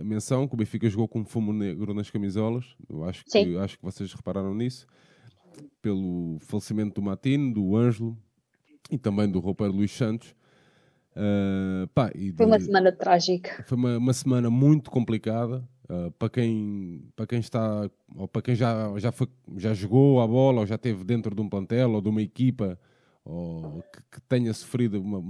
menção 0.05 0.47
que 0.47 0.55
o 0.55 0.57
Benfica 0.57 0.89
jogou 0.89 1.09
com 1.09 1.25
fumo 1.25 1.53
negro 1.53 1.95
nas 1.95 2.11
camisolas, 2.11 2.77
eu 2.89 3.05
acho 3.05 3.25
que, 3.25 3.57
acho 3.57 3.79
que 3.79 3.85
vocês 3.85 4.13
repararam 4.13 4.55
nisso, 4.55 4.87
pelo 5.81 6.39
falecimento 6.41 7.01
do 7.01 7.03
Matino, 7.03 7.55
do 7.55 7.77
Ângelo 7.77 8.17
e 8.91 8.99
também 8.99 9.31
do 9.31 9.41
roupeiro 9.41 9.73
Luís 9.73 9.93
Santos. 9.93 10.35
Uh, 11.13 11.87
pá, 11.95 12.11
de, 12.11 12.35
foi 12.37 12.45
uma 12.45 12.61
semana 12.61 12.93
trágica. 12.93 13.65
Foi 13.67 13.79
uma, 13.79 13.97
uma 13.97 14.13
semana 14.13 14.51
muito 14.51 14.91
complicada. 14.91 15.67
Uh, 15.89 16.11
para, 16.19 16.29
quem, 16.29 17.09
para 17.15 17.27
quem 17.27 17.39
está, 17.39 17.89
ou 18.15 18.29
para 18.29 18.43
quem 18.43 18.55
já, 18.55 18.93
já, 18.99 19.11
foi, 19.13 19.29
já 19.57 19.73
jogou 19.73 20.21
a 20.21 20.27
bola, 20.27 20.61
ou 20.61 20.67
já 20.67 20.75
esteve 20.75 21.05
dentro 21.05 21.35
de 21.35 21.41
um 21.41 21.49
plantel, 21.49 21.93
ou 21.93 22.03
de 22.03 22.09
uma 22.09 22.21
equipa, 22.21 22.79
ou 23.25 23.83
que, 23.93 24.03
que 24.11 24.21
tenha 24.29 24.53
sofrido 24.53 25.01
uma, 25.01 25.23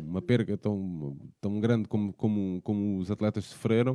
uma 0.00 0.22
perda 0.22 0.56
tão, 0.56 1.16
tão 1.40 1.60
grande 1.60 1.88
como, 1.88 2.12
como, 2.12 2.60
como 2.62 2.98
os 2.98 3.10
atletas 3.10 3.44
sofreram, 3.44 3.94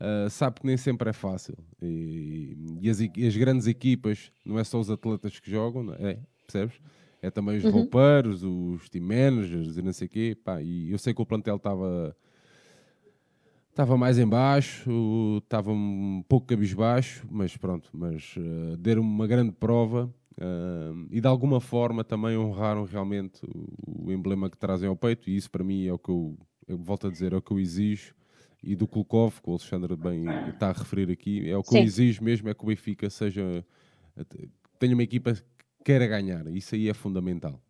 uh, 0.00 0.30
sabe 0.30 0.60
que 0.60 0.66
nem 0.66 0.76
sempre 0.76 1.10
é 1.10 1.12
fácil. 1.12 1.56
E, 1.80 2.56
e, 2.80 2.90
as, 2.90 3.00
e, 3.00 3.10
as, 3.26 3.36
grandes 3.36 3.66
equipas, 3.66 4.32
não 4.44 4.58
é 4.58 4.64
só 4.64 4.78
os 4.78 4.90
atletas 4.90 5.38
que 5.38 5.50
jogam, 5.50 5.92
é, 5.94 6.18
percebes? 6.46 6.80
É 7.20 7.30
também 7.30 7.56
os 7.56 7.64
uhum. 7.64 7.70
roupeiros, 7.70 8.42
os 8.42 8.88
team 8.88 9.04
managers 9.04 9.76
e 9.76 9.82
não 9.82 9.92
sei 9.92 10.06
o 10.08 10.10
quê. 10.10 10.36
Pá, 10.44 10.60
e 10.60 10.90
eu 10.90 10.98
sei 10.98 11.14
que 11.14 11.22
o 11.22 11.26
plantel 11.26 11.54
estava 11.54 12.16
Estava 13.72 13.96
mais 13.96 14.18
em 14.18 14.28
baixo, 14.28 15.38
estava 15.38 15.72
um 15.72 16.22
pouco 16.28 16.48
cabisbaixo, 16.48 17.26
mas 17.30 17.56
pronto, 17.56 17.88
mas 17.90 18.34
uh, 18.36 18.76
deram 18.76 19.00
uma 19.00 19.26
grande 19.26 19.50
prova 19.50 20.12
uh, 20.38 21.06
e 21.10 21.20
de 21.20 21.26
alguma 21.26 21.60
forma 21.60 22.04
também 22.04 22.36
honraram 22.36 22.84
realmente 22.84 23.44
o, 23.44 24.06
o, 24.06 24.12
emblema 24.12 24.50
que 24.50 24.56
trazem 24.56 24.88
ao 24.88 24.96
peito 24.96 25.28
e 25.28 25.36
isso 25.36 25.50
para 25.50 25.64
mim 25.64 25.86
é 25.86 25.92
o 25.92 25.98
que 25.98 26.10
eu, 26.10 26.36
eu 26.68 26.78
volto 26.78 27.06
a 27.06 27.10
dizer, 27.10 27.32
é 27.32 27.36
o 27.36 27.42
que 27.42 27.52
eu 27.52 27.60
exijo 27.60 28.14
e 28.62 28.76
do 28.76 28.86
Kulkov, 28.86 29.40
que 29.42 29.48
o 29.48 29.52
Alexandre 29.52 29.96
bem 29.96 30.24
está 30.48 30.68
a 30.68 30.72
referir 30.72 31.10
aqui, 31.10 31.50
é 31.50 31.56
o 31.56 31.62
que 31.62 31.70
Sim. 31.70 31.78
eu 31.78 31.84
exijo 31.84 32.22
mesmo, 32.22 32.48
é 32.48 32.54
que 32.54 32.62
o 32.62 32.66
Benfica 32.66 33.10
seja, 33.10 33.64
tenha 34.78 34.94
uma 34.94 35.02
equipa 35.02 35.34
que 35.34 35.42
queira 35.84 36.06
ganhar, 36.06 36.46
isso 36.46 36.76
aí 36.76 36.88
é 36.88 36.94
fundamental. 36.94 37.60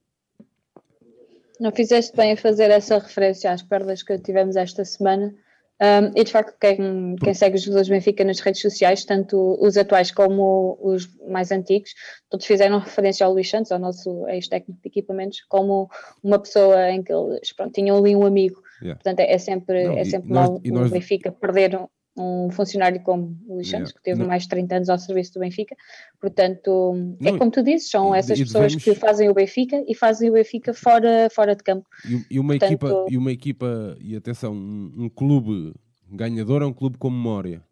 Não 1.59 1.73
fizeste 1.73 2.15
bem 2.15 2.33
a 2.33 2.37
fazer 2.37 2.71
essa 2.71 2.99
referência 2.99 3.51
às 3.51 3.63
perdas 3.63 4.03
que 4.03 4.19
tivemos 4.19 4.57
esta 4.57 4.85
semana, 4.85 5.35
um, 5.81 6.13
e 6.15 6.23
de 6.23 6.31
facto, 6.31 6.57
quem, 6.61 7.17
quem 7.17 7.35
segue 7.35 7.57
os 7.57 7.63
jogadores 7.63 7.89
do 7.89 7.93
Benfica 7.93 8.25
nas 8.25 8.41
redes 8.41 8.61
sociais, 8.61 9.05
tanto 9.05 9.59
os 9.61 9.77
atuais 9.77 10.13
como 10.13 10.79
os 10.81 11.09
mais 11.29 11.51
antigos, 11.51 11.91
todos 12.31 12.47
fizeram 12.47 12.79
referência 12.79 13.27
ao 13.27 13.33
Luís 13.33 13.51
Santos, 13.51 13.73
ao 13.73 13.79
nosso 13.79 14.27
ex-técnico 14.29 14.81
de 14.81 14.89
equipamentos, 14.89 15.43
como 15.49 15.91
uma 16.23 16.39
pessoa 16.39 16.91
em 16.91 17.03
que 17.03 17.13
eles 17.13 17.53
pronto, 17.53 17.73
tinham 17.73 17.99
ali 17.99 18.15
um 18.15 18.25
amigo. 18.25 18.63
Yeah. 18.81 18.97
Portanto, 18.97 19.21
é, 19.21 19.33
é 19.33 19.39
sempre, 19.39 19.85
Não, 19.85 19.99
é 19.99 20.05
sempre 20.05 20.31
mal 20.31 20.55
o 20.55 20.89
Benfica 20.89 21.33
perder 21.33 21.77
um 22.17 22.51
funcionário 22.51 23.01
como 23.03 23.39
o 23.47 23.65
Santos, 23.65 23.71
yeah. 23.71 23.93
que 23.93 24.03
teve 24.03 24.21
não. 24.21 24.27
mais 24.27 24.43
de 24.43 24.49
30 24.51 24.77
anos 24.77 24.89
ao 24.89 24.99
serviço 24.99 25.35
do 25.35 25.41
Benfica. 25.41 25.75
Portanto, 26.21 26.93
é 27.21 27.25
não, 27.25 27.35
é 27.35 27.39
como 27.39 27.51
tu 27.51 27.63
dizes, 27.63 27.89
são 27.91 28.15
essas 28.15 28.39
pessoas 28.39 28.75
devemos... 28.75 28.85
que 28.85 28.95
fazem 28.95 29.29
o 29.31 29.35
Benfica 29.35 29.83
e 29.87 29.95
fazem 29.95 30.29
o 30.29 30.35
Benfica 30.35 30.75
fora, 30.75 31.29
fora 31.35 31.57
de 31.57 31.63
campo. 31.63 31.89
E, 32.05 32.35
e 32.35 32.39
uma, 32.39 32.51
Portanto... 32.51 32.71
equipa, 32.71 33.07
e 33.09 33.17
uma 33.17 33.33
equipa, 33.33 33.97
e 34.01 34.15
atenção, 34.15 34.53
um, 34.53 34.93
um, 34.97 35.09
clube 35.09 35.75
ganhador 36.11 36.63
é 36.63 36.67
um 36.67 36.73
clube 36.73 36.99
com 36.99 37.11
memória. 37.11 37.63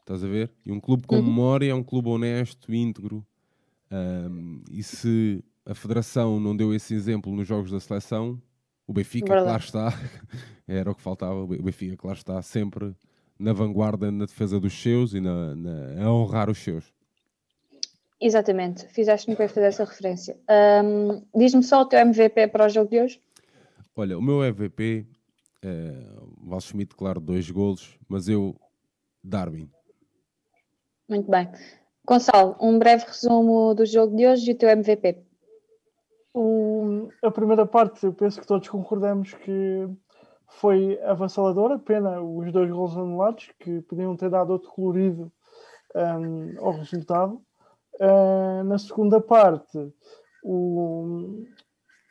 Estás 0.00 0.24
a 0.24 0.28
ver? 0.28 0.50
E 0.64 0.72
um 0.72 0.80
clube 0.80 1.06
com 1.06 1.16
uhum. 1.16 1.22
memória 1.22 1.70
é 1.70 1.74
um 1.74 1.82
clube 1.82 2.08
honesto, 2.08 2.74
íntegro. 2.74 3.24
Um, 3.90 4.62
e 4.70 4.82
se 4.82 5.44
a 5.66 5.74
Federação 5.74 6.40
não 6.40 6.56
deu 6.56 6.74
esse 6.74 6.94
exemplo 6.94 7.34
nos 7.34 7.46
jogos 7.46 7.70
da 7.70 7.78
seleção, 7.78 8.40
o 8.86 8.92
Benfica, 8.92 9.26
Verdade. 9.26 9.46
claro 9.46 9.62
está, 9.62 10.00
era 10.66 10.90
o 10.90 10.94
que 10.94 11.02
faltava, 11.02 11.34
o 11.34 11.46
Benfica, 11.46 11.96
claro 11.96 12.16
está, 12.16 12.40
sempre 12.40 12.94
na 13.42 13.52
vanguarda 13.52 14.10
na 14.10 14.24
defesa 14.24 14.60
dos 14.60 14.80
seus 14.80 15.14
e 15.14 15.20
na, 15.20 15.54
na, 15.56 16.04
a 16.04 16.12
honrar 16.12 16.48
os 16.48 16.58
seus. 16.58 16.92
Exatamente, 18.20 18.86
fizeste-me 18.86 19.34
para 19.34 19.48
fazer 19.48 19.66
essa 19.66 19.84
referência. 19.84 20.38
Um, 20.84 21.22
Diz-me 21.34 21.62
só 21.62 21.82
o 21.82 21.86
teu 21.86 21.98
MVP 21.98 22.46
para 22.48 22.66
o 22.66 22.68
jogo 22.68 22.88
de 22.88 23.00
hoje. 23.00 23.20
Olha, 23.96 24.16
o 24.16 24.22
meu 24.22 24.44
MVP 24.44 25.04
é 25.60 25.92
Val 26.44 26.60
Schmidt, 26.60 26.94
claro, 26.94 27.20
dois 27.20 27.50
golos, 27.50 27.98
mas 28.08 28.28
eu, 28.28 28.54
Darwin. 29.24 29.68
Muito 31.08 31.28
bem. 31.28 31.50
Gonçalo, 32.06 32.56
um 32.60 32.78
breve 32.78 33.04
resumo 33.06 33.74
do 33.74 33.84
jogo 33.84 34.16
de 34.16 34.24
hoje 34.24 34.50
e 34.50 34.54
o 34.54 34.56
teu 34.56 34.68
MVP. 34.68 35.18
O, 36.32 37.08
a 37.22 37.30
primeira 37.30 37.66
parte, 37.66 38.06
eu 38.06 38.12
penso 38.12 38.40
que 38.40 38.46
todos 38.46 38.68
concordamos 38.68 39.34
que 39.34 39.88
foi 40.60 41.00
avassaladora, 41.02 41.78
pena 41.78 42.20
os 42.20 42.52
dois 42.52 42.70
gols 42.70 42.96
anulados, 42.96 43.50
que 43.58 43.80
podiam 43.82 44.16
ter 44.16 44.30
dado 44.30 44.50
outro 44.50 44.70
colorido 44.70 45.32
um, 45.94 46.54
ao 46.64 46.72
resultado. 46.72 47.40
Uh, 48.00 48.64
na 48.64 48.78
segunda 48.78 49.20
parte, 49.20 49.92
o, 50.42 51.44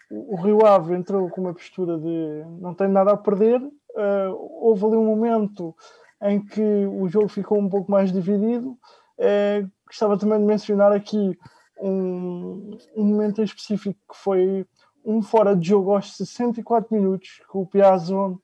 o 0.09 0.35
Rio 0.35 0.65
Ave 0.65 0.95
entrou 0.95 1.29
com 1.29 1.41
uma 1.41 1.53
postura 1.53 1.97
de 1.97 2.43
não 2.59 2.73
tem 2.73 2.87
nada 2.87 3.11
a 3.11 3.17
perder. 3.17 3.61
Uh, 3.61 4.61
houve 4.61 4.85
ali 4.85 4.95
um 4.95 5.05
momento 5.05 5.75
em 6.21 6.43
que 6.43 6.61
o 6.61 7.07
jogo 7.07 7.27
ficou 7.27 7.57
um 7.57 7.69
pouco 7.69 7.91
mais 7.91 8.11
dividido. 8.11 8.77
Uh, 9.17 9.69
gostava 9.87 10.17
também 10.17 10.39
de 10.39 10.45
mencionar 10.45 10.91
aqui 10.91 11.37
um, 11.81 12.77
um 12.95 13.03
momento 13.03 13.41
em 13.41 13.43
específico 13.43 13.99
que 14.09 14.17
foi 14.17 14.65
um 15.05 15.21
fora 15.21 15.55
de 15.55 15.67
jogo 15.67 15.93
aos 15.93 16.15
64 16.15 16.95
minutos, 16.95 17.41
que 17.49 17.57
o 17.57 17.65
Piazzon 17.65 18.37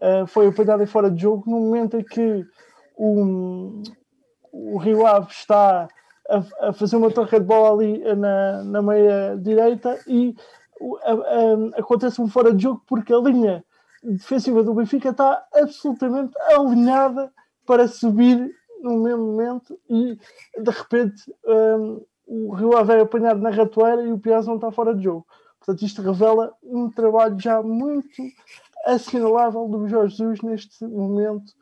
uh, 0.00 0.26
foi 0.26 0.48
apanhado 0.48 0.82
em 0.82 0.86
fora 0.86 1.10
de 1.10 1.22
jogo, 1.22 1.50
no 1.50 1.60
momento 1.60 1.98
em 1.98 2.04
que 2.04 2.46
o, 2.96 3.82
o 4.52 4.78
Rio 4.78 5.06
Ave 5.06 5.30
está 5.30 5.88
a, 6.28 6.68
a, 6.68 6.72
fazer 6.72 6.96
uma 6.96 7.10
torre 7.10 7.38
de 7.38 7.44
bola 7.44 7.72
ali 7.72 8.02
na, 8.14 8.64
na 8.64 8.82
meia 8.82 9.36
direita 9.36 9.98
e 10.06 10.34
acontece 11.76 12.20
um 12.20 12.28
fora 12.28 12.52
de 12.52 12.62
jogo 12.62 12.82
porque 12.86 13.12
a 13.12 13.18
linha 13.18 13.64
defensiva 14.02 14.62
do 14.62 14.74
Benfica 14.74 15.10
está 15.10 15.46
absolutamente 15.54 16.32
alinhada 16.50 17.32
para 17.66 17.88
subir 17.88 18.50
no 18.82 19.02
mesmo 19.02 19.24
momento 19.24 19.78
e 19.88 20.18
de 20.58 20.70
repente 20.70 21.22
um, 21.46 22.04
o 22.26 22.54
Rio 22.54 22.76
Ave 22.76 22.94
é 22.94 23.00
apanhado 23.00 23.40
na 23.40 23.50
ratoeira 23.50 24.02
e 24.02 24.12
o 24.12 24.18
Piazza 24.18 24.48
não 24.48 24.56
está 24.56 24.70
fora 24.70 24.94
de 24.94 25.04
jogo. 25.04 25.26
Portanto, 25.64 25.86
isto 25.86 26.02
revela 26.02 26.52
um 26.62 26.90
trabalho 26.90 27.40
já 27.40 27.62
muito 27.62 28.22
assinalável 28.84 29.66
do 29.66 29.88
Jorge 29.88 30.16
Jesus 30.16 30.42
neste 30.42 30.84
momento 30.84 31.52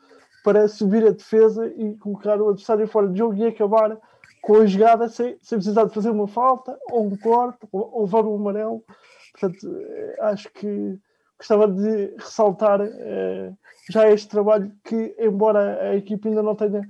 para 0.43 0.67
subir 0.67 1.07
a 1.07 1.11
defesa 1.11 1.65
e 1.67 1.95
colocar 1.95 2.41
o 2.41 2.49
adversário 2.49 2.85
fora 2.85 3.07
de 3.07 3.17
jogo 3.17 3.35
e 3.35 3.47
acabar 3.47 3.97
com 4.41 4.57
a 4.57 4.65
jogada 4.65 5.07
sem, 5.07 5.37
sem 5.41 5.57
precisar 5.57 5.85
de 5.85 5.93
fazer 5.93 6.09
uma 6.09 6.27
falta 6.27 6.77
ou 6.91 7.05
um 7.05 7.15
corte 7.15 7.65
ou, 7.71 7.89
ou 7.93 8.03
levar 8.03 8.25
um 8.25 8.35
amarelo. 8.35 8.83
Portanto, 9.31 9.73
eh, 9.73 10.17
acho 10.19 10.51
que 10.51 10.99
gostava 11.37 11.67
de 11.67 12.13
ressaltar 12.17 12.81
uh, 12.81 13.57
já 13.89 14.09
este 14.09 14.27
trabalho 14.27 14.71
que, 14.83 15.15
embora 15.17 15.81
a 15.81 15.95
equipe 15.95 16.27
ainda 16.27 16.43
não 16.43 16.55
tenha 16.55 16.81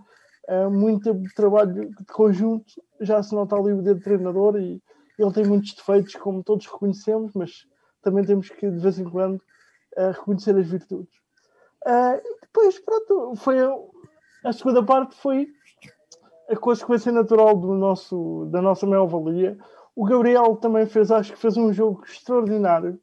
uh, 0.49 0.69
muito 0.69 1.13
trabalho 1.35 1.89
de 1.89 2.05
conjunto, 2.05 2.73
já 3.01 3.21
se 3.21 3.33
nota 3.35 3.55
ali 3.55 3.71
o 3.71 3.81
dedo 3.83 3.99
do 3.99 4.03
treinador 4.03 4.59
e 4.59 4.81
ele 5.23 5.33
tem 5.33 5.45
muitos 5.45 5.73
defeitos, 5.73 6.15
como 6.15 6.43
todos 6.43 6.65
reconhecemos, 6.67 7.31
mas 7.33 7.65
também 8.01 8.23
temos 8.23 8.49
que, 8.49 8.69
de 8.69 8.79
vez 8.79 8.99
em 8.99 9.05
quando, 9.05 9.35
uh, 9.97 10.11
reconhecer 10.11 10.55
as 10.57 10.67
virtudes. 10.67 11.15
depois, 12.41 12.79
pronto, 12.79 13.35
foi 13.35 13.59
a, 13.59 13.73
a 14.45 14.53
segunda 14.53 14.83
parte 14.83 15.15
foi 15.15 15.47
a 16.49 16.55
consequência 16.55 17.11
natural 17.11 17.55
do 17.57 17.73
nosso, 17.73 18.47
da 18.51 18.61
nossa 18.61 18.85
maior-valia. 18.85 19.57
O 19.95 20.05
Gabriel 20.05 20.55
também 20.57 20.85
fez, 20.85 21.11
acho 21.11 21.33
que 21.33 21.39
fez 21.39 21.55
um 21.57 21.71
jogo 21.71 22.03
extraordinário. 22.05 22.99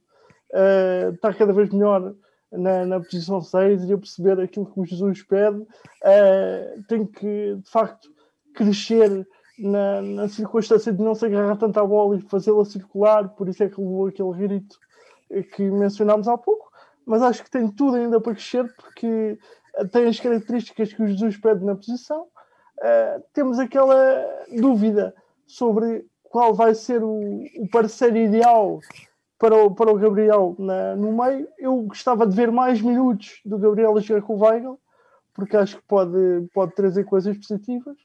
Uh, 0.53 1.15
está 1.15 1.33
cada 1.33 1.53
vez 1.53 1.71
melhor 1.71 2.15
na, 2.51 2.85
na 2.85 3.01
posição 3.01 3.41
6 3.41 3.85
e 3.85 3.93
a 3.93 3.99
perceber 3.99 4.41
aquilo 4.41 4.67
que 4.67 4.81
o 4.81 4.85
Jesus 4.85 5.23
pede. 5.23 5.59
Uh, 5.59 6.83
tem 6.89 7.07
que, 7.07 7.57
de 7.57 7.71
facto, 7.71 8.09
crescer 8.55 9.27
na, 9.61 10.03
na, 10.03 10.29
circunstância 10.29 10.93
de 10.93 11.03
não 11.03 11.15
se 11.15 11.27
agarrar 11.27 11.57
tanto 11.57 11.79
à 11.79 11.87
bola 11.87 12.17
e 12.17 12.21
fazê-la 12.23 12.65
circular, 12.65 13.29
por 13.31 13.49
isso 13.49 13.63
é 13.63 13.69
que 13.69 13.81
levou 13.81 14.07
aquele 14.07 14.33
grito 14.33 14.79
que 15.55 15.63
mencionámos 15.71 16.29
há 16.29 16.37
pouco. 16.37 16.71
Mas 17.07 17.23
acho 17.23 17.43
que 17.45 17.51
tem 17.51 17.69
tudo 17.69 17.97
ainda 17.97 18.21
para 18.21 18.35
crescer, 18.35 18.73
porque 18.77 19.39
tem 19.93 20.07
as 20.07 20.19
características 20.19 20.93
que 20.93 21.03
o 21.03 21.07
Jesus 21.07 21.37
pede 21.37 21.65
na 21.65 21.75
posição 21.75 22.27
uh, 22.81 23.23
temos 23.33 23.59
aquela 23.59 24.27
dúvida 24.53 25.15
sobre 25.47 26.07
qual 26.25 26.55
vai 26.55 26.75
ser 26.75 27.03
o, 27.03 27.45
o 27.59 27.69
parceiro 27.71 28.17
ideal 28.17 28.81
para 29.39 29.57
o, 29.57 29.75
para 29.75 29.91
o 29.91 29.99
Gabriel 29.99 30.55
na, 30.59 30.95
no 30.97 31.13
meio. 31.13 31.49
Eu 31.59 31.83
gostava 31.83 32.27
de 32.27 32.37
ver 32.37 32.51
mais 32.51 32.81
minutos 32.81 33.41
do 33.45 33.59
Gabriel 33.59 33.97
a 33.97 34.01
jogar 34.01 34.23
com 34.23 34.37
o 34.37 34.43
Weigl, 34.43 34.79
porque 35.35 35.57
acho 35.57 35.77
que 35.77 35.83
pode, 35.87 36.49
pode 36.53 36.75
trazer 36.75 37.05
coisas 37.05 37.37
positivas. 37.37 37.97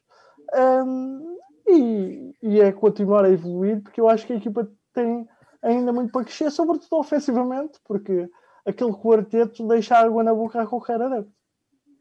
Um, 0.53 1.37
e, 1.67 2.33
e, 2.41 2.59
é 2.59 2.71
continuar 2.71 3.25
a 3.25 3.31
evoluir, 3.31 3.81
porque 3.81 3.99
eu 3.99 4.07
acho 4.07 4.25
que 4.25 4.33
a 4.33 4.37
equipa 4.37 4.69
tem 4.93 5.27
ainda 5.61 5.91
muito 5.91 6.11
para 6.11 6.23
crescer, 6.23 6.51
sobretudo 6.51 6.97
ofensivamente, 6.97 7.79
porque 7.83 8.29
aquele 8.65 8.93
quarteto 8.93 9.67
deixa 9.67 9.97
água 9.97 10.23
na 10.23 10.33
boca 10.33 10.61
a 10.61 10.67
qualquer 10.67 11.01
adepto. 11.01 11.31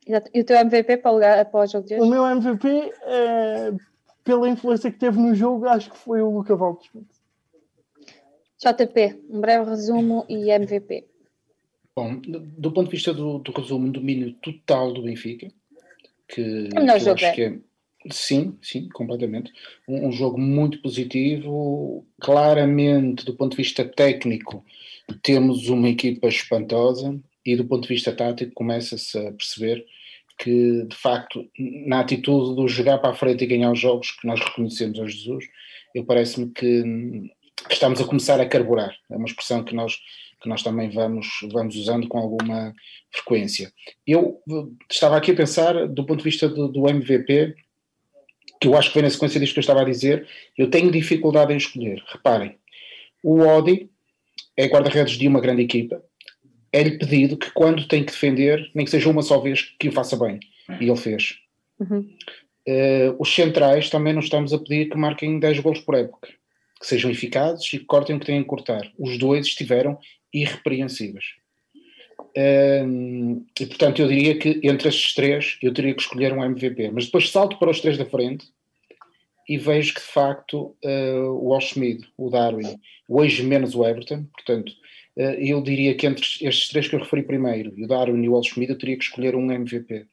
Exato. 0.06 0.30
E 0.34 0.40
o 0.40 0.44
teu 0.44 0.58
MVP 0.58 0.98
para 0.98 1.10
o, 1.10 1.14
lugar, 1.14 1.44
para 1.46 1.60
o 1.60 1.66
jogo 1.66 1.86
de 1.86 1.94
hoje? 1.94 2.02
O 2.02 2.06
meu 2.06 2.26
MVP, 2.26 2.68
é, 3.02 3.72
pela 4.22 4.48
influência 4.48 4.90
que 4.90 4.98
teve 4.98 5.18
no 5.18 5.34
jogo, 5.34 5.66
acho 5.66 5.90
que 5.90 5.96
foi 5.98 6.20
o 6.20 6.30
Luca 6.30 6.54
Waldschmidt. 6.54 7.08
JP, 8.58 9.24
um 9.30 9.40
breve 9.40 9.70
resumo 9.70 10.24
e 10.28 10.50
MVP. 10.50 11.06
Bom, 11.96 12.20
do 12.20 12.72
ponto 12.72 12.86
de 12.86 12.90
vista 12.90 13.14
do, 13.14 13.38
do 13.38 13.52
resumo, 13.52 13.90
domínio 13.90 14.32
total 14.34 14.92
do 14.92 15.02
Benfica, 15.02 15.48
que, 16.28 16.68
é 16.74 16.78
o 16.78 16.82
melhor 16.82 16.98
jogo, 16.98 17.20
é. 17.20 17.40
é. 17.40 17.58
Sim, 18.11 18.59
sim, 18.61 18.88
completamente. 18.90 19.50
Um, 19.88 20.09
um, 20.09 20.12
jogo 20.12 20.38
muito 20.38 20.80
positivo. 20.82 22.07
Claramente, 22.20 23.24
do 23.24 23.34
ponto 23.34 23.52
de 23.52 23.62
vista 23.62 23.84
técnico, 23.84 24.64
temos 25.22 25.68
uma 25.68 25.88
equipa 25.88 26.28
espantosa 26.28 27.18
e 27.44 27.57
do 27.57 27.64
ponto 27.64 27.82
de 27.82 27.94
vista 27.94 28.12
tático 28.12 28.52
começa-se 28.55 29.18
a 29.18 29.32
perceber 29.32 29.84
que 30.38 30.84
de 30.84 30.96
facto 30.96 31.48
na 31.86 32.00
atitude 32.00 32.57
do 32.57 32.66
jogar 32.66 32.98
para 32.98 33.11
a 33.11 33.14
frente 33.14 33.44
e 33.44 33.46
ganhar 33.46 33.70
os 33.70 33.78
jogos 33.78 34.11
que 34.11 34.26
nós 34.26 34.40
reconhecemos 34.40 34.98
a 34.98 35.07
Jesus, 35.07 35.44
eu 35.94 36.05
parece-me 36.05 36.50
que, 36.50 36.82
que, 37.68 37.74
estamos 37.74 38.00
a 38.00 38.05
começar 38.05 38.40
a 38.40 38.46
carburar. 38.46 38.96
É 39.11 39.16
uma 39.16 39.26
expressão 39.26 39.62
que 39.64 39.74
nós 39.74 39.98
que 40.42 40.48
nós 40.48 40.62
também 40.62 40.90
vamos 40.90 41.26
vamos 41.52 41.76
usando 41.76 42.09
com 42.09 42.18
alguma 42.18 42.74
frequência. 43.11 43.72
Eu 44.07 44.42
estava 44.90 45.16
aqui 45.16 45.30
a 45.30 45.36
pensar 45.36 45.86
do 45.88 46.05
ponto 46.05 46.18
de 46.18 46.24
vista 46.24 46.48
do, 46.48 46.68
do 46.68 46.88
MVP 46.88 47.55
que 48.64 48.68
eu 48.68 48.76
acho 48.76 48.88
que 48.88 48.94
vem 48.94 49.02
na 49.02 49.10
sequência 49.10 49.38
disto 49.38 49.52
que 49.52 49.58
eu 49.58 49.62
estava 49.62 49.82
a 49.82 49.84
dizer, 49.84 50.26
eu 50.56 50.70
tenho 50.70 50.90
dificuldade 50.90 51.52
em 51.52 51.56
escolher. 51.56 52.02
Reparem, 52.06 52.56
o 53.22 53.40
Odi 53.40 53.90
é 54.56 54.66
guarda-redes 54.66 55.18
de 55.18 55.28
uma 55.28 55.40
grande 55.40 55.62
equipa, 55.62 56.02
é-lhe 56.72 56.98
pedido 56.98 57.36
que 57.36 57.50
quando 57.52 57.86
tem 57.86 58.02
que 58.02 58.12
defender, 58.12 58.70
nem 58.74 58.84
que 58.84 58.90
seja 58.90 59.10
uma 59.10 59.22
só 59.22 59.38
vez, 59.38 59.74
que 59.78 59.88
o 59.88 59.92
faça 59.92 60.16
bem. 60.16 60.40
E 60.80 60.88
ele 60.88 60.96
fez. 60.96 61.36
Uhum. 61.78 62.08
Uh, 62.66 63.14
os 63.18 63.32
centrais 63.34 63.90
também 63.90 64.14
não 64.14 64.20
estamos 64.20 64.52
a 64.52 64.58
pedir 64.58 64.88
que 64.88 64.96
marquem 64.96 65.38
10 65.38 65.60
gols 65.60 65.80
por 65.80 65.94
época. 65.94 66.28
Que 66.80 66.86
sejam 66.86 67.10
eficazes 67.10 67.66
e 67.72 67.78
que 67.78 67.84
cortem 67.84 68.16
o 68.16 68.20
que 68.20 68.26
têm 68.26 68.42
que 68.42 68.48
cortar. 68.48 68.90
Os 68.98 69.18
dois 69.18 69.46
estiveram 69.46 69.98
irrepreensíveis. 70.32 71.24
Uh, 72.36 73.44
e 73.60 73.66
portanto 73.66 74.02
eu 74.02 74.08
diria 74.08 74.36
que 74.36 74.60
entre 74.64 74.88
estes 74.88 75.14
três 75.14 75.56
eu 75.62 75.72
teria 75.72 75.94
que 75.94 76.00
escolher 76.00 76.32
um 76.32 76.42
MVP. 76.42 76.90
Mas 76.90 77.04
depois 77.04 77.30
salto 77.30 77.58
para 77.58 77.70
os 77.70 77.80
três 77.80 77.98
da 77.98 78.06
frente 78.06 78.46
e 79.49 79.59
vejo 79.59 79.95
que 79.95 80.01
de 80.01 80.07
facto 80.07 80.76
uh, 80.84 81.30
o 81.30 81.49
Walsh 81.49 81.74
o 82.16 82.30
Darwin, 82.30 82.78
hoje 83.09 83.42
menos 83.42 83.74
o 83.74 83.84
Everton, 83.84 84.24
portanto 84.32 84.72
eh, 85.16 85.51
eu 85.51 85.62
diria 85.62 85.95
que 85.95 86.07
entre 86.07 86.22
estes 86.22 86.68
três 86.68 86.88
que 86.88 86.95
eu 86.95 87.01
referi 87.01 87.22
primeiro, 87.22 87.72
o 87.76 87.86
Darwin 87.86 88.22
e 88.22 88.28
o 88.28 88.32
Wall 88.32 88.42
Schmidt, 88.42 88.72
eu 88.72 88.78
teria 88.78 88.97
que 88.97 89.05
escolher 89.05 89.34
um 89.36 89.51
MVP. 89.51 90.07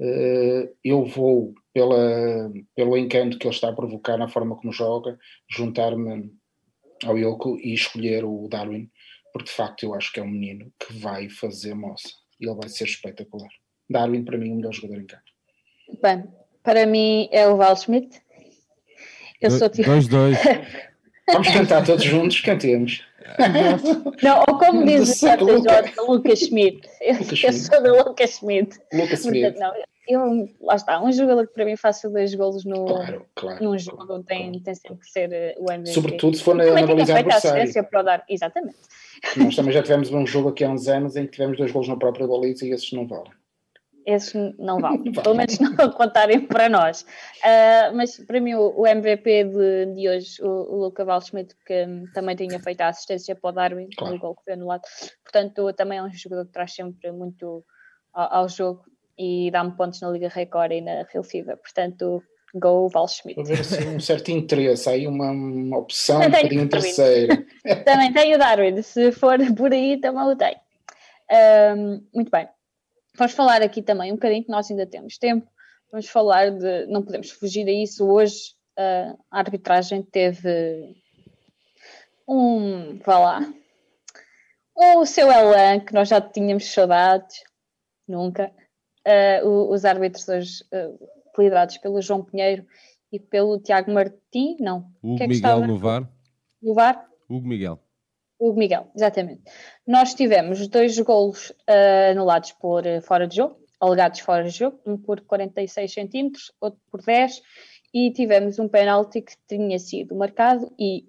Eh, 0.00 0.70
eu 0.84 1.04
vou, 1.04 1.54
pela, 1.72 2.50
pelo 2.74 2.96
encanto 2.96 3.38
que 3.38 3.46
ele 3.46 3.54
está 3.54 3.68
a 3.68 3.74
provocar 3.74 4.16
na 4.16 4.28
forma 4.28 4.56
como 4.56 4.72
joga, 4.72 5.18
juntar-me 5.50 6.30
ao 7.04 7.18
Yoko 7.18 7.58
e 7.58 7.74
escolher 7.74 8.24
o 8.24 8.48
Darwin, 8.48 8.90
porque 9.32 9.50
de 9.50 9.56
facto 9.56 9.82
eu 9.84 9.94
acho 9.94 10.12
que 10.12 10.20
é 10.20 10.22
um 10.22 10.30
menino 10.30 10.72
que 10.78 10.92
vai 10.94 11.28
fazer 11.28 11.74
moça 11.74 12.08
e 12.40 12.46
ele 12.46 12.56
vai 12.56 12.68
ser 12.68 12.84
espetacular. 12.84 13.50
Darwin, 13.90 14.24
para 14.24 14.38
mim, 14.38 14.50
é 14.50 14.52
o 14.52 14.56
melhor 14.56 14.72
jogador 14.72 15.00
em 15.00 15.06
campo. 15.06 15.22
Bem, 16.02 16.24
para 16.62 16.86
mim 16.86 17.28
é 17.32 17.48
o 17.48 17.56
Val 17.56 17.76
Schmidt. 17.76 18.20
Eu 19.40 19.50
do, 19.50 19.58
sou 19.58 19.68
tipo... 19.68 19.88
Dois, 19.88 20.08
dois. 20.08 20.38
Vamos 21.32 21.48
cantar 21.48 21.84
todos 21.84 22.04
juntos, 22.04 22.40
cantemos. 22.40 23.02
Não, 24.22 24.40
ou 24.48 24.58
como 24.58 24.84
diz 24.84 25.22
o 25.22 25.26
JJ, 25.26 25.94
Lucas 26.06 26.38
Schmidt. 26.38 26.88
Eu, 27.00 27.18
Lucas 27.18 27.42
eu 27.42 27.52
sou 27.52 27.82
do 27.82 27.96
Lucas 27.96 28.30
Schmidt. 28.30 28.78
Lucas 28.92 29.20
Schmidt. 29.20 29.58
Não, 29.58 29.72
eu, 30.08 30.48
lá 30.62 30.74
está, 30.74 31.02
um 31.02 31.12
jogador 31.12 31.46
que 31.46 31.52
para 31.52 31.66
mim 31.66 31.76
faça 31.76 32.08
dois 32.08 32.34
golos 32.34 32.64
no, 32.64 32.86
claro, 32.86 33.26
claro, 33.34 33.62
num 33.62 33.78
jogo 33.78 34.06
claro, 34.06 34.24
tem, 34.24 34.58
tem 34.60 34.74
sempre 34.74 35.00
que 35.00 35.10
ser 35.10 35.30
eh, 35.30 35.54
o 35.58 35.70
MVP. 35.70 35.92
Sobretudo 35.92 36.36
se 36.36 36.42
for 36.42 36.54
na, 36.54 36.64
na 36.64 36.86
baliza 36.86 37.18
adversária. 37.18 37.84
Para 37.84 38.02
dar, 38.02 38.24
exatamente. 38.26 38.76
Nós 39.36 39.54
também 39.54 39.72
já 39.72 39.82
tivemos 39.82 40.10
um 40.10 40.26
jogo 40.26 40.48
aqui 40.48 40.64
há 40.64 40.70
uns 40.70 40.88
anos 40.88 41.14
em 41.14 41.26
que 41.26 41.32
tivemos 41.32 41.58
dois 41.58 41.70
golos 41.70 41.88
na 41.88 41.96
própria 41.96 42.26
baliza 42.26 42.64
e 42.64 42.70
esses 42.70 42.90
não 42.92 43.06
valem. 43.06 43.32
Esses 44.08 44.32
não 44.58 44.78
valem, 44.80 45.12
pelo 45.12 45.34
menos 45.34 45.58
não 45.58 45.76
contarem 45.92 46.40
para 46.40 46.68
nós. 46.68 47.02
Uh, 47.02 47.94
mas 47.94 48.16
para 48.24 48.40
mim, 48.40 48.54
o, 48.54 48.80
o 48.80 48.86
MVP 48.86 49.44
de, 49.44 49.86
de 49.94 50.08
hoje, 50.08 50.42
o, 50.42 50.48
o 50.48 50.76
Luca 50.84 51.04
Valschmidt, 51.04 51.54
que 51.66 51.84
um, 51.84 52.04
também 52.14 52.34
tinha 52.34 52.58
feito 52.58 52.80
a 52.80 52.88
assistência 52.88 53.36
para 53.36 53.50
o 53.50 53.52
Darwin, 53.52 53.88
claro. 53.96 54.14
no 54.14 54.20
gol 54.20 54.34
que 54.34 54.44
foi 54.44 54.54
anulado. 54.54 54.82
Portanto, 55.22 55.72
também 55.74 55.98
é 55.98 56.02
um 56.02 56.10
jogador 56.10 56.46
que 56.46 56.52
traz 56.52 56.74
sempre 56.74 57.12
muito 57.12 57.62
ao, 58.14 58.32
ao 58.32 58.48
jogo 58.48 58.82
e 59.18 59.50
dá-me 59.50 59.72
pontos 59.72 60.00
na 60.00 60.10
Liga 60.10 60.28
Record 60.28 60.72
e 60.72 60.80
na 60.80 61.04
Real 61.12 61.24
FIFA. 61.24 61.58
Portanto, 61.58 62.22
go 62.54 62.88
Val 62.88 63.08
Schmidt. 63.08 63.42
Ver 63.42 63.60
assim, 63.60 63.88
um 63.88 64.00
certo 64.00 64.30
interesse, 64.30 64.88
aí 64.88 65.06
uma, 65.06 65.30
uma 65.30 65.76
opção 65.76 66.20
um 66.22 66.30
bocadinho 66.30 66.66
terceira. 66.66 67.44
também 67.84 68.10
tenho 68.14 68.36
o 68.36 68.38
Darwin, 68.38 68.80
se 68.80 69.12
for 69.12 69.38
por 69.54 69.70
aí 69.70 70.00
também 70.00 70.22
o 70.22 70.34
tenho. 70.34 70.56
Um, 71.30 72.02
muito 72.14 72.30
bem. 72.30 72.48
Vamos 73.18 73.32
falar 73.32 73.62
aqui 73.62 73.82
também 73.82 74.12
um 74.12 74.14
bocadinho 74.14 74.44
que 74.44 74.50
nós 74.50 74.70
ainda 74.70 74.86
temos 74.86 75.18
tempo. 75.18 75.50
Vamos 75.90 76.08
falar 76.08 76.50
de. 76.50 76.86
Não 76.86 77.02
podemos 77.02 77.30
fugir 77.30 77.66
a 77.66 77.72
isso. 77.72 78.06
Hoje 78.06 78.54
a 78.78 79.40
arbitragem 79.40 80.02
teve 80.02 80.94
um. 82.28 82.98
Vá 83.04 83.18
lá. 83.18 83.54
O 84.76 85.04
seu 85.04 85.32
Elan, 85.32 85.80
que 85.80 85.92
nós 85.92 86.08
já 86.08 86.20
tínhamos 86.20 86.72
saudades. 86.72 87.42
Nunca. 88.06 88.52
Uh, 89.06 89.72
os 89.72 89.84
árbitros 89.84 90.28
hoje 90.28 90.62
uh, 90.72 91.08
liderados 91.36 91.78
pelo 91.78 92.00
João 92.00 92.24
Pinheiro 92.24 92.64
e 93.10 93.18
pelo 93.18 93.58
Tiago 93.58 93.90
Martim, 93.90 94.56
não. 94.60 94.92
Hugo 95.02 95.16
é 95.16 95.26
que 95.26 95.28
Miguel 95.28 95.66
no 95.66 95.78
VAR. 95.78 96.08
No 96.62 96.74
VAR? 96.74 97.08
Hugo 97.28 97.48
Miguel. 97.48 97.80
Hugo 98.38 98.58
Miguel, 98.58 98.88
exatamente. 98.94 99.42
Nós 99.86 100.14
tivemos 100.14 100.66
dois 100.68 100.98
golos 101.00 101.50
uh, 101.50 102.10
anulados 102.12 102.52
por 102.52 102.86
uh, 102.86 103.02
fora 103.02 103.26
de 103.26 103.36
jogo, 103.36 103.56
alegados 103.80 104.20
fora 104.20 104.44
de 104.44 104.50
jogo, 104.50 104.78
um 104.86 104.96
por 104.96 105.20
46 105.22 105.92
centímetros, 105.92 106.52
outro 106.60 106.80
por 106.90 107.02
10, 107.02 107.42
e 107.92 108.10
tivemos 108.12 108.58
um 108.58 108.68
penalti 108.68 109.22
que 109.22 109.34
tinha 109.48 109.78
sido 109.78 110.14
marcado 110.14 110.72
e, 110.78 111.04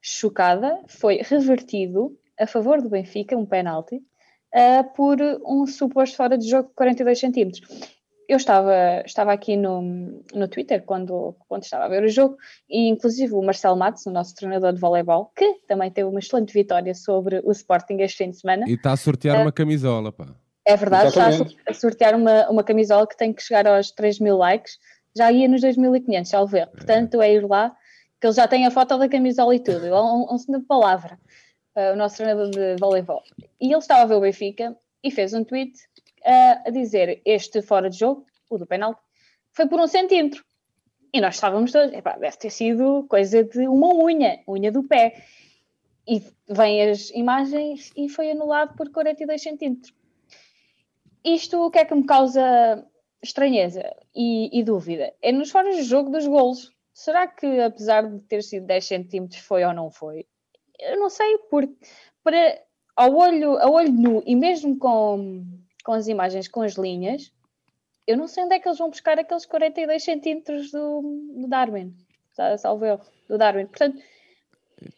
chocada, 0.00 0.80
foi 0.86 1.20
revertido 1.22 2.18
a 2.38 2.46
favor 2.46 2.80
do 2.80 2.88
Benfica, 2.88 3.36
um 3.36 3.44
penalti, 3.44 3.96
uh, 3.96 4.84
por 4.94 5.18
um 5.44 5.66
suposto 5.66 6.16
fora 6.16 6.38
de 6.38 6.48
jogo 6.48 6.68
de 6.68 6.74
42 6.74 7.18
centímetros 7.18 7.95
eu 8.28 8.36
estava, 8.36 9.02
estava 9.04 9.32
aqui 9.32 9.56
no, 9.56 9.82
no 10.34 10.48
Twitter 10.48 10.82
quando, 10.84 11.34
quando 11.48 11.62
estava 11.62 11.84
a 11.84 11.88
ver 11.88 12.02
o 12.02 12.08
jogo 12.08 12.36
e 12.68 12.88
inclusive 12.88 13.32
o 13.32 13.42
Marcelo 13.42 13.76
Matos, 13.76 14.04
o 14.06 14.10
nosso 14.10 14.34
treinador 14.34 14.72
de 14.72 14.80
voleibol, 14.80 15.32
que 15.36 15.60
também 15.66 15.90
teve 15.90 16.08
uma 16.08 16.18
excelente 16.18 16.52
vitória 16.52 16.94
sobre 16.94 17.40
o 17.44 17.52
Sporting 17.52 17.98
este 18.00 18.18
fim 18.18 18.30
de 18.30 18.40
semana. 18.40 18.64
E 18.68 18.74
está 18.74 18.92
a 18.92 18.96
sortear 18.96 19.38
uh, 19.38 19.42
uma 19.42 19.52
camisola, 19.52 20.10
pá. 20.10 20.26
É 20.64 20.76
verdade, 20.76 21.08
Exatamente. 21.08 21.56
está 21.56 21.70
a 21.70 21.74
sortear 21.74 22.14
uma, 22.16 22.50
uma 22.50 22.64
camisola 22.64 23.06
que 23.06 23.16
tem 23.16 23.32
que 23.32 23.42
chegar 23.42 23.66
aos 23.66 23.92
3 23.92 24.18
mil 24.18 24.36
likes, 24.36 24.78
já 25.16 25.30
ia 25.30 25.46
nos 25.46 25.62
2.500, 25.62 26.28
já 26.28 26.40
o 26.40 26.46
ver. 26.46 26.66
Portanto, 26.68 27.22
é 27.22 27.32
ir 27.32 27.46
lá, 27.46 27.74
que 28.20 28.26
ele 28.26 28.34
já 28.34 28.48
tem 28.48 28.66
a 28.66 28.70
foto 28.70 28.98
da 28.98 29.08
camisola 29.08 29.54
e 29.54 29.60
tudo, 29.60 29.86
é 29.86 30.02
um, 30.02 30.26
um 30.30 30.58
de 30.58 30.66
palavra, 30.66 31.18
uh, 31.76 31.92
o 31.92 31.96
nosso 31.96 32.16
treinador 32.16 32.50
de 32.50 32.76
voleibol. 32.80 33.22
E 33.60 33.66
ele 33.66 33.78
estava 33.78 34.02
a 34.02 34.06
ver 34.06 34.14
o 34.14 34.20
Benfica 34.20 34.76
e 35.04 35.10
fez 35.12 35.32
um 35.32 35.44
tweet 35.44 35.72
a 36.24 36.70
dizer 36.70 37.20
este 37.24 37.62
fora 37.62 37.90
de 37.90 37.98
jogo, 37.98 38.26
o 38.50 38.58
do 38.58 38.66
penalti, 38.66 39.00
foi 39.52 39.66
por 39.66 39.80
um 39.80 39.86
centímetro. 39.86 40.44
E 41.12 41.20
nós 41.20 41.36
estávamos 41.36 41.72
todos, 41.72 41.92
epá, 41.94 42.16
deve 42.18 42.36
ter 42.36 42.50
sido 42.50 43.06
coisa 43.08 43.42
de 43.42 43.66
uma 43.66 43.94
unha, 43.94 44.40
unha 44.46 44.70
do 44.70 44.82
pé. 44.82 45.24
E 46.06 46.22
vêm 46.48 46.90
as 46.90 47.10
imagens 47.10 47.90
e 47.96 48.08
foi 48.08 48.30
anulado 48.30 48.76
por 48.76 48.90
42 48.90 49.42
centímetros. 49.42 49.94
Isto 51.24 51.66
o 51.66 51.70
que 51.70 51.78
é 51.78 51.84
que 51.84 51.94
me 51.94 52.04
causa 52.04 52.86
estranheza 53.22 53.82
e, 54.14 54.50
e 54.56 54.62
dúvida? 54.62 55.12
É 55.20 55.32
nos 55.32 55.50
fora 55.50 55.70
de 55.70 55.82
jogo 55.82 56.10
dos 56.10 56.26
golos. 56.26 56.70
Será 56.92 57.26
que, 57.26 57.60
apesar 57.60 58.08
de 58.08 58.20
ter 58.22 58.42
sido 58.42 58.66
10 58.66 58.84
centímetros, 58.84 59.40
foi 59.40 59.64
ou 59.64 59.72
não 59.72 59.90
foi? 59.90 60.26
Eu 60.78 60.98
não 60.98 61.10
sei, 61.10 61.38
porque 61.50 61.74
para, 62.22 62.62
ao, 62.94 63.14
olho, 63.16 63.58
ao 63.58 63.72
olho 63.72 63.92
nu 63.92 64.22
e 64.24 64.36
mesmo 64.36 64.78
com 64.78 65.44
com 65.86 65.92
as 65.92 66.08
imagens, 66.08 66.48
com 66.48 66.62
as 66.62 66.74
linhas, 66.74 67.32
eu 68.08 68.16
não 68.16 68.26
sei 68.26 68.42
onde 68.42 68.56
é 68.56 68.58
que 68.58 68.66
eles 68.66 68.76
vão 68.76 68.90
buscar 68.90 69.20
aqueles 69.20 69.46
42 69.46 70.02
centímetros 70.02 70.72
do, 70.72 71.00
do 71.32 71.46
Darwin, 71.46 71.94
salvo 72.58 72.84
erro, 72.84 73.00
do 73.28 73.38
Darwin. 73.38 73.66
Portanto, 73.66 74.02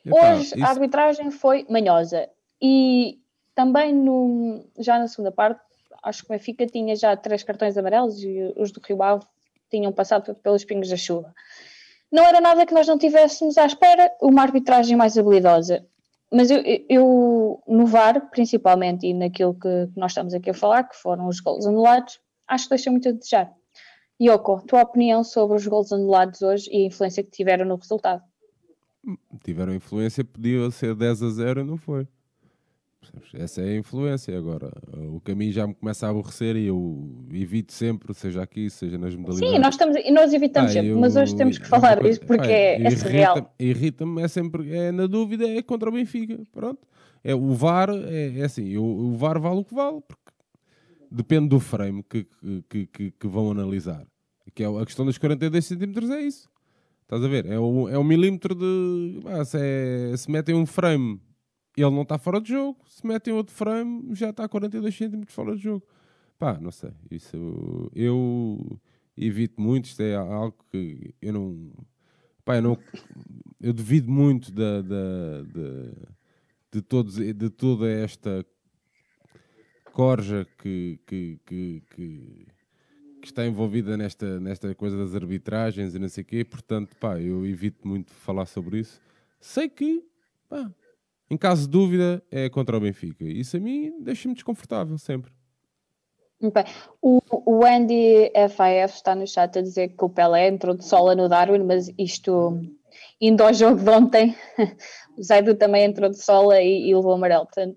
Epá, 0.07 0.33
hoje 0.33 0.45
isso... 0.45 0.65
a 0.65 0.69
arbitragem 0.69 1.31
foi 1.31 1.67
manhosa 1.69 2.27
e 2.61 3.19
também 3.55 3.95
no, 3.95 4.65
já 4.79 4.99
na 4.99 5.09
segunda 5.09 5.31
parte, 5.31 5.61
acho 6.03 6.23
que 6.23 6.33
o 6.33 6.33
Benfica 6.33 6.67
tinha 6.67 6.97
já 6.97 7.15
três 7.15 7.43
cartões 7.43 7.77
amarelos 7.77 8.23
e 8.23 8.55
os 8.57 8.73
do 8.73 8.81
Rio 8.81 9.03
Ave 9.03 9.27
tinham 9.71 9.93
passado 9.93 10.35
pelos 10.37 10.65
pingos 10.65 10.89
da 10.89 10.97
chuva. 10.97 11.35
Não 12.11 12.25
era 12.25 12.41
nada 12.41 12.65
que 12.65 12.73
nós 12.73 12.87
não 12.87 12.97
tivéssemos 12.97 13.59
à 13.59 13.67
espera, 13.67 14.11
uma 14.23 14.41
arbitragem 14.41 14.97
mais 14.97 15.19
habilidosa 15.19 15.87
mas 16.33 16.51
eu, 16.51 16.63
eu, 16.89 17.63
no 17.67 17.87
VAR, 17.87 18.31
principalmente, 18.31 19.07
e 19.07 19.15
naquilo 19.15 19.55
que 19.55 19.89
nós 19.97 20.13
estamos 20.13 20.35
aqui 20.35 20.51
a 20.51 20.55
falar, 20.55 20.85
que 20.85 20.97
foram 20.97 21.27
os 21.27 21.41
golos 21.41 21.67
anulados, 21.67 22.21
acho 22.47 22.65
que 22.65 22.71
deixa 22.71 22.91
muito 22.91 23.09
a 23.09 23.13
desejar. 23.13 23.53
Yoko, 24.21 24.63
tua 24.67 24.83
opinião 24.83 25.23
sobre 25.23 25.57
os 25.57 25.67
golos 25.67 25.93
anulados 25.93 26.43
hoje 26.43 26.69
e 26.73 26.83
a 26.83 26.87
influência 26.87 27.23
que 27.23 27.31
tiveram 27.31 27.65
no 27.65 27.77
resultado? 27.77 28.23
Tiveram 29.45 29.73
influência, 29.75 30.25
podia 30.25 30.71
ser 30.71 30.95
10 30.95 31.23
a 31.23 31.31
0 31.31 31.65
não 31.65 31.77
foi. 31.77 32.07
Essa 33.35 33.63
é 33.63 33.71
a 33.71 33.77
influência. 33.77 34.37
Agora, 34.37 34.71
o 35.13 35.21
caminho 35.21 35.53
já 35.53 35.67
me 35.67 35.75
começa 35.75 36.07
a 36.07 36.11
aborrecer 36.11 36.57
e 36.57 36.67
eu 36.67 37.27
evito 37.33 37.73
sempre, 37.73 38.13
seja 38.15 38.43
aqui, 38.43 38.69
seja 38.69 38.99
nas 38.99 39.15
modalidades. 39.15 39.55
Sim, 39.55 39.59
nós, 39.59 39.75
estamos, 39.75 39.97
e 39.97 40.11
nós 40.11 40.33
evitamos 40.33 40.71
ah, 40.71 40.75
sempre, 40.75 40.91
eu, 40.91 40.99
mas 40.99 41.17
hoje 41.17 41.37
temos 41.37 41.59
que 41.59 41.67
falar 41.67 42.01
disso 42.03 42.21
porque 42.21 42.51
é, 42.51 42.83
é 42.83 42.91
surreal. 42.91 43.55
Irrita-me, 43.59 44.23
é 44.23 44.29
sempre, 44.29 44.75
é 44.75 44.93
na 44.93 45.07
dúvida, 45.07 45.49
é 45.49 45.63
contra 45.63 45.89
o 45.89 45.93
Benfica. 45.93 46.39
Pronto. 46.53 46.81
É, 47.23 47.35
o 47.35 47.53
VAR 47.55 47.91
é, 47.91 48.41
é 48.41 48.45
assim, 48.45 48.77
o, 48.77 48.85
o 48.85 49.17
VAR 49.17 49.41
vale 49.41 49.61
o 49.61 49.65
que 49.65 49.75
vale, 49.75 50.01
porque 50.07 50.33
depende 51.11 51.49
do 51.49 51.61
frame 51.61 52.03
que, 52.03 52.27
que, 52.69 52.87
que, 52.87 53.11
que 53.11 53.27
vão 53.27 53.51
analisar. 53.51 54.07
Que 54.55 54.65
é 54.65 54.67
a 54.67 54.85
questão 54.85 55.05
dos 55.05 55.19
42 55.19 55.65
centímetros 55.65 56.11
é 56.11 56.21
isso. 56.21 56.49
Estás 57.03 57.25
a 57.25 57.29
ver? 57.29 57.47
É 57.47 57.59
o, 57.59 57.89
é 57.89 57.99
um 57.99 58.05
milímetro 58.05 58.55
de. 58.55 59.21
Ah, 59.27 59.45
se, 59.45 59.59
é, 59.59 60.17
se 60.17 60.31
metem 60.31 60.55
um 60.55 60.67
frame 60.67 61.21
ele 61.83 61.91
não 61.95 62.03
está 62.03 62.19
fora 62.19 62.41
de 62.41 62.51
jogo. 62.51 62.79
Se 62.87 63.07
metem 63.07 63.33
outro 63.33 63.55
frame, 63.55 64.15
já 64.15 64.31
está 64.31 64.45
a 64.45 64.49
42 64.49 64.95
centímetros 64.95 65.35
fora 65.35 65.55
de 65.55 65.63
jogo. 65.63 65.87
Pá, 66.39 66.59
não 66.61 66.71
sei. 66.71 66.93
Isso 67.11 67.91
eu 67.95 68.81
evito 69.17 69.61
muito. 69.61 69.87
Isto 69.87 70.03
é 70.03 70.15
algo 70.15 70.57
que 70.71 71.15
eu 71.21 71.33
não. 71.33 71.73
Pá, 72.45 72.57
eu 72.57 72.63
não. 72.63 72.79
Eu 73.61 73.73
devido 73.73 74.11
muito 74.11 74.53
da, 74.53 74.81
da, 74.83 75.43
de, 75.43 75.93
de, 76.73 76.83
todos, 76.83 77.17
de 77.17 77.51
toda 77.51 77.91
esta 77.91 78.47
corja 79.93 80.47
que, 80.63 81.01
que, 81.05 81.41
que, 81.45 81.83
que, 81.91 82.47
que 83.21 83.27
está 83.27 83.45
envolvida 83.45 83.97
nesta, 83.97 84.39
nesta 84.39 84.73
coisa 84.77 84.97
das 84.97 85.13
arbitragens 85.13 85.95
e 85.95 85.99
não 85.99 86.09
sei 86.09 86.23
o 86.23 86.25
quê. 86.25 86.45
Portanto, 86.45 86.95
pá, 86.97 87.21
eu 87.21 87.45
evito 87.45 87.87
muito 87.87 88.13
falar 88.13 88.47
sobre 88.47 88.79
isso. 88.79 89.01
Sei 89.41 89.69
que, 89.69 90.05
pá, 90.49 90.73
em 91.31 91.37
caso 91.37 91.63
de 91.63 91.69
dúvida, 91.69 92.23
é 92.31 92.49
contra 92.49 92.77
o 92.77 92.81
Benfica. 92.81 93.25
Isso 93.25 93.57
a 93.57 93.61
mim 93.61 93.93
deixa-me 94.01 94.35
desconfortável 94.35 94.97
sempre. 94.99 95.31
Bem, 96.41 96.65
o, 97.03 97.21
o 97.45 97.65
Andy 97.65 98.31
FAF 98.51 98.95
está 98.95 99.15
no 99.15 99.27
chat 99.27 99.59
a 99.59 99.63
dizer 99.63 99.89
que 99.89 100.05
o 100.05 100.09
Pelé 100.09 100.49
entrou 100.49 100.77
de 100.77 100.85
sola 100.85 101.15
no 101.17 101.29
Darwin, 101.29 101.65
mas 101.65 101.93
isto, 101.99 102.61
indo 103.21 103.43
ao 103.43 103.53
jogo 103.53 103.83
de 103.83 103.91
ontem, 103.91 104.37
o 105.19 105.23
Zaidu 105.23 105.57
também 105.57 105.85
entrou 105.85 106.09
de 106.09 106.23
sola 106.23 106.61
e, 106.63 106.89
e 106.89 106.95
levou 106.95 107.13
amarelo. 107.13 107.45
Portanto, 107.45 107.77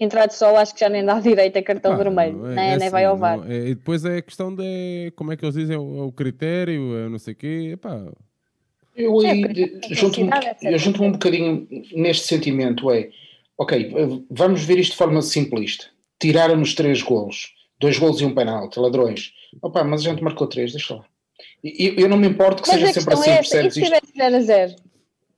entrar 0.00 0.26
de 0.26 0.34
sola 0.34 0.60
acho 0.60 0.74
que 0.74 0.80
já 0.80 0.88
nem 0.88 1.04
dá 1.04 1.20
direito 1.20 1.56
a 1.58 1.62
cartão 1.62 1.92
ah, 1.92 1.96
vermelho, 1.96 2.46
é, 2.46 2.54
né? 2.54 2.74
é 2.74 2.76
nem 2.76 2.90
vai 2.90 3.04
ao 3.04 3.16
VAR. 3.16 3.38
É, 3.48 3.68
e 3.68 3.74
depois 3.76 4.04
é 4.04 4.16
a 4.16 4.22
questão 4.22 4.54
de, 4.54 5.12
como 5.16 5.32
é 5.32 5.36
que 5.36 5.44
eles 5.44 5.54
dizem, 5.54 5.76
o, 5.76 6.08
o 6.08 6.12
critério, 6.12 6.96
é 6.96 7.08
não 7.08 7.20
sei 7.20 7.34
o 7.34 7.36
quê, 7.36 7.70
epá, 7.74 8.12
eu 8.96 9.20
aí 9.20 9.42
é, 9.44 9.94
junto-me 9.94 10.30
eu 10.62 10.78
junto 10.78 11.02
um 11.02 11.12
bocadinho 11.12 11.66
neste 11.92 12.26
sentimento, 12.26 12.90
é 12.90 13.10
ok, 13.56 13.92
vamos 14.30 14.64
ver 14.64 14.78
isto 14.78 14.92
de 14.92 14.98
forma 14.98 15.22
simplista. 15.22 15.86
Tiraram-nos 16.20 16.74
três 16.74 17.02
golos, 17.02 17.52
dois 17.80 17.98
golos 17.98 18.20
e 18.20 18.24
um 18.24 18.34
penalti, 18.34 18.78
ladrões. 18.78 19.32
Opa, 19.60 19.82
mas 19.84 20.00
a 20.02 20.10
gente 20.10 20.22
marcou 20.22 20.46
três, 20.46 20.72
deixa 20.72 20.94
lá. 20.94 21.04
Eu, 21.62 21.94
eu 21.94 22.08
não 22.08 22.16
me 22.16 22.28
importo 22.28 22.62
que 22.62 22.68
mas 22.68 22.80
seja 22.80 22.92
sempre 22.92 23.14
assim, 23.14 23.30
é 23.30 23.36
percebes? 23.36 23.76
E 23.76 23.80
se 23.80 23.84
tivesse 23.84 24.12
0 24.16 24.36
a 24.36 24.40
0? 24.40 24.76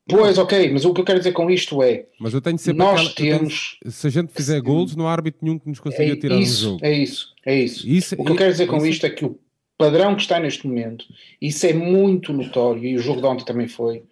Pois, 0.07 0.37
ok, 0.37 0.71
mas 0.71 0.85
o 0.85 0.93
que 0.93 1.01
eu 1.01 1.05
quero 1.05 1.19
dizer 1.19 1.33
com 1.33 1.51
isto 1.51 1.83
é. 1.83 2.05
Mas 2.21 2.35
eu 2.35 2.41
tenho 2.41 2.59
sempre 2.59 2.79
nós 2.79 3.01
aquela, 3.01 3.15
temos. 3.15 3.79
Tenho, 3.81 3.93
se 3.93 4.07
a 4.07 4.11
gente 4.11 4.33
fizer 4.35 4.61
golos, 4.61 4.95
não 4.95 5.09
há 5.09 5.13
árbitro 5.13 5.41
nenhum 5.43 5.59
que 5.59 5.69
nos 5.69 5.81
consiga 5.81 6.13
é 6.13 6.17
tirar 6.17 6.39
isso, 6.39 6.57
do 6.57 6.71
jogo. 6.71 6.85
É 6.85 6.93
isso, 6.93 7.35
é 7.47 7.59
isso. 7.59 7.89
isso 7.89 8.15
o 8.19 8.25
que 8.25 8.33
eu 8.33 8.37
quero 8.37 8.53
dizer 8.53 8.67
com 8.67 8.85
isto 8.85 9.07
é 9.07 9.11
que 9.11 9.25
o 9.25 9.39
padrão 9.77 10.15
que 10.15 10.23
está 10.23 10.39
neste 10.39 10.67
momento, 10.67 11.05
isso 11.41 11.67
é 11.67 11.73
muito 11.73 12.33
notório, 12.33 12.85
e 12.85 12.97
o 12.97 13.01
jogo 13.01 13.21
de 13.21 13.27
ontem 13.27 13.45
também 13.45 13.69
foi, 13.69 14.05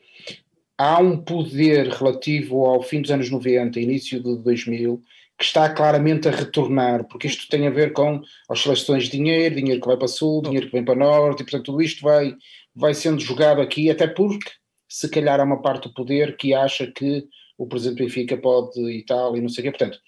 há 0.77 0.99
um 0.99 1.17
poder 1.17 1.89
relativo 1.89 2.65
ao 2.65 2.83
fim 2.83 3.01
dos 3.01 3.11
anos 3.11 3.31
90, 3.31 3.79
início 3.81 4.23
de 4.23 4.37
2000, 4.39 5.03
que 5.39 5.45
está 5.45 5.69
claramente 5.69 6.29
a 6.29 6.31
retornar, 6.31 7.05
porque 7.05 7.27
isto 7.27 7.49
tem 7.49 7.67
a 7.67 7.71
ver 7.71 7.93
com 7.93 8.21
oscilações 8.49 9.05
de 9.05 9.13
dinheiro, 9.13 9.57
dinheiro 9.57 9.81
que 9.81 9.87
vai 9.87 9.97
para 9.97 10.09
sul, 10.09 10.43
dinheiro 10.43 10.67
que 10.67 10.73
vem 10.73 10.85
para 10.85 10.95
norte, 10.95 11.41
e 11.41 11.45
portanto 11.45 11.65
tudo 11.65 11.83
isto 11.83 12.03
vai, 12.03 12.35
vai 12.75 12.95
sendo 12.95 13.21
jogado 13.21 13.61
aqui, 13.61 13.91
até 13.91 14.07
porque 14.07 14.51
se 14.89 15.09
calhar 15.09 15.41
há 15.41 15.45
uma 15.45 15.63
parte 15.63 15.89
do 15.89 15.95
poder 15.95 16.37
que 16.37 16.55
acha 16.55 16.87
que 16.87 17.27
o 17.57 17.67
presidente 17.67 18.03
Benfica 18.03 18.37
pode 18.37 18.79
e 18.91 19.05
tal, 19.05 19.37
e 19.37 19.41
não 19.41 19.49
sei 19.49 19.63
o 19.63 19.65
quê. 19.65 19.79
Portanto, 19.79 19.99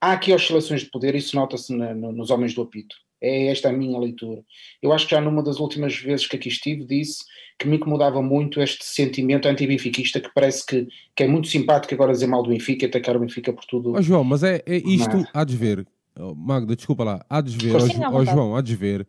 há 0.00 0.12
aqui 0.12 0.32
oscilações 0.32 0.82
de 0.82 0.90
poder, 0.90 1.14
isso 1.14 1.34
nota-se 1.34 1.74
nos 1.74 2.30
homens 2.30 2.54
do 2.54 2.62
apito. 2.62 2.94
É 3.24 3.46
esta 3.46 3.70
a 3.70 3.72
minha 3.72 3.98
leitura. 3.98 4.42
Eu 4.82 4.92
acho 4.92 5.06
que 5.06 5.14
já 5.14 5.20
numa 5.20 5.42
das 5.42 5.58
últimas 5.58 5.96
vezes 5.96 6.26
que 6.26 6.36
aqui 6.36 6.48
estive 6.48 6.84
disse 6.84 7.24
que 7.58 7.66
me 7.66 7.76
incomodava 7.76 8.20
muito 8.20 8.60
este 8.60 8.84
sentimento 8.84 9.48
anti-benfiquista 9.48 10.20
que 10.20 10.28
parece 10.34 10.66
que, 10.66 10.88
que 11.16 11.22
é 11.22 11.28
muito 11.28 11.48
simpático 11.48 11.94
agora 11.94 12.12
dizer 12.12 12.26
mal 12.26 12.42
do 12.42 12.50
Benfica, 12.50 12.84
atacar 12.84 13.16
o 13.16 13.20
Benfica 13.20 13.52
por 13.52 13.64
tudo. 13.64 13.92
Oh, 13.92 14.02
João, 14.02 14.24
mas 14.24 14.42
é, 14.42 14.62
é 14.66 14.76
isto, 14.76 15.16
mas... 15.16 15.26
há 15.32 15.42
de 15.42 15.56
ver. 15.56 15.86
Oh, 16.18 16.34
Magda, 16.34 16.76
desculpa 16.76 17.02
lá, 17.02 17.24
há 17.28 17.40
de 17.40 17.56
ver, 17.56 17.76
ó 17.76 18.18
oh, 18.18 18.24
João, 18.24 18.56
há 18.56 18.60
de 18.60 18.76
ver. 18.76 19.06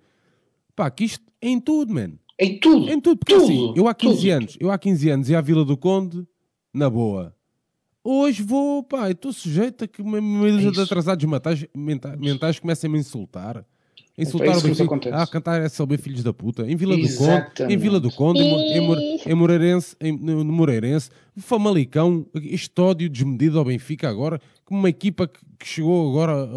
Pá, 0.76 0.90
que 0.90 1.04
isto 1.04 1.24
é 1.42 1.50
em 1.50 1.60
tudo, 1.60 1.94
man. 1.94 2.14
Em 2.40 2.60
tudo. 2.60 2.90
Em 2.90 3.00
tudo, 3.00 3.18
porque 3.18 3.34
tudo, 3.34 3.46
assim, 3.46 3.74
eu 3.76 3.88
há 3.88 3.94
15 3.94 4.16
tudo. 4.16 4.32
anos, 4.32 4.58
eu 4.62 4.72
há 4.72 4.78
15 4.78 5.10
anos 5.10 5.30
ia 5.30 5.38
à 5.40 5.42
Vila 5.42 5.66
do 5.66 5.76
Conde, 5.76 6.26
na 6.74 6.90
boa. 6.90 7.36
Hoje 8.04 8.44
vou, 8.44 8.84
pá, 8.84 9.10
estou 9.10 9.34
sujeito 9.34 9.84
a 9.84 9.88
que 9.88 10.02
uma 10.02 10.22
medida 10.22 10.70
é 10.70 10.72
de 10.72 10.82
atrasados 10.82 11.26
mentais, 11.26 11.66
mentais 12.18 12.60
comecem 12.60 12.88
a 12.88 12.94
me 12.94 13.00
insultar. 13.00 13.66
Insultar 14.18 14.56
é 14.56 14.58
o 14.58 14.62
Benfica, 14.62 15.16
a 15.16 15.28
cantar 15.28 15.62
essa 15.62 15.84
é 15.84 15.98
filhos 15.98 16.24
da 16.24 16.32
puta, 16.32 16.64
em 16.64 16.76
Vila 16.78 16.98
Exatamente. 16.98 17.52
do 17.52 17.58
Conde, 17.58 17.74
em 17.74 17.78
Vila 17.78 18.00
do 18.00 18.12
Conde, 18.12 18.40
em, 18.40 18.78
em, 18.78 19.20
em 19.26 19.36
Moreirense, 19.36 19.96
em, 20.00 20.14
no 20.14 20.46
Moreirense, 20.46 21.10
Famalicão, 21.36 22.26
este 22.34 22.80
ódio 22.80 23.10
desmedido 23.10 23.60
ao 23.60 23.66
Benfica 23.66 24.08
agora, 24.08 24.40
como 24.64 24.80
uma 24.80 24.90
equipa 24.90 25.28
que, 25.28 25.40
que 25.60 25.68
chegou 25.68 26.10
agora 26.10 26.50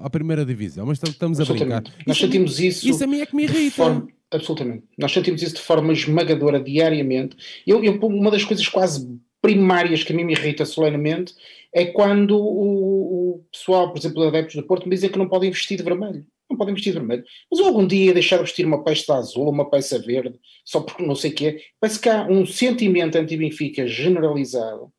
à 0.00 0.08
primeira 0.08 0.44
divisão, 0.44 0.86
mas 0.86 1.02
estamos 1.02 1.40
a 1.40 1.44
brincar. 1.44 1.82
Nós 2.06 2.16
isso, 2.16 2.26
sentimos 2.26 2.60
isso. 2.60 2.88
Isso 2.88 3.02
a 3.02 3.06
mim 3.08 3.20
é 3.20 3.26
que 3.26 3.34
me 3.34 3.42
irrita. 3.42 3.76
Forma, 3.76 4.06
absolutamente. 4.30 4.84
Nós 4.96 5.12
sentimos 5.12 5.42
isso 5.42 5.56
de 5.56 5.60
forma 5.60 5.92
esmagadora 5.92 6.60
diariamente. 6.60 7.36
Eu, 7.66 7.82
eu, 7.82 7.94
uma 7.94 8.30
das 8.30 8.44
coisas 8.44 8.68
quase 8.68 9.08
primárias 9.42 10.04
que 10.04 10.12
a 10.12 10.16
mim 10.16 10.24
me 10.24 10.34
irrita 10.34 10.64
solenemente 10.64 11.34
é 11.72 11.86
quando 11.86 12.36
o, 12.36 13.34
o 13.36 13.44
pessoal, 13.52 13.90
por 13.90 13.98
exemplo, 13.98 14.26
adeptos 14.26 14.56
do 14.56 14.62
Porto, 14.62 14.88
me 14.88 14.94
dizem 14.94 15.10
que 15.10 15.18
não 15.18 15.28
podem 15.28 15.50
vestir 15.50 15.76
de 15.76 15.82
vermelho. 15.82 16.26
Não 16.50 16.56
podem 16.56 16.74
vestir 16.74 16.92
de 16.92 16.98
vermelho. 16.98 17.24
Mas 17.50 17.60
eu 17.60 17.66
algum 17.66 17.86
dia 17.86 18.14
deixar 18.14 18.38
vestir 18.38 18.64
uma 18.64 18.82
peça 18.82 19.14
azul 19.14 19.44
ou 19.44 19.52
uma 19.52 19.68
peça 19.68 19.98
verde, 19.98 20.38
só 20.64 20.80
porque 20.80 21.04
não 21.04 21.14
sei 21.14 21.30
o 21.30 21.34
que 21.34 21.46
é. 21.46 21.58
Parece 21.78 22.00
que 22.00 22.08
há 22.08 22.26
um 22.26 22.46
sentimento 22.46 23.16
anti-Benfica 23.16 23.86
generalizado. 23.86 24.90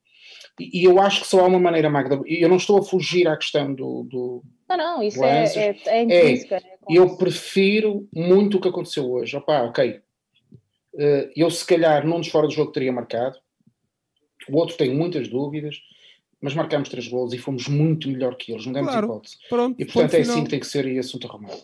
E, 0.59 0.81
e, 0.81 0.83
eu 0.83 1.01
acho 1.01 1.21
que 1.21 1.27
só 1.27 1.39
há 1.39 1.47
uma 1.47 1.59
maneira, 1.59 1.89
Magda. 1.89 2.21
Eu 2.25 2.49
não 2.49 2.57
estou 2.57 2.77
a 2.77 2.83
fugir 2.83 3.27
à 3.27 3.35
questão 3.35 3.73
do. 3.73 4.03
do 4.03 4.43
não, 4.69 4.77
não, 4.77 5.03
isso 5.03 5.23
é, 5.23 5.45
é, 5.55 5.75
é 5.87 6.03
intrínseca. 6.03 6.57
É, 6.57 6.77
eu 6.87 7.17
prefiro 7.17 8.07
muito 8.13 8.57
o 8.57 8.61
que 8.61 8.67
aconteceu 8.67 9.09
hoje. 9.09 9.35
Opá, 9.35 9.63
ok. 9.63 9.99
Eh, 10.99 11.31
eu, 11.35 11.49
se 11.49 11.65
calhar, 11.65 12.05
num 12.05 12.19
dos 12.19 12.27
fora 12.27 12.45
do 12.45 12.53
jogo 12.53 12.71
teria 12.71 12.91
marcado 12.91 13.39
o 14.49 14.57
outro 14.57 14.77
tem 14.77 14.93
muitas 14.93 15.27
dúvidas, 15.27 15.77
mas 16.41 16.53
marcamos 16.53 16.89
três 16.89 17.07
gols 17.07 17.33
e 17.33 17.37
fomos 17.37 17.67
muito 17.67 18.09
melhor 18.09 18.35
que 18.35 18.51
eles, 18.51 18.65
não 18.65 18.73
demos 18.73 18.91
claro. 18.91 19.07
hipótese. 19.07 19.37
Pronto, 19.49 19.75
e 19.79 19.85
portanto 19.85 20.13
é 20.13 20.21
assim 20.21 20.43
que 20.43 20.49
tem 20.49 20.59
que 20.59 20.67
ser 20.67 20.85
e 20.87 20.99
assunto 20.99 21.27
arrumado. 21.27 21.59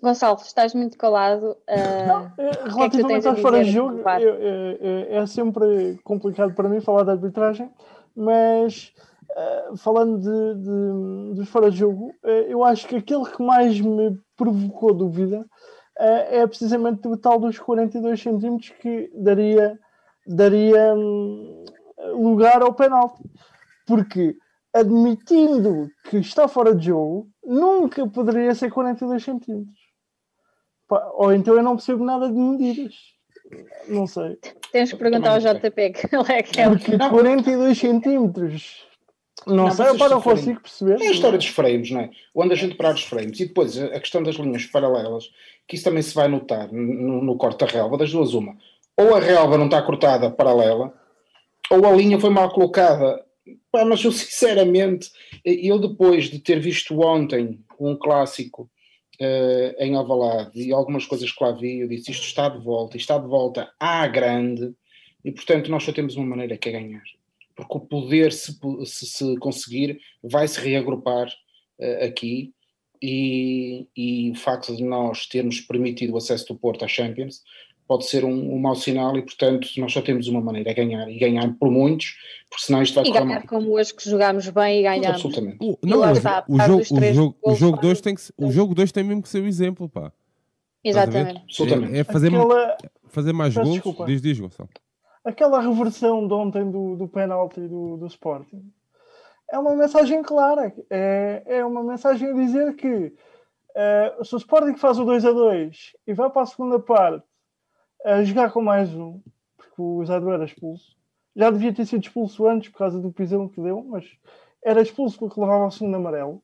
Gonçalo, 0.00 0.38
estás 0.40 0.74
muito 0.74 0.96
calado. 0.96 1.56
Uh, 1.68 2.06
não, 2.06 2.32
é, 2.38 2.50
relativamente 2.68 3.26
é 3.26 3.30
aos 3.30 3.40
fora 3.40 3.64
de 3.64 3.70
jogo, 3.70 4.00
é, 4.06 5.16
é, 5.16 5.26
sempre 5.26 5.98
complicado 6.04 6.54
para 6.54 6.68
mim 6.68 6.80
falar 6.80 7.02
de 7.02 7.10
arbitragem, 7.10 7.68
mas 8.14 8.92
uh, 9.30 9.76
falando 9.76 10.18
de, 10.18 11.34
de, 11.34 11.40
de 11.40 11.46
fora 11.46 11.70
de 11.70 11.78
jogo, 11.78 12.14
uh, 12.22 12.28
eu 12.28 12.62
acho 12.62 12.86
que 12.86 12.96
aquele 12.96 13.24
que 13.24 13.42
mais 13.42 13.80
me 13.80 14.16
provocou 14.36 14.94
dúvida 14.94 15.44
é 16.00 16.46
precisamente 16.46 17.08
o 17.08 17.16
tal 17.16 17.40
dos 17.40 17.58
42 17.58 18.22
centímetros 18.22 18.70
que 18.80 19.10
daria, 19.16 19.76
daria 20.24 20.94
um, 20.94 21.64
lugar 22.14 22.62
ao 22.62 22.72
penalti. 22.72 23.20
Porque 23.88 24.36
admitindo 24.72 25.90
que 26.08 26.18
está 26.18 26.46
fora 26.46 26.74
de 26.74 26.86
jogo, 26.86 27.28
nunca 27.42 28.06
poderia 28.06 28.54
ser 28.54 28.70
42 28.70 29.22
centímetros. 29.22 29.78
Ou 31.14 31.32
então 31.32 31.54
eu 31.54 31.62
não 31.62 31.76
percebo 31.76 32.04
nada 32.04 32.28
de 32.28 32.38
medidas. 32.38 32.94
Não 33.88 34.06
sei. 34.06 34.38
Tens 34.70 34.90
que 34.90 34.98
perguntar 34.98 35.32
ao 35.32 35.40
JP 35.40 35.90
que 35.92 36.14
ele 36.14 36.32
é 36.32 36.42
que 36.42 36.60
é. 36.60 36.68
Porque 36.68 36.98
42 36.98 37.78
centímetros. 37.78 38.86
Não, 39.46 39.64
não 39.64 39.70
sei, 39.70 39.86
eu 39.86 40.08
não 40.10 40.20
consigo 40.20 40.60
perceber. 40.60 41.00
É 41.00 41.08
a 41.08 41.10
história 41.10 41.38
dos 41.38 41.46
frames, 41.46 41.90
não 41.90 42.00
é? 42.00 42.10
Onde 42.34 42.52
a 42.52 42.56
gente 42.56 42.74
parar 42.74 42.94
os 42.94 43.02
frames. 43.02 43.40
E 43.40 43.46
depois 43.46 43.78
a 43.78 44.00
questão 44.00 44.22
das 44.22 44.34
linhas 44.34 44.66
paralelas, 44.66 45.30
que 45.66 45.76
isso 45.76 45.84
também 45.84 46.02
se 46.02 46.14
vai 46.14 46.28
notar 46.28 46.70
no, 46.72 47.22
no 47.22 47.36
corte 47.36 47.64
da 47.64 47.66
relva, 47.66 47.96
das 47.96 48.12
duas 48.12 48.34
uma. 48.34 48.56
Ou 48.96 49.14
a 49.14 49.20
relva 49.20 49.56
não 49.56 49.66
está 49.66 49.80
cortada 49.80 50.30
paralela, 50.30 50.92
ou 51.70 51.86
a 51.86 51.92
linha 51.92 52.20
foi 52.20 52.30
mal 52.30 52.50
colocada. 52.52 53.24
Pá, 53.70 53.84
mas 53.84 54.04
eu 54.04 54.12
sinceramente, 54.12 55.10
eu 55.44 55.78
depois 55.78 56.30
de 56.30 56.38
ter 56.38 56.60
visto 56.60 57.00
ontem 57.00 57.60
um 57.78 57.96
clássico 57.96 58.70
uh, 59.20 59.82
em 59.82 59.94
Alvalade 59.94 60.60
e 60.60 60.72
algumas 60.72 61.06
coisas 61.06 61.30
que 61.30 61.42
lá 61.42 61.52
vi, 61.52 61.80
eu 61.80 61.88
disse 61.88 62.10
isto 62.10 62.24
está 62.24 62.48
de 62.48 62.62
volta, 62.62 62.96
está 62.96 63.18
de 63.18 63.26
volta 63.26 63.72
à 63.78 64.06
grande 64.06 64.72
e 65.24 65.32
portanto 65.32 65.70
nós 65.70 65.84
só 65.84 65.92
temos 65.92 66.16
uma 66.16 66.26
maneira 66.26 66.56
que 66.56 66.68
é 66.68 66.72
ganhar. 66.72 67.04
Porque 67.54 67.76
o 67.76 67.80
poder, 67.80 68.32
se, 68.32 68.56
se, 68.86 69.06
se 69.06 69.36
conseguir, 69.38 70.00
vai 70.22 70.46
se 70.46 70.60
reagrupar 70.60 71.28
uh, 71.28 72.04
aqui 72.04 72.52
e, 73.02 73.86
e 73.96 74.30
o 74.30 74.34
facto 74.34 74.74
de 74.74 74.84
nós 74.84 75.26
termos 75.26 75.60
permitido 75.60 76.14
o 76.14 76.16
acesso 76.16 76.48
do 76.48 76.58
Porto 76.58 76.84
à 76.84 76.88
Champions 76.88 77.42
pode 77.88 78.06
ser 78.06 78.22
um, 78.22 78.54
um 78.54 78.58
mau 78.58 78.76
sinal 78.76 79.16
e, 79.16 79.22
portanto, 79.22 79.66
nós 79.78 79.90
só 79.90 80.02
temos 80.02 80.28
uma 80.28 80.42
maneira, 80.42 80.70
é 80.70 80.74
ganhar, 80.74 81.10
e 81.10 81.18
ganhar 81.18 81.52
por 81.58 81.70
muitos, 81.70 82.16
porque 82.50 82.66
senão 82.66 82.82
isto 82.82 82.94
vai 82.94 83.04
e 83.06 83.10
ganhar 83.10 83.46
como 83.46 83.72
hoje 83.72 83.94
que 83.94 84.08
jogámos 84.08 84.46
bem 84.50 84.80
e 84.80 84.82
ganhamos. 84.82 85.08
Absolutamente. 85.08 85.56
O, 85.60 85.78
não, 85.82 86.00
o, 86.00 86.12
está, 86.12 86.44
o, 86.46 86.60
jogo, 86.60 86.82
o, 86.82 87.14
jogo, 87.14 87.36
o 87.42 87.54
jogo 87.54 87.80
2 87.80 88.00
tem 88.02 88.14
que 88.14 88.22
o 88.36 88.52
jogo 88.52 88.74
2 88.74 88.92
tem 88.92 89.02
mesmo 89.02 89.22
que 89.22 89.28
ser 89.28 89.42
o 89.42 89.46
exemplo, 89.46 89.88
pá. 89.88 90.12
Exatamente. 90.84 91.40
Absolutamente. 91.40 91.96
É, 91.96 92.00
é 92.00 92.04
fazer, 92.04 92.28
Aquela... 92.28 92.76
fazer 93.08 93.32
mais 93.32 93.54
Peço 93.54 93.64
gols. 93.64 93.74
Desculpa. 93.76 94.04
Diz, 94.04 94.20
diz, 94.20 94.38
Gonçalo. 94.38 94.68
Aquela 95.24 95.60
reversão 95.60 96.28
de 96.28 96.34
ontem 96.34 96.70
do, 96.70 96.94
do 96.94 97.08
penalti 97.08 97.60
do, 97.60 97.96
do 97.96 98.06
Sporting 98.06 98.70
é 99.50 99.58
uma 99.58 99.74
mensagem 99.74 100.22
clara. 100.22 100.72
É, 100.90 101.42
é 101.46 101.64
uma 101.64 101.82
mensagem 101.82 102.30
a 102.30 102.34
dizer 102.34 102.76
que 102.76 102.86
uh, 102.86 104.24
se 104.24 104.34
o 104.34 104.38
Sporting 104.38 104.76
faz 104.76 104.98
o 104.98 105.04
2 105.04 105.24
a 105.24 105.32
2 105.32 105.96
e 106.06 106.12
vai 106.12 106.30
para 106.30 106.42
a 106.42 106.46
segunda 106.46 106.78
parte 106.78 107.26
a 108.04 108.22
jogar 108.22 108.52
com 108.52 108.62
mais 108.62 108.94
um, 108.94 109.20
porque 109.56 109.80
o 109.82 110.04
Zadu 110.04 110.30
era 110.30 110.44
expulso. 110.44 110.96
Já 111.34 111.50
devia 111.50 111.72
ter 111.72 111.86
sido 111.86 112.02
expulso 112.02 112.46
antes 112.46 112.68
por 112.68 112.78
causa 112.78 113.00
do 113.00 113.12
pisão 113.12 113.48
que 113.48 113.60
deu, 113.60 113.84
mas 113.84 114.04
era 114.64 114.80
expulso 114.80 115.18
porque 115.18 115.40
levava 115.40 115.66
o 115.66 115.70
segundo 115.70 115.96
amarelo. 115.96 116.42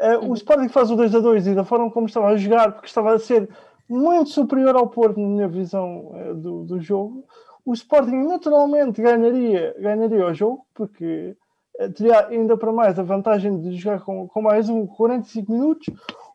Uh, 0.00 0.24
uhum. 0.24 0.30
O 0.30 0.34
Sporting 0.34 0.68
faz 0.68 0.90
o 0.90 0.96
2 0.96 1.14
a 1.14 1.20
2 1.20 1.46
e 1.48 1.54
da 1.54 1.64
forma 1.64 1.90
como 1.90 2.06
estava 2.06 2.28
a 2.28 2.36
jogar, 2.36 2.72
porque 2.72 2.86
estava 2.86 3.12
a 3.14 3.18
ser 3.18 3.48
muito 3.88 4.30
superior 4.30 4.74
ao 4.74 4.88
Porto, 4.88 5.20
na 5.20 5.28
minha 5.28 5.48
visão 5.48 6.12
uh, 6.12 6.34
do, 6.34 6.64
do 6.64 6.80
jogo, 6.80 7.26
o 7.64 7.72
Sporting 7.72 8.24
naturalmente 8.24 9.00
ganharia, 9.00 9.74
ganharia 9.78 10.26
o 10.26 10.34
jogo, 10.34 10.66
porque 10.74 11.36
uh, 11.78 11.92
teria 11.92 12.26
ainda 12.26 12.56
para 12.56 12.72
mais 12.72 12.98
a 12.98 13.02
vantagem 13.02 13.60
de 13.60 13.76
jogar 13.76 14.00
com, 14.00 14.26
com 14.26 14.42
mais 14.42 14.68
um 14.68 14.86
45 14.86 15.52
minutos. 15.52 15.86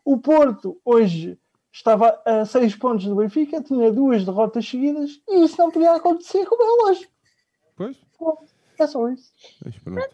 O 0.04 0.18
Porto 0.18 0.78
hoje 0.84 1.38
estava 1.78 2.20
a 2.24 2.44
seis 2.44 2.74
pontos 2.74 3.06
do 3.06 3.14
Benfica, 3.14 3.62
tinha 3.62 3.92
duas 3.92 4.24
derrotas 4.24 4.68
seguidas 4.68 5.20
e 5.28 5.44
isso 5.44 5.56
não 5.58 5.70
podia 5.70 5.94
acontecer 5.94 6.44
como 6.46 6.62
é 6.62 6.86
lógico. 6.86 7.12
Pois. 7.76 7.96
é 8.80 8.86
só 8.86 9.08
isso. 9.08 9.32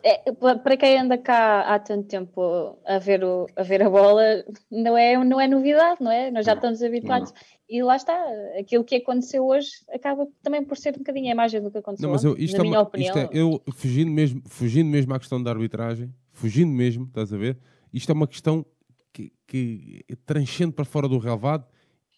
É, 0.02 0.32
para 0.32 0.76
quem 0.76 0.98
anda 0.98 1.16
cá 1.16 1.62
há 1.62 1.78
tanto 1.78 2.06
tempo 2.06 2.78
a 2.84 2.98
ver, 2.98 3.24
o, 3.24 3.46
a 3.56 3.62
ver 3.62 3.82
a 3.82 3.88
bola, 3.88 4.44
não 4.70 4.96
é, 4.96 5.16
não 5.24 5.40
é 5.40 5.48
novidade, 5.48 6.02
não 6.02 6.10
é? 6.10 6.30
Nós 6.30 6.44
já 6.44 6.52
estamos 6.52 6.82
habituados. 6.82 7.32
Não. 7.32 7.38
E 7.66 7.82
lá 7.82 7.96
está, 7.96 8.14
aquilo 8.60 8.84
que 8.84 8.96
aconteceu 8.96 9.46
hoje 9.46 9.70
acaba 9.90 10.28
também 10.42 10.62
por 10.62 10.76
ser 10.76 10.94
um 10.94 10.98
bocadinho 10.98 11.28
a 11.28 11.30
imagem 11.30 11.62
do 11.62 11.70
que 11.70 11.78
aconteceu. 11.78 12.06
Não, 12.06 12.12
mas 12.12 12.24
eu, 12.24 12.36
isto 12.36 12.58
na 12.58 12.64
é 12.64 12.66
minha 12.68 12.80
opinião. 12.80 13.16
Isto 13.16 13.18
é, 13.18 13.38
eu 13.38 13.62
fugindo 13.72 14.10
mesmo, 14.10 14.42
fugindo 14.46 14.90
mesmo 14.90 15.14
à 15.14 15.18
questão 15.18 15.42
da 15.42 15.50
arbitragem, 15.50 16.14
fugindo 16.30 16.70
mesmo, 16.70 17.04
estás 17.06 17.32
a 17.32 17.38
ver? 17.38 17.58
Isto 17.90 18.12
é 18.12 18.14
uma 18.14 18.28
questão 18.28 18.66
que, 19.14 19.32
que 19.46 20.04
transcende 20.26 20.72
para 20.72 20.84
fora 20.84 21.08
do 21.08 21.16
relevado 21.16 21.66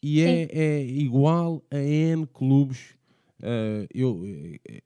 e 0.03 0.22
é, 0.22 0.49
é, 0.51 0.84
igual 0.84 1.62
a 1.70 1.78
N 1.78 2.26
clubes 2.26 2.97
uh, 3.40 3.86
eu, 3.94 4.22
eh, 4.24 4.82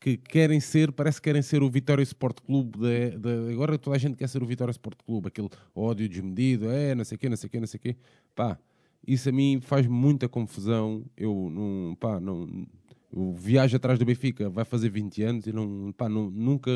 que 0.00 0.16
querem 0.16 0.60
ser, 0.60 0.92
parece 0.92 1.20
que 1.20 1.24
querem 1.24 1.42
ser 1.42 1.62
o 1.62 1.70
Vitória 1.70 2.02
Sport 2.02 2.40
Clube. 2.40 2.78
De, 2.78 3.18
de, 3.18 3.52
agora 3.52 3.78
toda 3.78 3.96
a 3.96 3.98
gente 3.98 4.16
quer 4.16 4.28
ser 4.28 4.42
o 4.42 4.46
Vitória 4.46 4.70
Sport 4.72 4.98
Clube, 5.04 5.28
aquele 5.28 5.48
ódio 5.74 6.08
desmedido, 6.08 6.70
é, 6.70 6.94
não 6.94 7.04
sei 7.04 7.16
o 7.16 7.18
quê, 7.18 7.28
não 7.28 7.36
sei 7.36 7.46
o 7.46 7.50
quê, 7.50 7.60
não 7.60 7.66
sei 7.66 7.78
o 7.78 7.80
quê. 7.80 7.96
Pá, 8.34 8.58
isso 9.06 9.28
a 9.28 9.32
mim 9.32 9.60
faz 9.60 9.86
muita 9.86 10.28
confusão. 10.28 11.04
Eu 11.16 11.50
não, 11.50 11.94
pá, 11.94 12.18
não, 12.20 12.66
eu 13.12 13.34
viajo 13.34 13.76
atrás 13.76 13.98
do 13.98 14.04
Benfica, 14.04 14.50
vai 14.50 14.64
fazer 14.64 14.88
20 14.88 15.22
anos 15.22 15.46
e 15.46 15.52
não, 15.52 15.92
pá, 15.92 16.08
não, 16.08 16.30
nunca, 16.30 16.70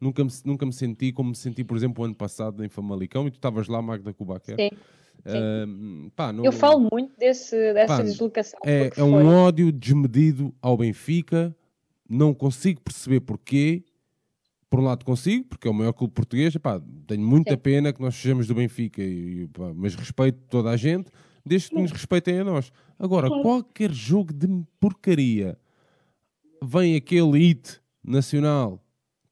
nunca, 0.00 0.24
me, 0.24 0.30
nunca 0.44 0.66
me 0.66 0.72
senti 0.72 1.12
como 1.12 1.30
me 1.30 1.36
senti, 1.36 1.64
por 1.64 1.76
exemplo, 1.76 2.02
o 2.02 2.06
ano 2.06 2.14
passado 2.14 2.64
em 2.64 2.68
Famalicão 2.68 3.26
e 3.26 3.30
tu 3.30 3.34
estavas 3.34 3.68
lá, 3.68 3.80
Magda 3.80 4.12
Kubaquer. 4.12 4.56
Sim. 4.56 4.70
Uh, 5.20 6.10
pá, 6.12 6.32
não, 6.32 6.44
eu 6.44 6.52
falo 6.52 6.88
muito 6.90 7.12
desse, 7.18 7.56
dessa 7.74 7.96
pá, 7.98 8.02
deslocação. 8.02 8.60
É, 8.64 8.90
é 8.96 9.02
um 9.02 9.26
ódio 9.26 9.72
desmedido 9.72 10.54
ao 10.62 10.76
Benfica, 10.76 11.54
não 12.08 12.32
consigo 12.32 12.80
perceber 12.80 13.20
porquê. 13.20 13.84
Por 14.70 14.80
um 14.80 14.82
lado 14.82 15.02
consigo, 15.02 15.46
porque 15.46 15.66
é 15.66 15.70
o 15.70 15.74
maior 15.74 15.94
clube 15.94 16.12
português, 16.12 16.54
pá, 16.58 16.78
tenho 17.06 17.22
muita 17.22 17.52
Sim. 17.52 17.56
pena 17.56 17.90
que 17.90 18.02
nós 18.02 18.14
sejamos 18.14 18.46
do 18.46 18.54
Benfica, 18.54 19.02
e, 19.02 19.48
pá, 19.48 19.72
mas 19.74 19.94
respeito 19.94 20.38
toda 20.50 20.68
a 20.68 20.76
gente 20.76 21.10
desde 21.48 21.70
que 21.70 21.80
nos 21.80 21.90
respeitem 21.90 22.40
a 22.40 22.44
nós. 22.44 22.70
Agora, 22.98 23.28
qualquer 23.28 23.90
jogo 23.90 24.32
de 24.32 24.46
porcaria 24.78 25.58
vem 26.62 26.94
aquele 26.94 27.38
hit 27.38 27.80
nacional 28.04 28.84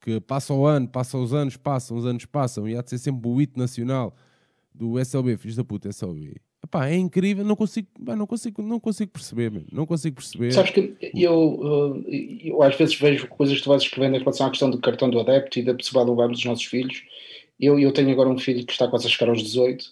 que 0.06 0.20
passa 0.20 0.54
o 0.54 0.64
ano, 0.64 0.86
passa 0.86 1.18
os 1.18 1.34
anos, 1.34 1.56
passam, 1.56 1.96
os 1.96 2.06
anos 2.06 2.24
passam, 2.24 2.68
e 2.68 2.76
há 2.76 2.80
de 2.80 2.90
ser 2.90 2.98
sempre 2.98 3.28
o 3.28 3.34
hit 3.34 3.58
nacional 3.58 4.14
do 4.72 5.00
SLB, 5.00 5.36
filhos 5.36 5.56
da 5.56 5.64
puta, 5.64 5.88
SLB. 5.88 6.36
Epá, 6.64 6.88
é 6.88 6.94
incrível, 6.94 7.44
não 7.44 7.56
consigo, 7.56 7.88
não 7.98 8.24
consigo, 8.24 8.62
não 8.62 8.78
consigo 8.78 9.10
perceber, 9.10 9.64
não 9.72 9.84
consigo 9.84 10.14
perceber. 10.14 10.52
Sabes 10.52 10.70
que 10.70 10.96
eu, 11.12 12.04
eu, 12.40 12.62
às 12.62 12.76
vezes 12.76 12.94
vejo 12.94 13.26
coisas 13.26 13.56
que 13.56 13.64
tu 13.64 13.68
vais 13.68 13.82
escrevendo 13.82 14.14
em 14.14 14.20
relação 14.20 14.46
à 14.46 14.50
questão 14.50 14.70
do 14.70 14.78
cartão 14.78 15.10
do 15.10 15.18
adepto 15.18 15.58
e 15.58 15.64
da 15.64 15.74
possibilidade 15.74 16.06
de 16.06 16.10
levarmos 16.12 16.38
os 16.38 16.44
nossos 16.44 16.64
filhos. 16.64 17.02
Eu, 17.58 17.76
eu 17.76 17.92
tenho 17.92 18.12
agora 18.12 18.28
um 18.28 18.38
filho 18.38 18.64
que 18.64 18.72
está 18.72 18.86
quase 18.86 19.08
a 19.08 19.10
chegar 19.10 19.28
aos 19.30 19.42
18 19.42 19.84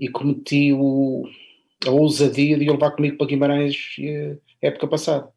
e 0.00 0.08
cometi 0.08 0.72
o, 0.72 1.28
a 1.86 1.90
ousadia 1.90 2.56
de 2.56 2.64
ir 2.64 2.70
levar 2.70 2.92
comigo 2.92 3.18
para 3.18 3.26
Guimarães 3.26 3.96
eh, 3.98 4.38
época 4.62 4.88
passada. 4.88 5.28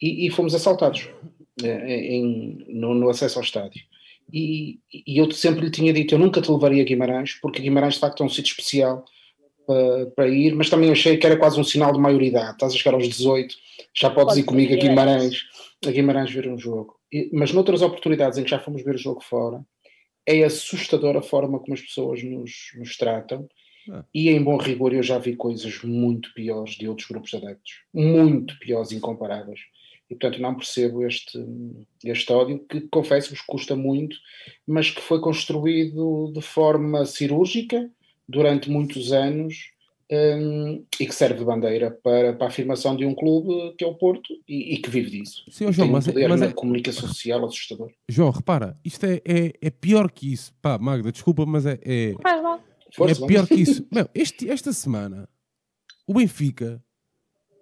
E, 0.00 0.26
e 0.26 0.30
fomos 0.30 0.54
assaltados 0.54 1.08
eh, 1.08 1.41
em, 1.60 2.64
no, 2.68 2.94
no, 2.94 3.08
acesso 3.08 3.38
ao 3.38 3.44
estádio. 3.44 3.82
E, 4.32 4.78
e, 4.92 5.18
eu 5.18 5.30
sempre 5.30 5.64
lhe 5.64 5.70
tinha 5.70 5.92
dito: 5.92 6.14
eu 6.14 6.18
nunca 6.18 6.40
te 6.40 6.50
levaria 6.50 6.82
a 6.82 6.86
Guimarães, 6.86 7.34
porque 7.40 7.62
Guimarães 7.62 7.94
de 7.94 8.00
facto 8.00 8.22
é 8.22 8.26
um 8.26 8.28
sítio 8.28 8.50
especial 8.50 9.04
para, 9.66 10.06
para 10.16 10.28
ir, 10.28 10.54
mas 10.54 10.70
também 10.70 10.90
achei 10.90 11.16
que 11.16 11.26
era 11.26 11.36
quase 11.36 11.60
um 11.60 11.64
sinal 11.64 11.92
de 11.92 11.98
maioridade. 11.98 12.52
Estás 12.52 12.72
a 12.72 12.76
chegar 12.76 12.94
aos 12.94 13.08
18, 13.08 13.54
já 13.94 14.10
podes 14.10 14.34
Pode 14.34 14.40
ir 14.40 14.44
comigo 14.44 14.72
a 14.72 14.76
Guimarães, 14.76 15.42
a 15.86 15.90
Guimarães 15.90 16.30
ver 16.30 16.48
um 16.48 16.58
jogo. 16.58 16.96
E, 17.12 17.30
mas 17.32 17.52
noutras 17.52 17.82
oportunidades 17.82 18.38
em 18.38 18.44
que 18.44 18.50
já 18.50 18.58
fomos 18.58 18.82
ver 18.82 18.94
o 18.94 18.98
jogo 18.98 19.22
fora, 19.22 19.64
é 20.26 20.44
assustadora 20.44 21.18
a 21.18 21.22
forma 21.22 21.58
como 21.58 21.74
as 21.74 21.80
pessoas 21.80 22.22
nos, 22.22 22.70
nos 22.76 22.96
tratam 22.96 23.48
ah. 23.90 24.04
E 24.14 24.28
em 24.28 24.42
bom 24.42 24.56
rigor 24.56 24.92
eu 24.92 25.02
já 25.02 25.18
vi 25.18 25.34
coisas 25.34 25.82
muito 25.82 26.32
piores 26.34 26.74
de 26.74 26.88
outros 26.88 27.08
grupos 27.08 27.30
de 27.30 27.36
adeptos, 27.36 27.72
muito 27.92 28.58
piores, 28.58 28.92
incomparáveis. 28.92 29.60
E 30.12 30.14
portanto 30.14 30.42
não 30.42 30.54
percebo 30.54 31.06
este, 31.06 31.42
este 32.04 32.30
ódio, 32.30 32.58
que 32.68 32.82
confesso-vos 32.82 33.40
custa 33.40 33.74
muito, 33.74 34.14
mas 34.66 34.90
que 34.90 35.00
foi 35.00 35.20
construído 35.20 36.30
de 36.34 36.42
forma 36.42 37.06
cirúrgica 37.06 37.90
durante 38.28 38.70
muitos 38.70 39.10
anos 39.10 39.72
um, 40.10 40.84
e 41.00 41.06
que 41.06 41.14
serve 41.14 41.38
de 41.38 41.44
bandeira 41.46 41.90
para, 41.90 42.34
para 42.34 42.46
a 42.46 42.50
afirmação 42.50 42.94
de 42.94 43.06
um 43.06 43.14
clube 43.14 43.74
que 43.78 43.84
é 43.84 43.86
o 43.86 43.94
Porto 43.94 44.34
e, 44.46 44.74
e 44.74 44.78
que 44.82 44.90
vive 44.90 45.10
disso. 45.10 45.44
Sim, 45.48 45.72
João, 45.72 45.88
um 45.88 45.92
mas, 45.92 46.06
é- 46.06 46.28
mas 46.28 46.42
é 46.42 46.52
comunicação 46.52 47.08
social 47.08 47.42
assustador. 47.46 47.90
João, 48.06 48.30
repara, 48.30 48.78
isto 48.84 49.06
é, 49.06 49.22
é, 49.24 49.52
é, 49.62 49.70
pior 49.70 50.10
que 50.10 50.30
isso. 50.30 50.52
Pá, 50.60 50.76
Magda, 50.76 51.10
desculpa, 51.10 51.46
mas 51.46 51.64
é. 51.64 51.80
é... 51.82 52.14
Mal 52.22 52.60
Força, 52.94 53.24
é 53.24 53.26
pior 53.26 53.46
que 53.46 53.54
isso. 53.54 53.86
Meu, 53.90 54.06
este, 54.14 54.50
esta 54.50 54.70
semana, 54.74 55.26
o 56.06 56.12
Benfica, 56.12 56.84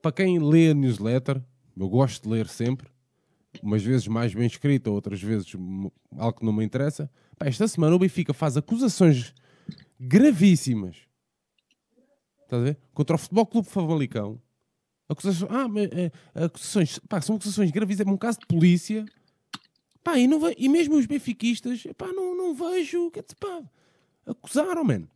para 0.03 0.11
quem 0.11 0.41
lê 0.41 0.71
a 0.71 0.75
newsletter, 0.75 1.41
eu 1.81 1.89
gosto 1.89 2.25
de 2.25 2.29
ler 2.29 2.47
sempre, 2.47 2.89
umas 3.63 3.83
vezes 3.83 4.07
mais 4.07 4.35
bem 4.35 4.47
escrita, 4.47 4.91
outras 4.91 5.21
vezes 5.23 5.53
algo 6.17 6.39
que 6.39 6.45
não 6.45 6.53
me 6.53 6.65
interessa. 6.65 7.11
Pá, 7.39 7.47
esta 7.47 7.67
semana 7.67 7.97
o 7.97 7.99
Benfica 7.99 8.33
faz 8.33 8.57
acusações 8.57 9.35
gravíssimas 9.99 11.11
estás 12.51 12.63
a 12.63 12.65
ver? 12.65 12.79
contra 12.93 13.15
o 13.15 13.19
Futebol 13.19 13.47
Clube 13.47 13.69
Famalicão. 13.69 14.41
Acusações, 15.09 15.51
ah, 15.51 15.67
é, 16.37 16.45
acusações, 16.45 16.99
pá, 17.09 17.21
são 17.21 17.37
acusações 17.37 17.71
gravíssimas, 17.71 18.09
é 18.09 18.15
um 18.15 18.17
caso 18.17 18.39
de 18.41 18.47
polícia. 18.47 19.05
Pá, 20.05 20.19
e, 20.19 20.27
não, 20.27 20.41
e 20.57 20.69
mesmo 20.69 20.97
os 20.97 21.07
benfiquistas, 21.07 21.85
pá, 21.97 22.09
não, 22.09 22.37
não 22.37 22.55
vejo. 22.55 23.11
Pá, 23.39 23.63
acusaram, 24.27 24.85
mano. 24.85 25.09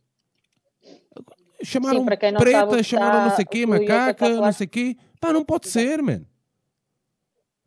Chamaram 1.63 2.01
Sim, 2.01 2.05
preta, 2.37 2.83
chamaram 2.83 3.29
não 3.29 3.35
sei 3.35 3.45
o 3.45 3.47
quê, 3.47 3.65
macaca, 3.65 4.29
não 4.29 4.51
sei 4.51 4.67
o 4.67 4.69
quê. 4.69 4.97
Pá, 5.19 5.31
não 5.31 5.45
pode 5.45 5.69
ser, 5.69 6.01
mano. 6.01 6.27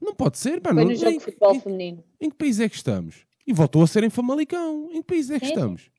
Não 0.00 0.14
pode 0.14 0.38
ser, 0.38 0.60
pá. 0.60 0.72
Foi 0.72 0.84
no 0.84 0.90
não, 0.90 0.96
jogo 0.96 1.10
em, 1.10 1.18
de 1.18 1.24
futebol 1.24 1.54
em, 1.54 1.60
feminino. 1.60 2.04
Em 2.20 2.30
que 2.30 2.36
país 2.36 2.60
é 2.60 2.68
que 2.68 2.76
estamos? 2.76 3.26
E 3.46 3.52
voltou 3.52 3.82
a 3.82 3.86
ser 3.86 4.04
em 4.04 4.10
Famalicão. 4.10 4.88
Em 4.92 5.02
que 5.02 5.08
país 5.08 5.30
é 5.30 5.38
que 5.38 5.46
Sim. 5.46 5.52
estamos? 5.52 5.90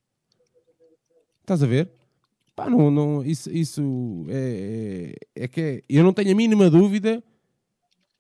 Estás 1.42 1.64
a 1.64 1.68
ver? 1.68 1.92
Pá, 2.56 2.70
não, 2.70 2.92
não, 2.92 3.24
isso, 3.24 3.50
isso 3.50 4.26
é, 4.30 5.16
é, 5.36 5.44
é 5.44 5.48
que 5.48 5.62
é, 5.62 5.84
eu 5.90 6.04
não 6.04 6.14
tenho 6.14 6.32
a 6.32 6.36
mínima 6.36 6.70
dúvida. 6.70 7.24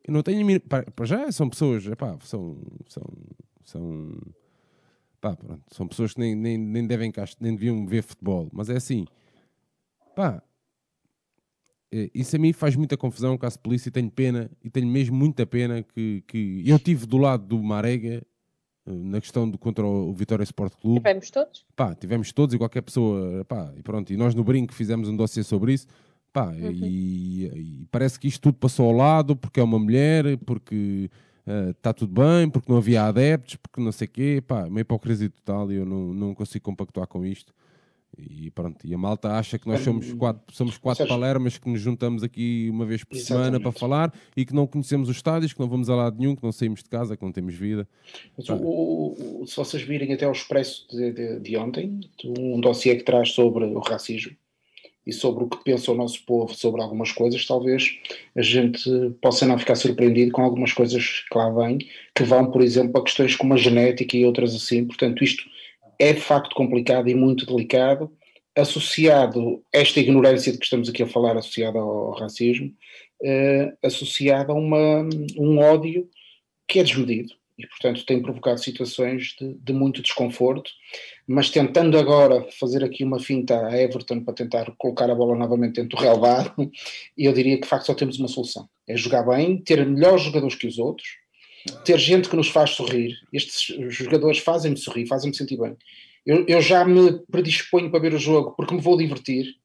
Eu 0.05 0.13
não 0.13 0.23
tenho 0.23 0.41
a 0.41 0.45
mínima. 0.45 0.65
Para 0.67 1.05
já 1.05 1.31
são 1.31 1.49
pessoas, 1.49 1.85
epá, 1.85 2.17
são, 2.21 2.57
são, 2.87 3.03
são 3.63 4.17
Pá, 5.21 5.35
pronto, 5.35 5.63
são 5.71 5.87
pessoas 5.87 6.13
que 6.13 6.19
nem, 6.19 6.33
nem, 6.33 6.57
nem, 6.57 6.87
devem, 6.87 7.11
nem 7.41 7.53
deviam 7.53 7.85
ver 7.85 8.03
futebol, 8.03 8.47
mas 8.53 8.69
é 8.69 8.77
assim, 8.77 9.05
pá, 10.15 10.41
é, 10.41 10.48
isso 12.13 12.35
a 12.35 12.39
mim 12.39 12.53
faz 12.53 12.75
muita 12.75 12.95
confusão, 12.95 13.37
caso 13.37 13.57
de 13.57 13.63
polícia, 13.63 13.89
e 13.89 13.91
tenho 13.91 14.11
pena, 14.11 14.49
e 14.63 14.69
tenho 14.69 14.87
mesmo 14.87 15.15
muita 15.15 15.45
pena 15.45 15.83
que, 15.83 16.23
que 16.27 16.63
eu 16.65 16.77
tive 16.77 17.05
do 17.05 17.17
lado 17.17 17.45
do 17.45 17.61
Marega 17.63 18.23
eh, 18.85 18.91
na 18.91 19.19
questão 19.19 19.49
do, 19.49 19.57
contra 19.57 19.85
o 19.85 20.13
Vitória 20.13 20.43
Sport 20.43 20.73
Clube. 20.79 20.99
Tivemos 20.99 21.29
todos? 21.31 21.65
Pá, 21.75 21.95
tivemos 21.95 22.31
todos 22.31 22.53
e 22.53 22.57
qualquer 22.57 22.81
pessoa, 22.81 23.43
pá, 23.45 23.73
e 23.75 23.81
pronto, 23.81 24.11
e 24.13 24.17
nós 24.17 24.35
no 24.35 24.43
Brinco 24.43 24.73
fizemos 24.73 25.09
um 25.09 25.15
dossiê 25.15 25.43
sobre 25.43 25.73
isso, 25.73 25.87
pá, 26.31 26.47
uhum. 26.47 26.71
e, 26.71 27.45
e, 27.45 27.87
parece 27.91 28.19
que 28.19 28.27
isto 28.27 28.41
tudo 28.41 28.57
passou 28.59 28.87
ao 28.87 28.95
lado 28.95 29.35
porque 29.35 29.59
é 29.59 29.63
uma 29.63 29.79
mulher, 29.79 30.37
porque 30.45 31.09
está 31.45 31.89
eh, 31.89 31.91
uh, 31.91 31.95
tudo 31.95 32.13
bem, 32.13 32.49
porque 32.49 32.71
não 32.71 32.77
havia 32.77 33.03
adeptos, 33.03 33.55
porque 33.55 33.81
não 33.81 33.91
sei 33.91 34.05
o 34.05 34.11
quê, 34.11 34.43
pá, 34.45 34.65
uma 34.65 34.81
hipocrisia 34.81 35.29
total 35.29 35.71
e 35.71 35.75
eu 35.75 35.85
não, 35.85 36.13
não 36.13 36.35
consigo 36.35 36.63
compactuar 36.63 37.07
com 37.07 37.25
isto. 37.25 37.53
E 38.17 38.51
pronto, 38.51 38.85
e 38.85 38.93
a 38.93 38.97
malta 38.97 39.29
acha 39.29 39.57
que 39.57 39.67
nós 39.67 39.81
somos 39.81 40.11
quatro, 40.13 40.43
somos 40.53 40.77
quatro 40.77 41.07
palermas 41.07 41.57
que 41.57 41.69
nos 41.69 41.79
juntamos 41.79 42.23
aqui 42.23 42.67
uma 42.69 42.85
vez 42.85 43.03
por 43.03 43.15
Exatamente. 43.15 43.45
semana 43.45 43.59
para 43.59 43.71
falar 43.71 44.13
e 44.35 44.45
que 44.45 44.53
não 44.53 44.67
conhecemos 44.67 45.09
os 45.09 45.15
estádios, 45.15 45.53
que 45.53 45.59
não 45.59 45.69
vamos 45.69 45.89
a 45.89 45.95
lado 45.95 46.17
nenhum, 46.17 46.35
que 46.35 46.43
não 46.43 46.51
saímos 46.51 46.83
de 46.83 46.89
casa, 46.89 47.15
que 47.15 47.23
não 47.23 47.31
temos 47.31 47.55
vida. 47.55 47.87
O, 48.49 49.41
o, 49.41 49.47
se 49.47 49.55
vocês 49.55 49.83
virem 49.83 50.11
até 50.11 50.27
o 50.27 50.31
expresso 50.31 50.87
de, 50.89 51.11
de, 51.13 51.39
de 51.39 51.57
ontem, 51.57 51.99
um 52.25 52.59
dossiê 52.59 52.95
que 52.95 53.03
traz 53.03 53.31
sobre 53.31 53.63
o 53.65 53.79
racismo, 53.79 54.35
e 55.09 55.13
sobre 55.13 55.43
o 55.43 55.47
que 55.47 55.63
pensa 55.63 55.91
o 55.91 55.95
nosso 55.95 56.23
povo 56.23 56.53
sobre 56.53 56.81
algumas 56.81 57.11
coisas, 57.11 57.43
talvez 57.45 57.97
a 58.35 58.41
gente 58.41 58.89
possa 59.21 59.45
não 59.45 59.57
ficar 59.57 59.75
surpreendido 59.75 60.31
com 60.31 60.43
algumas 60.43 60.71
coisas 60.71 61.25
que 61.27 61.37
lá 61.37 61.49
vêm, 61.49 61.79
que 62.13 62.23
vão, 62.23 62.51
por 62.51 62.61
exemplo, 62.61 62.99
a 62.99 63.03
questões 63.03 63.35
como 63.35 63.55
a 63.55 63.57
genética 63.57 64.15
e 64.15 64.23
outras 64.23 64.53
assim. 64.53 64.85
Portanto, 64.85 65.23
isto 65.23 65.43
é 65.99 66.13
de 66.13 66.21
facto 66.21 66.55
complicado 66.55 67.09
e 67.09 67.15
muito 67.15 67.45
delicado, 67.45 68.11
associado 68.55 69.63
esta 69.71 69.99
ignorância 69.99 70.51
de 70.51 70.57
que 70.57 70.63
estamos 70.63 70.89
aqui 70.89 71.03
a 71.03 71.07
falar, 71.07 71.37
associada 71.37 71.77
ao, 71.77 72.11
racismo, 72.11 72.73
eh, 73.23 73.73
associada 73.83 74.53
a 74.53 74.55
uma, 74.55 75.07
um 75.37 75.59
ódio 75.59 76.09
que 76.67 76.79
é 76.79 76.83
desmedido 76.83 77.33
e, 77.59 77.67
portanto, 77.67 78.05
tem 78.05 78.21
provocado 78.21 78.57
situações 78.59 79.35
de, 79.37 79.53
de, 79.55 79.73
muito 79.73 80.01
desconforto, 80.01 80.71
mas 81.27 81.49
tentando 81.49 81.99
agora 81.99 82.47
fazer 82.57 82.85
aqui 82.85 83.03
uma 83.03 83.19
finta 83.19 83.67
a 83.67 83.77
Everton 83.77 84.23
para 84.23 84.33
tentar 84.33 84.73
colocar 84.77 85.09
a 85.09 85.15
bola 85.15 85.35
novamente 85.35 85.75
dentro 85.75 85.97
do 85.97 86.01
relevado, 86.01 86.53
eu 87.17 87.33
diria 87.33 87.57
que 87.57 87.63
de 87.63 87.67
facto 87.67 87.87
só 87.87 87.93
temos 87.93 88.17
uma 88.17 88.29
solução: 88.29 88.69
é 88.87 88.95
jogar 88.95 89.23
bem, 89.23 89.57
ter 89.61 89.85
melhores 89.85 90.23
jogadores 90.23 90.55
que 90.55 90.67
os 90.67 90.79
outros, 90.79 91.09
ter 91.71 91.97
gente 91.97 92.29
que 92.29 92.35
nos 92.35 92.49
faz 92.49 92.71
sorrir. 92.71 93.17
Estes 93.31 93.75
jogadores 93.89 94.39
fazem-me 94.39 94.77
sorrir, 94.77 95.05
fazem-me 95.07 95.35
sentir 95.35 95.57
bem. 95.57 95.75
Eu, 96.25 96.45
eu, 96.47 96.61
já 96.61 96.85
me 96.85 97.19
predisponho 97.31 97.89
para 97.89 97.99
ver 97.99 98.13
o 98.13 98.19
jogo 98.19 98.51
porque 98.55 98.73
me 98.73 98.81
vou 98.81 98.97
divertir, 98.97 99.55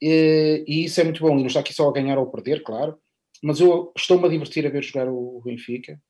e, 0.00 0.64
e 0.66 0.84
isso 0.84 1.00
é 1.00 1.04
muito 1.04 1.20
bom. 1.20 1.36
E 1.36 1.40
não 1.40 1.46
está 1.46 1.60
aqui 1.60 1.72
só 1.72 1.88
a 1.88 1.92
ganhar 1.92 2.18
ou 2.18 2.24
a 2.24 2.30
perder, 2.30 2.62
claro, 2.62 2.98
mas 3.42 3.60
eu 3.60 3.92
estou-me 3.96 4.26
a 4.26 4.28
divertir 4.28 4.66
a 4.66 4.70
ver 4.70 4.82
jogar 4.82 5.08
o 5.08 5.40
Benfica 5.44 6.00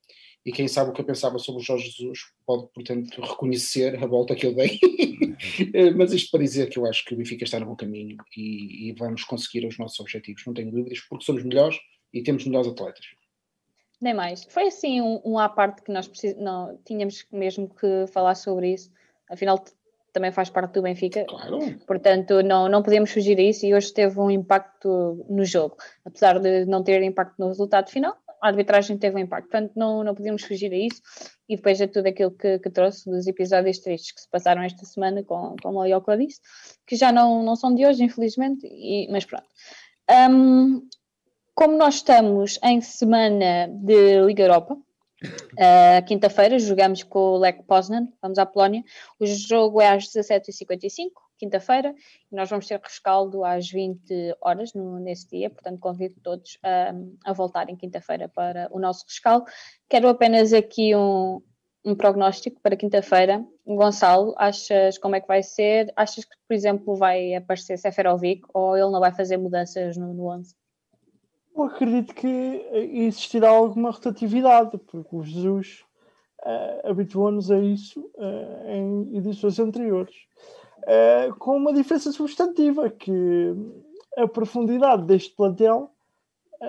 e 0.47 0.53
quem 0.53 0.69
sabe 0.69 0.91
o 0.91 0.93
que 0.93 1.01
eu 1.01 1.05
pensava 1.05 1.41
sobre 1.41 1.61
o 1.61 1.65
Jorge 1.65 1.91
Jesus 1.91 2.21
pode, 2.47 2.69
portanto, 2.73 3.21
reconhecer 3.21 4.01
a 4.01 4.07
volta 4.07 4.35
que 4.37 4.47
eu 4.47 4.55
dei. 4.57 4.79
Mas 5.97 6.13
isto 6.13 6.31
para 6.31 6.45
dizer 6.45 6.69
que 6.69 6.79
eu 6.79 6.87
acho 6.87 7.05
que 7.05 7.15
o 7.15 7.17
Benfica 7.17 7.43
está 7.43 7.59
no 7.59 7.67
bom 7.67 7.75
caminho 7.75 8.17
e, 8.37 8.89
e, 8.89 8.93
vamos 8.93 9.25
conseguir 9.25 9.67
os 9.67 9.77
nossos 9.77 9.99
objetivos, 9.99 10.45
não 10.47 10.55
tenho 10.55 10.71
dúvidas, 10.71 11.01
porque 11.01 11.25
somos 11.25 11.43
melhores 11.43 11.77
e 12.15 12.23
temos 12.23 12.47
melhores 12.47 12.69
atletas. 12.69 13.05
Nem 14.01 14.15
mais. 14.15 14.45
Foi 14.45 14.67
assim 14.67 15.01
um, 15.01 15.21
um 15.25 15.39
à 15.39 15.49
parte 15.49 15.83
que 15.83 15.93
nós 15.93 16.07
precis... 16.07 16.37
não, 16.37 16.79
tínhamos 16.85 17.27
mesmo 17.33 17.69
que 17.69 18.07
falar 18.09 18.35
sobre 18.35 18.73
isso. 18.73 18.91
Afinal, 19.31 19.63
também 20.13 20.33
faz 20.33 20.49
parte 20.49 20.73
do 20.73 20.83
Benfica. 20.83 21.25
Claro. 21.25 21.59
Portanto, 21.87 22.43
não, 22.43 22.69
não 22.69 22.83
podemos 22.83 23.11
fugir 23.11 23.39
a 23.39 23.43
isso 23.43 23.67
e 23.67 23.75
hoje 23.75 23.93
teve 23.93 24.19
um 24.19 24.31
impacto 24.31 25.27
no 25.29 25.45
jogo. 25.45 25.77
Apesar 26.05 26.39
de 26.39 26.65
não 26.65 26.83
ter 26.83 27.03
impacto 27.03 27.35
no 27.39 27.49
resultado 27.49 27.91
final, 27.91 28.17
a 28.41 28.49
arbitragem 28.49 28.97
teve 28.97 29.17
um 29.17 29.19
impacto. 29.19 29.51
Portanto, 29.51 29.73
não, 29.77 30.03
não 30.05 30.15
podemos 30.15 30.43
fugir 30.43 30.73
a 30.73 30.77
isso. 30.77 31.03
E 31.49 31.57
depois 31.57 31.79
de 31.79 31.87
tudo 31.87 32.07
aquilo 32.07 32.31
que, 32.31 32.59
que 32.59 32.71
trouxe 32.71 33.11
dos 33.11 33.27
episódios 33.27 33.79
tristes 33.79 34.13
que 34.13 34.21
se 34.21 34.31
passaram 34.31 34.63
esta 34.63 34.85
semana, 34.85 35.23
com, 35.23 35.55
como 35.63 35.81
o 35.81 35.85
Yoko 35.85 36.17
disse, 36.17 36.41
que 36.87 36.97
já 36.97 37.13
não, 37.13 37.43
não 37.43 37.55
são 37.55 37.75
de 37.75 37.87
hoje, 37.87 38.03
infelizmente, 38.03 38.67
e, 38.67 39.09
mas 39.11 39.25
pronto. 39.25 39.47
Um, 40.31 40.89
como 41.57 41.77
nós 41.77 41.97
estamos 41.97 42.61
em 42.63 42.81
semana 42.81 43.67
de 43.69 44.21
Liga 44.21 44.45
Europa, 44.45 44.77
Uh, 45.23 46.05
Quinta-feira 46.07 46.59
jogamos 46.59 47.03
com 47.03 47.19
o 47.19 47.39
Lech 47.39 47.63
Poznan, 47.63 48.07
vamos 48.21 48.39
à 48.39 48.45
Polónia. 48.45 48.85
O 49.19 49.25
jogo 49.25 49.81
é 49.81 49.89
às 49.89 50.05
17h55, 50.05 51.11
quinta-feira, 51.39 51.95
e 52.31 52.37
nós 52.37 52.51
vamos 52.51 52.67
ter 52.67 52.79
rescaldo 52.79 53.43
às 53.43 53.71
20 53.71 54.37
horas 54.43 54.75
no, 54.75 54.99
nesse 54.99 55.27
dia, 55.31 55.49
portanto 55.49 55.81
convido 55.81 56.17
todos 56.23 56.59
a, 56.63 56.93
a 57.25 57.33
voltarem 57.33 57.75
quinta-feira 57.77 58.29
para 58.29 58.69
o 58.71 58.79
nosso 58.79 59.07
rescaldo. 59.07 59.47
Quero 59.89 60.07
apenas 60.09 60.53
aqui 60.53 60.95
um, 60.95 61.41
um 61.83 61.95
prognóstico 61.95 62.61
para 62.61 62.77
quinta-feira. 62.77 63.43
Gonçalo, 63.67 64.35
achas 64.37 64.99
como 64.99 65.17
é 65.17 65.21
que 65.21 65.27
vai 65.27 65.43
ser? 65.43 65.91
Achas 65.97 66.27
que, 66.27 66.37
por 66.47 66.55
exemplo, 66.55 66.95
vai 66.95 67.35
aparecer 67.35 67.79
Seferovic 67.79 68.43
ou 68.53 68.77
ele 68.77 68.91
não 68.91 69.01
vai 69.01 69.15
fazer 69.15 69.39
mudanças 69.39 69.97
no, 69.97 70.13
no 70.13 70.29
11? 70.29 70.55
Eu 71.57 71.65
acredito 71.65 72.15
que 72.15 72.27
existirá 72.93 73.49
alguma 73.49 73.91
rotatividade, 73.91 74.77
porque 74.77 75.17
o 75.17 75.23
Jesus 75.23 75.87
uh, 76.45 76.91
habituou-nos 76.91 77.51
a 77.51 77.59
isso 77.59 78.01
uh, 78.15 78.69
em 78.69 79.17
edições 79.17 79.59
anteriores. 79.59 80.15
Uh, 80.83 81.35
com 81.37 81.57
uma 81.57 81.73
diferença 81.73 82.13
substantiva, 82.13 82.91
que 82.91 83.55
a 84.19 84.29
profundidade 84.29 85.05
deste 85.05 85.35
plantel 85.35 85.91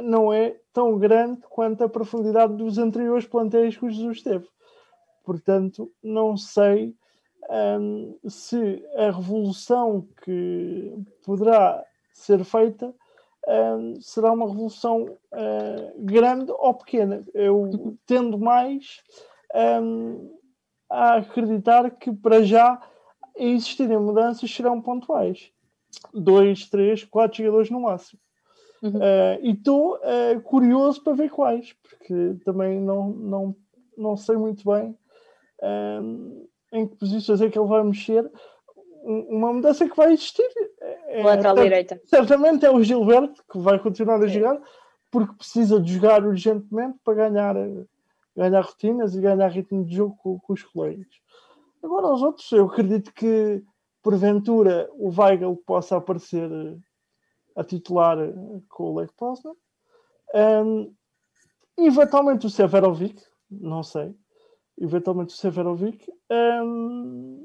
não 0.03 0.31
é 0.31 0.57
tão 0.71 0.97
grande 0.97 1.41
quanto 1.49 1.83
a 1.83 1.89
profundidade 1.89 2.55
dos 2.55 2.77
anteriores 2.77 3.25
plantéis 3.25 3.75
que 3.75 3.85
o 3.85 3.89
Jesus 3.89 4.21
teve. 4.21 4.47
Portanto, 5.25 5.91
não 6.01 6.37
sei 6.37 6.95
um, 7.79 8.17
se 8.29 8.85
a 8.95 9.11
revolução 9.11 10.07
que 10.23 10.93
poderá 11.25 11.83
ser 12.13 12.43
feita 12.45 12.93
será 14.01 14.31
uma 14.31 14.47
revolução 14.47 15.03
uh, 15.03 15.93
grande 15.97 16.51
ou 16.51 16.73
pequena. 16.73 17.23
Eu 17.33 17.97
tendo 18.05 18.37
mais 18.37 19.01
um, 19.81 20.37
a 20.89 21.15
acreditar 21.15 21.89
que 21.91 22.11
para 22.11 22.43
já 22.43 22.81
existirem 23.37 23.97
mudanças 23.97 24.53
serão 24.53 24.81
pontuais. 24.81 25.51
Dois, 26.13 26.69
três, 26.69 27.03
quatro 27.03 27.37
jogadores 27.37 27.69
no 27.69 27.81
máximo. 27.81 28.19
Uhum. 28.81 28.91
Uh, 28.91 29.39
e 29.41 29.51
estou 29.51 29.95
uh, 29.95 30.41
curioso 30.43 31.03
para 31.03 31.13
ver 31.13 31.29
quais, 31.29 31.73
porque 31.81 32.35
também 32.45 32.79
não, 32.79 33.09
não, 33.09 33.55
não 33.97 34.15
sei 34.15 34.35
muito 34.35 34.63
bem 34.69 34.95
um, 35.63 36.47
em 36.71 36.87
que 36.87 36.95
posições 36.95 37.41
é 37.41 37.49
que 37.49 37.57
ele 37.57 37.67
vai 37.67 37.83
mexer. 37.83 38.29
Uma 39.03 39.53
mudança 39.53 39.87
que 39.87 39.95
vai 39.95 40.13
existir 40.13 40.47
lateral 41.23 41.57
é, 41.57 41.63
direita. 41.63 42.01
Certamente 42.05 42.65
é 42.65 42.71
o 42.71 42.83
Gilberto 42.83 43.43
que 43.51 43.59
vai 43.59 43.79
continuar 43.79 44.21
a 44.21 44.27
jogar 44.27 44.59
porque 45.11 45.35
precisa 45.35 45.79
de 45.79 45.93
jogar 45.93 46.23
urgentemente 46.23 46.99
para 47.03 47.29
ganhar, 47.29 47.55
ganhar 48.35 48.61
rotinas 48.61 49.15
e 49.15 49.21
ganhar 49.21 49.47
ritmo 49.47 49.85
de 49.85 49.95
jogo 49.95 50.17
com, 50.17 50.39
com 50.39 50.53
os 50.53 50.63
colegas. 50.63 51.07
Agora, 51.81 52.07
os 52.13 52.21
outros, 52.21 52.51
eu 52.51 52.65
acredito 52.65 53.13
que 53.13 53.63
porventura 54.01 54.89
o 54.93 55.09
Weigl 55.09 55.55
possa 55.65 55.97
aparecer 55.97 56.49
a 57.55 57.63
titular 57.63 58.17
com 58.69 58.83
o 58.83 58.99
Lech 58.99 59.11
Poznan. 59.17 59.53
Um, 60.33 60.93
eventualmente 61.77 62.45
o 62.45 62.49
Severovic, 62.49 63.21
não 63.49 63.83
sei. 63.83 64.13
Eventualmente 64.79 65.33
o 65.33 65.37
Severovic. 65.37 66.11
Um, 66.29 67.43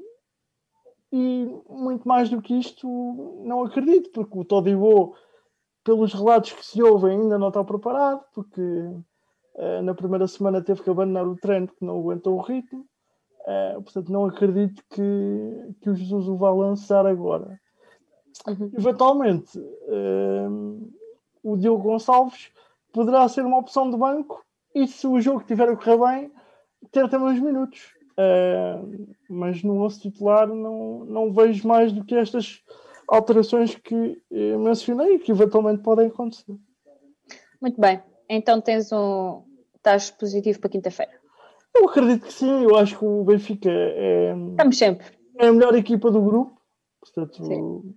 e 1.15 1.47
muito 1.69 2.07
mais 2.07 2.27
do 2.27 2.41
que 2.41 2.57
isto, 2.57 2.87
não 3.45 3.61
acredito, 3.61 4.09
porque 4.09 4.35
o 4.35 4.43
Todibo, 4.43 5.15
pelos 5.83 6.11
relatos 6.11 6.53
que 6.53 6.65
se 6.65 6.81
ouvem, 6.81 7.21
ainda 7.21 7.37
não 7.37 7.49
está 7.49 7.63
preparado, 7.63 8.25
porque 8.33 8.59
uh, 8.59 9.81
na 9.83 9.93
primeira 9.93 10.27
semana 10.27 10.59
teve 10.59 10.81
que 10.81 10.89
abandonar 10.89 11.27
o 11.27 11.35
treino 11.35 11.67
porque 11.67 11.85
não 11.85 11.99
aguentou 11.99 12.35
o 12.35 12.41
ritmo. 12.41 12.87
Uh, 13.41 13.83
portanto, 13.83 14.11
não 14.11 14.25
acredito 14.25 14.83
que, 14.89 15.75
que 15.81 15.89
o 15.91 15.95
Jesus 15.95 16.27
o 16.27 16.35
vá 16.35 16.49
lançar 16.49 17.05
agora. 17.05 17.61
Uhum. 18.47 18.71
Eventualmente, 18.75 19.59
uh, 19.59 20.91
o 21.43 21.55
Diogo 21.55 21.83
Gonçalves 21.83 22.51
poderá 22.91 23.29
ser 23.29 23.45
uma 23.45 23.59
opção 23.59 23.91
de 23.91 23.97
banco 23.97 24.43
e 24.73 24.87
se 24.87 25.05
o 25.05 25.21
jogo 25.21 25.43
tiver 25.43 25.69
a 25.69 25.75
correr 25.75 25.97
bem, 25.99 26.31
ter 26.91 27.07
também 27.07 27.27
uns 27.27 27.39
minutos. 27.39 27.92
Uh, 28.15 29.15
mas 29.27 29.63
no 29.63 29.75
nosso 29.75 30.01
titular 30.01 30.47
não, 30.47 31.03
não 31.05 31.33
vejo 31.33 31.67
mais 31.67 31.91
do 31.91 32.03
que 32.03 32.15
estas 32.15 32.63
alterações 33.07 33.75
que 33.75 34.21
eh, 34.31 34.57
mencionei 34.57 35.19
que 35.19 35.31
eventualmente 35.31 35.81
podem 35.81 36.07
acontecer. 36.07 36.55
Muito 37.61 37.79
bem, 37.79 38.01
então 38.29 38.61
tens 38.61 38.91
um. 38.91 39.43
estás 39.75 40.11
positivo 40.11 40.59
para 40.59 40.69
quinta-feira? 40.69 41.11
Eu 41.75 41.89
acredito 41.89 42.25
que 42.25 42.33
sim, 42.33 42.63
eu 42.63 42.75
acho 42.75 42.97
que 42.97 43.05
o 43.05 43.23
Benfica 43.23 43.69
é. 43.69 44.35
Estamos 44.51 44.77
sempre. 44.77 45.07
É 45.39 45.47
a 45.47 45.53
melhor 45.53 45.75
equipa 45.75 46.11
do 46.11 46.21
grupo, 46.21 46.61
portanto, 46.99 47.43
o, 47.43 47.95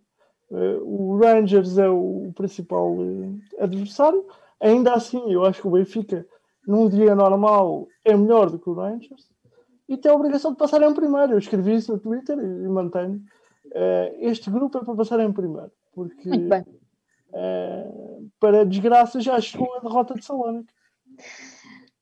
eh, 0.53 0.79
o 0.83 1.19
Rangers 1.19 1.77
é 1.77 1.89
o 1.89 2.33
principal 2.35 2.97
eh, 3.01 3.63
adversário. 3.63 4.25
Ainda 4.61 4.95
assim, 4.95 5.31
eu 5.31 5.45
acho 5.45 5.61
que 5.61 5.69
o 5.69 5.73
Benfica, 5.73 6.27
num 6.67 6.89
dia 6.89 7.15
normal, 7.15 7.87
é 8.05 8.17
melhor 8.17 8.51
do 8.51 8.59
que 8.59 8.71
o 8.71 8.75
Rangers 8.75 9.29
e 9.89 9.97
tem 9.97 10.11
a 10.11 10.15
obrigação 10.15 10.53
de 10.53 10.59
passar 10.59 10.83
em 10.83 10.95
primeiro. 10.95 11.33
Eu 11.33 11.39
escrevi 11.39 11.75
isso 11.75 11.93
no 11.93 11.99
Twitter 11.99 12.39
e 12.39 12.69
mantenho. 12.69 13.23
Uh, 13.67 14.17
este 14.21 14.51
grupo 14.51 14.79
é 14.79 14.85
para 14.85 14.95
passar 14.95 15.21
em 15.21 15.33
primeiro, 15.33 15.71
porque 15.93 16.29
uh, 16.29 18.31
para 18.41 18.65
desgraça 18.65 19.21
já 19.21 19.41
chegou 19.41 19.75
a 19.77 19.81
derrota 19.81 20.15
de 20.15 20.25
Salónica. 20.25 20.73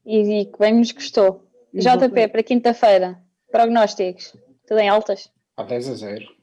E, 0.05 0.41
e 0.41 0.45
que 0.47 0.59
bem 0.59 0.75
nos 0.75 0.93
custou. 0.93 1.43
Exatamente. 1.73 2.15
JP, 2.15 2.29
para 2.29 2.43
quinta-feira, 2.43 3.19
prognósticos, 3.51 4.37
tudo 4.67 4.81
em 4.81 4.89
altas? 4.89 5.31
A 5.57 5.63
10 5.63 5.89
a 5.89 5.95
0. 5.95 6.35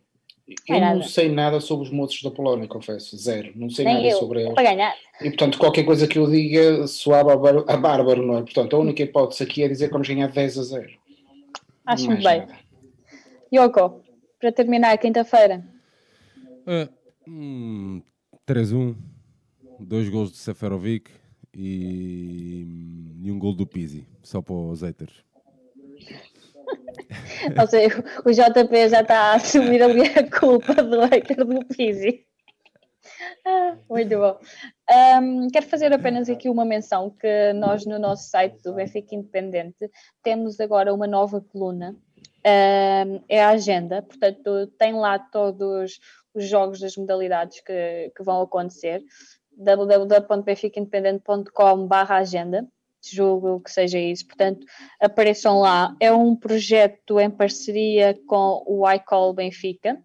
Eu 0.67 0.75
é 0.75 0.95
não 0.95 1.03
sei 1.03 1.29
nada 1.29 1.59
sobre 1.59 1.85
os 1.85 1.91
moços 1.91 2.21
da 2.21 2.31
Polónia, 2.31 2.67
confesso, 2.67 3.15
zero. 3.17 3.51
Não 3.55 3.69
sei 3.69 3.85
Nem 3.85 3.95
nada 3.95 4.07
eu. 4.07 4.17
sobre 4.17 4.41
eles. 4.41 4.53
Para 4.53 4.63
ganhar. 4.63 4.93
E 5.21 5.29
portanto, 5.29 5.57
qualquer 5.57 5.83
coisa 5.83 6.07
que 6.07 6.17
eu 6.17 6.29
diga 6.29 6.87
soava 6.87 7.33
a 7.33 7.77
bárbaro, 7.77 8.25
não 8.25 8.37
é? 8.37 8.41
Portanto, 8.41 8.75
a 8.75 8.79
única 8.79 9.03
hipótese 9.03 9.43
aqui 9.43 9.63
é 9.63 9.67
dizer 9.67 9.87
que 9.87 9.93
vamos 9.93 10.07
ganhar 10.07 10.27
10 10.27 10.57
a 10.57 10.63
0. 10.63 10.89
Acho 11.85 12.07
muito 12.07 12.23
bem. 12.23 12.47
Yoko, 13.53 14.01
para 14.39 14.51
terminar, 14.51 14.97
quinta-feira. 14.97 15.63
Uh, 16.65 16.87
hum, 17.27 18.01
3-1, 18.47 18.95
dois 19.79 20.09
gols 20.09 20.31
de 20.31 20.37
Seferovic 20.37 21.11
e, 21.53 22.65
e 23.21 23.31
um 23.31 23.39
gol 23.39 23.53
do 23.53 23.65
Pizzi, 23.65 24.07
só 24.21 24.41
para 24.41 24.53
os 24.53 24.81
haters. 24.81 25.23
Ou 27.59 27.67
seja, 27.67 28.03
o 28.25 28.31
JP 28.31 28.89
já 28.89 29.01
está 29.01 29.31
a 29.31 29.35
assumir 29.35 29.81
ali 29.81 30.03
a 30.03 30.29
culpa 30.29 30.75
do 30.75 31.01
hater 31.01 31.45
do 31.45 31.65
Pizzi. 31.65 32.25
Muito 33.89 34.17
bom. 34.17 34.37
Um, 35.21 35.47
quero 35.49 35.65
fazer 35.67 35.93
apenas 35.93 36.29
aqui 36.29 36.49
uma 36.49 36.65
menção 36.65 37.09
que 37.09 37.53
nós 37.53 37.85
no 37.85 37.97
nosso 37.99 38.29
site 38.29 38.61
do 38.63 38.73
Benfica 38.73 39.15
Independente 39.15 39.89
temos 40.23 40.59
agora 40.59 40.93
uma 40.93 41.07
nova 41.07 41.39
coluna, 41.41 41.95
um, 42.45 43.23
é 43.29 43.41
a 43.43 43.49
agenda, 43.49 44.01
portanto 44.01 44.67
tem 44.77 44.93
lá 44.93 45.19
todos 45.19 45.99
os 46.33 46.47
jogos 46.47 46.79
das 46.79 46.95
modalidades 46.97 47.61
que, 47.61 48.11
que 48.15 48.23
vão 48.23 48.41
acontecer, 48.41 49.03
www.benficaindependente.com 49.57 51.87
barra 51.87 52.17
agenda, 52.17 52.67
julgo 53.01 53.59
que 53.59 53.71
seja 53.71 53.99
isso, 53.99 54.27
portanto 54.27 54.65
apareçam 54.99 55.59
lá, 55.59 55.95
é 55.99 56.11
um 56.11 56.35
projeto 56.35 57.19
em 57.19 57.29
parceria 57.29 58.17
com 58.27 58.63
o 58.65 58.89
iCall 58.91 59.33
Benfica, 59.33 60.01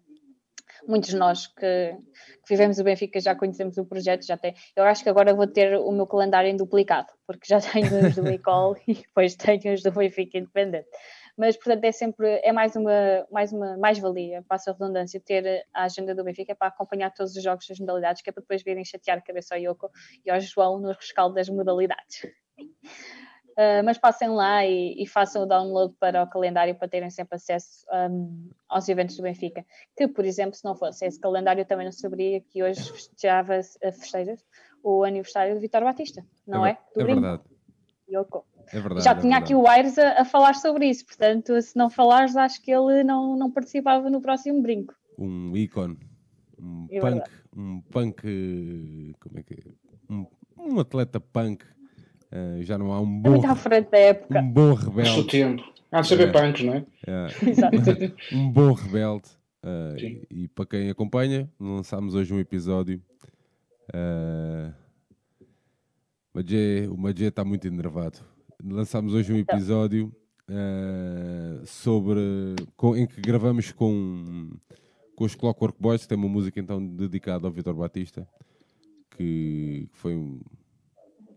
muitos 0.87 1.09
de 1.09 1.17
nós 1.17 1.47
que, 1.47 1.95
que, 1.95 2.49
vivemos 2.49 2.79
o 2.79 2.83
Benfica 2.83 3.19
já 3.19 3.35
conhecemos 3.35 3.77
o 3.77 3.85
projeto, 3.85 4.25
já 4.25 4.37
tem. 4.37 4.53
Eu 4.75 4.83
acho 4.85 5.03
que 5.03 5.09
agora 5.09 5.33
vou 5.33 5.47
ter 5.47 5.75
o 5.75 5.91
meu 5.91 6.07
calendário 6.07 6.49
em 6.49 6.55
duplicado, 6.55 7.11
porque 7.25 7.47
já 7.47 7.59
tenho 7.61 8.07
os 8.07 8.15
do 8.15 8.27
Ecol 8.27 8.75
e 8.87 8.93
depois 8.95 9.35
tenho 9.35 9.73
os 9.73 9.83
do 9.83 9.91
Benfica 9.91 10.37
Independente. 10.37 10.87
Mas, 11.37 11.55
portanto, 11.55 11.83
é 11.83 11.91
sempre, 11.91 12.41
é 12.43 12.51
mais 12.51 12.75
uma, 12.75 13.27
mais 13.31 13.53
uma 13.53 13.77
mais-valia, 13.77 14.43
passa 14.47 14.71
a 14.71 14.73
redundância, 14.73 15.21
ter 15.23 15.67
a 15.71 15.83
agenda 15.83 16.15
do 16.15 16.23
Benfica 16.23 16.55
para 16.55 16.69
acompanhar 16.69 17.13
todos 17.13 17.35
os 17.35 17.43
jogos 17.43 17.67
das 17.67 17.79
modalidades, 17.79 18.23
que 18.23 18.29
é 18.31 18.33
para 18.33 18.41
depois 18.41 18.63
virem 18.63 18.83
chatear 18.83 19.19
a 19.19 19.21
cabeça 19.21 19.53
ao 19.53 19.61
Yoko 19.61 19.91
e 20.25 20.31
ao 20.31 20.39
João 20.39 20.79
no 20.79 20.91
rescaldo 20.93 21.35
das 21.35 21.47
modalidades. 21.47 22.25
Uh, 23.57 23.81
mas 23.83 23.97
passem 23.97 24.29
lá 24.29 24.63
e, 24.63 25.01
e, 25.01 25.07
façam 25.07 25.41
o 25.41 25.45
download 25.47 25.95
para 25.99 26.21
o 26.21 26.29
calendário 26.29 26.75
para 26.75 26.87
terem 26.87 27.09
sempre 27.09 27.37
acesso 27.37 27.87
um, 27.91 28.51
aos 28.69 28.87
eventos 28.87 29.17
do 29.17 29.23
Benfica. 29.23 29.65
Que, 29.95 30.07
por 30.07 30.25
exemplo, 30.25 30.53
se 30.53 30.63
não 30.63 30.75
fosse 30.75 31.07
esse 31.07 31.19
calendário, 31.19 31.65
também 31.65 31.85
não 31.85 31.91
saberia 31.91 32.39
que 32.39 32.61
hoje 32.61 32.79
festejava 32.93 33.59
festejos 33.81 34.45
o 34.83 35.03
aniversário 35.03 35.55
do 35.55 35.59
Vitor 35.59 35.83
Batista, 35.83 36.23
não 36.45 36.63
é? 36.63 36.77
É, 36.95 37.01
é 37.01 37.03
verdade. 37.03 37.41
Yoko. 38.07 38.45
É 38.71 38.79
verdade, 38.79 39.03
Já 39.03 39.11
é 39.11 39.15
tinha 39.15 39.39
verdade. 39.39 39.43
aqui 39.43 39.55
o 39.55 39.67
Aires 39.67 39.97
a, 39.97 40.21
a, 40.21 40.25
falar 40.25 40.53
sobre 40.53 40.87
isso, 40.87 41.05
portanto, 41.05 41.59
se 41.61 41.75
não 41.75 41.89
falares, 41.89 42.35
acho 42.35 42.61
que 42.61 42.71
ele 42.71 43.03
não, 43.03 43.35
não 43.35 43.51
participava 43.51 44.07
no 44.09 44.21
próximo 44.21 44.61
brinco. 44.61 44.93
Um 45.17 45.55
ícone, 45.57 45.97
um 46.59 46.87
É 46.91 46.99
punk, 46.99 47.13
verdade. 47.13 47.31
um 47.55 47.81
punk, 47.81 49.15
como 49.19 49.39
é 49.39 49.43
que 49.43 49.53
é? 49.55 50.13
Um, 50.13 50.27
um 50.57 50.79
atleta 50.79 51.19
punk, 51.19 51.65
eh, 52.31 52.59
já 52.61 52.77
não 52.77 52.91
há 52.93 52.99
um 53.01 53.19
É 53.19 53.21
bom, 53.21 53.29
muito 53.31 53.45
à 53.47 53.55
frente 53.55 53.89
da 53.89 53.97
época. 53.97 54.39
um 54.39 54.51
bom 54.51 54.73
rebelde, 54.73 55.27
tempo. 55.27 55.63
Há 55.91 56.01
de 56.01 56.07
saber 56.07 56.27
É. 56.27 56.31
punks, 56.31 56.63
não 56.63 56.73
é? 56.73 56.85
é, 57.07 57.49
Exato. 57.49 57.77
um 58.35 58.51
bom 58.51 58.73
rebelde. 58.73 59.29
eh, 59.63 59.95
Sim. 59.99 60.21
e 60.29 60.47
para 60.49 60.65
quem 60.65 60.89
acompanha, 60.89 61.49
lançámos 61.59 62.13
hoje 62.15 62.33
um 62.33 62.39
episódio. 62.39 63.01
Magé- 66.33 66.87
o 66.89 66.97
Magé 66.97 67.27
está 67.27 67.43
muito 67.43 67.67
enervado. 67.67 68.19
Lançámos 68.63 69.13
hoje 69.13 69.33
um 69.33 69.37
episódio 69.37 70.13
eh, 70.49 71.61
sobre 71.65 72.19
com- 72.75 72.95
em 72.95 73.05
que 73.07 73.19
gravamos 73.21 73.71
com, 73.71 74.49
com 75.15 75.23
os 75.25 75.35
Clockwork 75.35 75.77
Boys, 75.79 76.01
que 76.03 76.07
tem 76.07 76.17
uma 76.17 76.27
música 76.29 76.59
então 76.59 76.85
dedicada 76.85 77.47
ao 77.47 77.51
Vitor 77.53 77.73
Batista, 77.73 78.27
que 79.11 79.87
foi 79.93 80.15
um, 80.15 80.39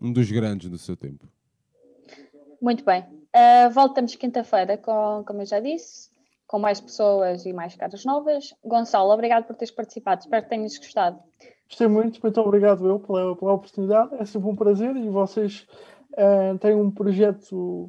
um 0.00 0.12
dos 0.12 0.30
grandes 0.30 0.68
do 0.70 0.78
seu 0.78 0.96
tempo. 0.96 1.26
Muito 2.60 2.84
bem. 2.84 3.02
Uh, 3.34 3.70
voltamos 3.72 4.14
quinta-feira, 4.16 4.76
com, 4.76 5.22
como 5.26 5.40
eu 5.42 5.46
já 5.46 5.60
disse, 5.60 6.10
com 6.46 6.58
mais 6.58 6.80
pessoas 6.80 7.46
e 7.46 7.52
mais 7.52 7.74
caras 7.76 8.04
novas. 8.04 8.54
Gonçalo, 8.64 9.10
obrigado 9.12 9.46
por 9.46 9.56
teres 9.56 9.72
participado. 9.72 10.22
Espero 10.22 10.42
que 10.42 10.50
tenhas 10.50 10.76
gostado. 10.76 11.18
Gostei 11.68 11.86
muito, 11.86 12.18
muito 12.22 12.40
obrigado 12.40 12.86
eu 12.88 12.98
pela, 12.98 13.36
pela 13.36 13.52
oportunidade. 13.54 14.14
É 14.16 14.24
sempre 14.24 14.48
um 14.48 14.56
prazer 14.56 14.96
e 14.96 15.08
vocês 15.08 15.66
eh, 16.16 16.54
têm 16.60 16.74
um 16.74 16.90
projeto 16.90 17.88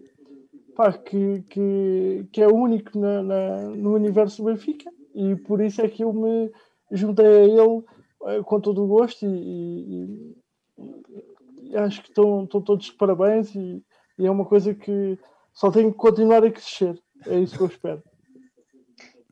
pá, 0.75 0.93
que, 0.93 1.41
que, 1.49 2.27
que 2.31 2.41
é 2.43 2.47
único 2.47 2.97
na, 2.99 3.23
na- 3.23 3.61
no 3.69 3.95
universo 3.95 4.43
do 4.43 4.51
Benfica 4.51 4.89
e 5.15 5.35
por 5.35 5.59
isso 5.61 5.81
é 5.81 5.89
que 5.89 6.03
eu 6.03 6.13
me 6.13 6.51
juntei 6.91 7.25
a 7.25 7.43
ele 7.45 7.83
eh, 8.27 8.43
com 8.43 8.61
todo 8.61 8.83
o 8.83 8.87
gosto 8.87 9.25
e, 9.25 9.27
e- 9.27 10.35
e 10.77 11.30
acho 11.75 12.01
que 12.01 12.09
estão, 12.09 12.43
estão 12.43 12.61
todos 12.61 12.85
de 12.85 12.93
parabéns 12.93 13.53
e, 13.55 13.83
e 14.17 14.25
é 14.25 14.31
uma 14.31 14.45
coisa 14.45 14.73
que 14.73 15.17
só 15.53 15.71
tem 15.71 15.91
que 15.91 15.97
continuar 15.97 16.43
a 16.43 16.51
crescer. 16.51 16.99
É 17.27 17.37
isso 17.39 17.55
que 17.55 17.63
eu 17.63 17.67
espero. 17.67 18.03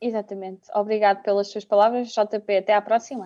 Exatamente. 0.01 0.61
Obrigado 0.73 1.21
pelas 1.23 1.47
suas 1.49 1.65
palavras. 1.65 2.09
JP, 2.09 2.57
até 2.57 2.73
à 2.73 2.81
próxima. 2.81 3.25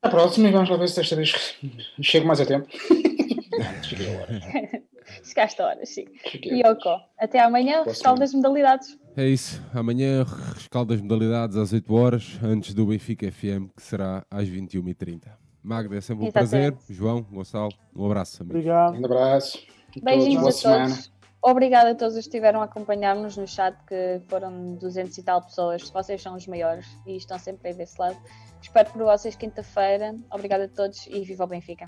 Até 0.00 0.08
a 0.08 0.10
próxima 0.10 0.48
e 0.48 0.52
vamos 0.52 0.68
lá 0.68 0.76
ver 0.76 0.88
se 0.88 0.96
desta 0.96 1.16
vez 1.16 1.56
chego 2.00 2.26
mais 2.26 2.40
a 2.40 2.46
tempo. 2.46 2.68
Cheguei 3.82 4.14
a 4.14 4.20
hora. 4.20 4.40
Chegaste 5.22 5.60
a 5.60 5.66
horas, 5.66 5.88
sim. 5.88 6.06
Yoko, 6.44 7.00
até 7.18 7.40
amanhã. 7.40 7.82
Rescaldo 7.84 8.20
das 8.20 8.32
modalidades. 8.32 8.98
É 9.16 9.26
isso. 9.26 9.62
Amanhã, 9.74 10.24
rescaldo 10.54 10.94
das 10.94 11.02
modalidades 11.02 11.56
às 11.56 11.72
8 11.72 11.94
horas, 11.94 12.38
antes 12.42 12.72
do 12.72 12.86
Benfica 12.86 13.30
FM, 13.30 13.68
que 13.76 13.82
será 13.82 14.24
às 14.30 14.48
21h30. 14.48 15.41
Magda, 15.62 15.96
é 15.96 16.00
sempre 16.00 16.24
um 16.24 16.28
Exatamente. 16.28 16.76
prazer. 16.76 16.96
João, 16.96 17.22
Gonçalo, 17.22 17.72
um 17.94 18.06
abraço. 18.06 18.42
Amigos. 18.42 18.56
Obrigado. 18.60 19.00
Um 19.00 19.04
abraço. 19.04 19.58
a 19.96 20.04
Beijinhos 20.04 20.40
todos, 20.42 20.62
boa 20.62 20.74
a 20.74 20.78
semana. 20.78 20.94
todos. 20.94 21.12
Obrigada 21.44 21.90
a 21.90 21.94
todos 21.94 22.14
que 22.14 22.20
estiveram 22.20 22.60
a 22.60 22.64
acompanhar-nos 22.64 23.36
no 23.36 23.48
chat, 23.48 23.76
que 23.86 24.20
foram 24.28 24.74
200 24.76 25.18
e 25.18 25.22
tal 25.24 25.42
pessoas. 25.42 25.90
Vocês 25.90 26.22
são 26.22 26.36
os 26.36 26.46
maiores 26.46 26.86
e 27.06 27.16
estão 27.16 27.38
sempre 27.38 27.70
aí 27.70 27.74
desse 27.74 28.00
lado. 28.00 28.16
Espero 28.60 28.90
por 28.90 29.02
vocês 29.02 29.34
quinta-feira. 29.34 30.14
Obrigada 30.30 30.64
a 30.64 30.68
todos 30.68 31.06
e 31.08 31.24
viva 31.24 31.42
o 31.44 31.46
Benfica. 31.48 31.86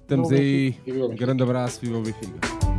Estamos 0.00 0.30
aí. 0.30 0.78
Um 0.86 1.14
grande 1.16 1.42
abraço. 1.42 1.80
Viva 1.80 1.98
o 1.98 2.02
Benfica. 2.02 2.73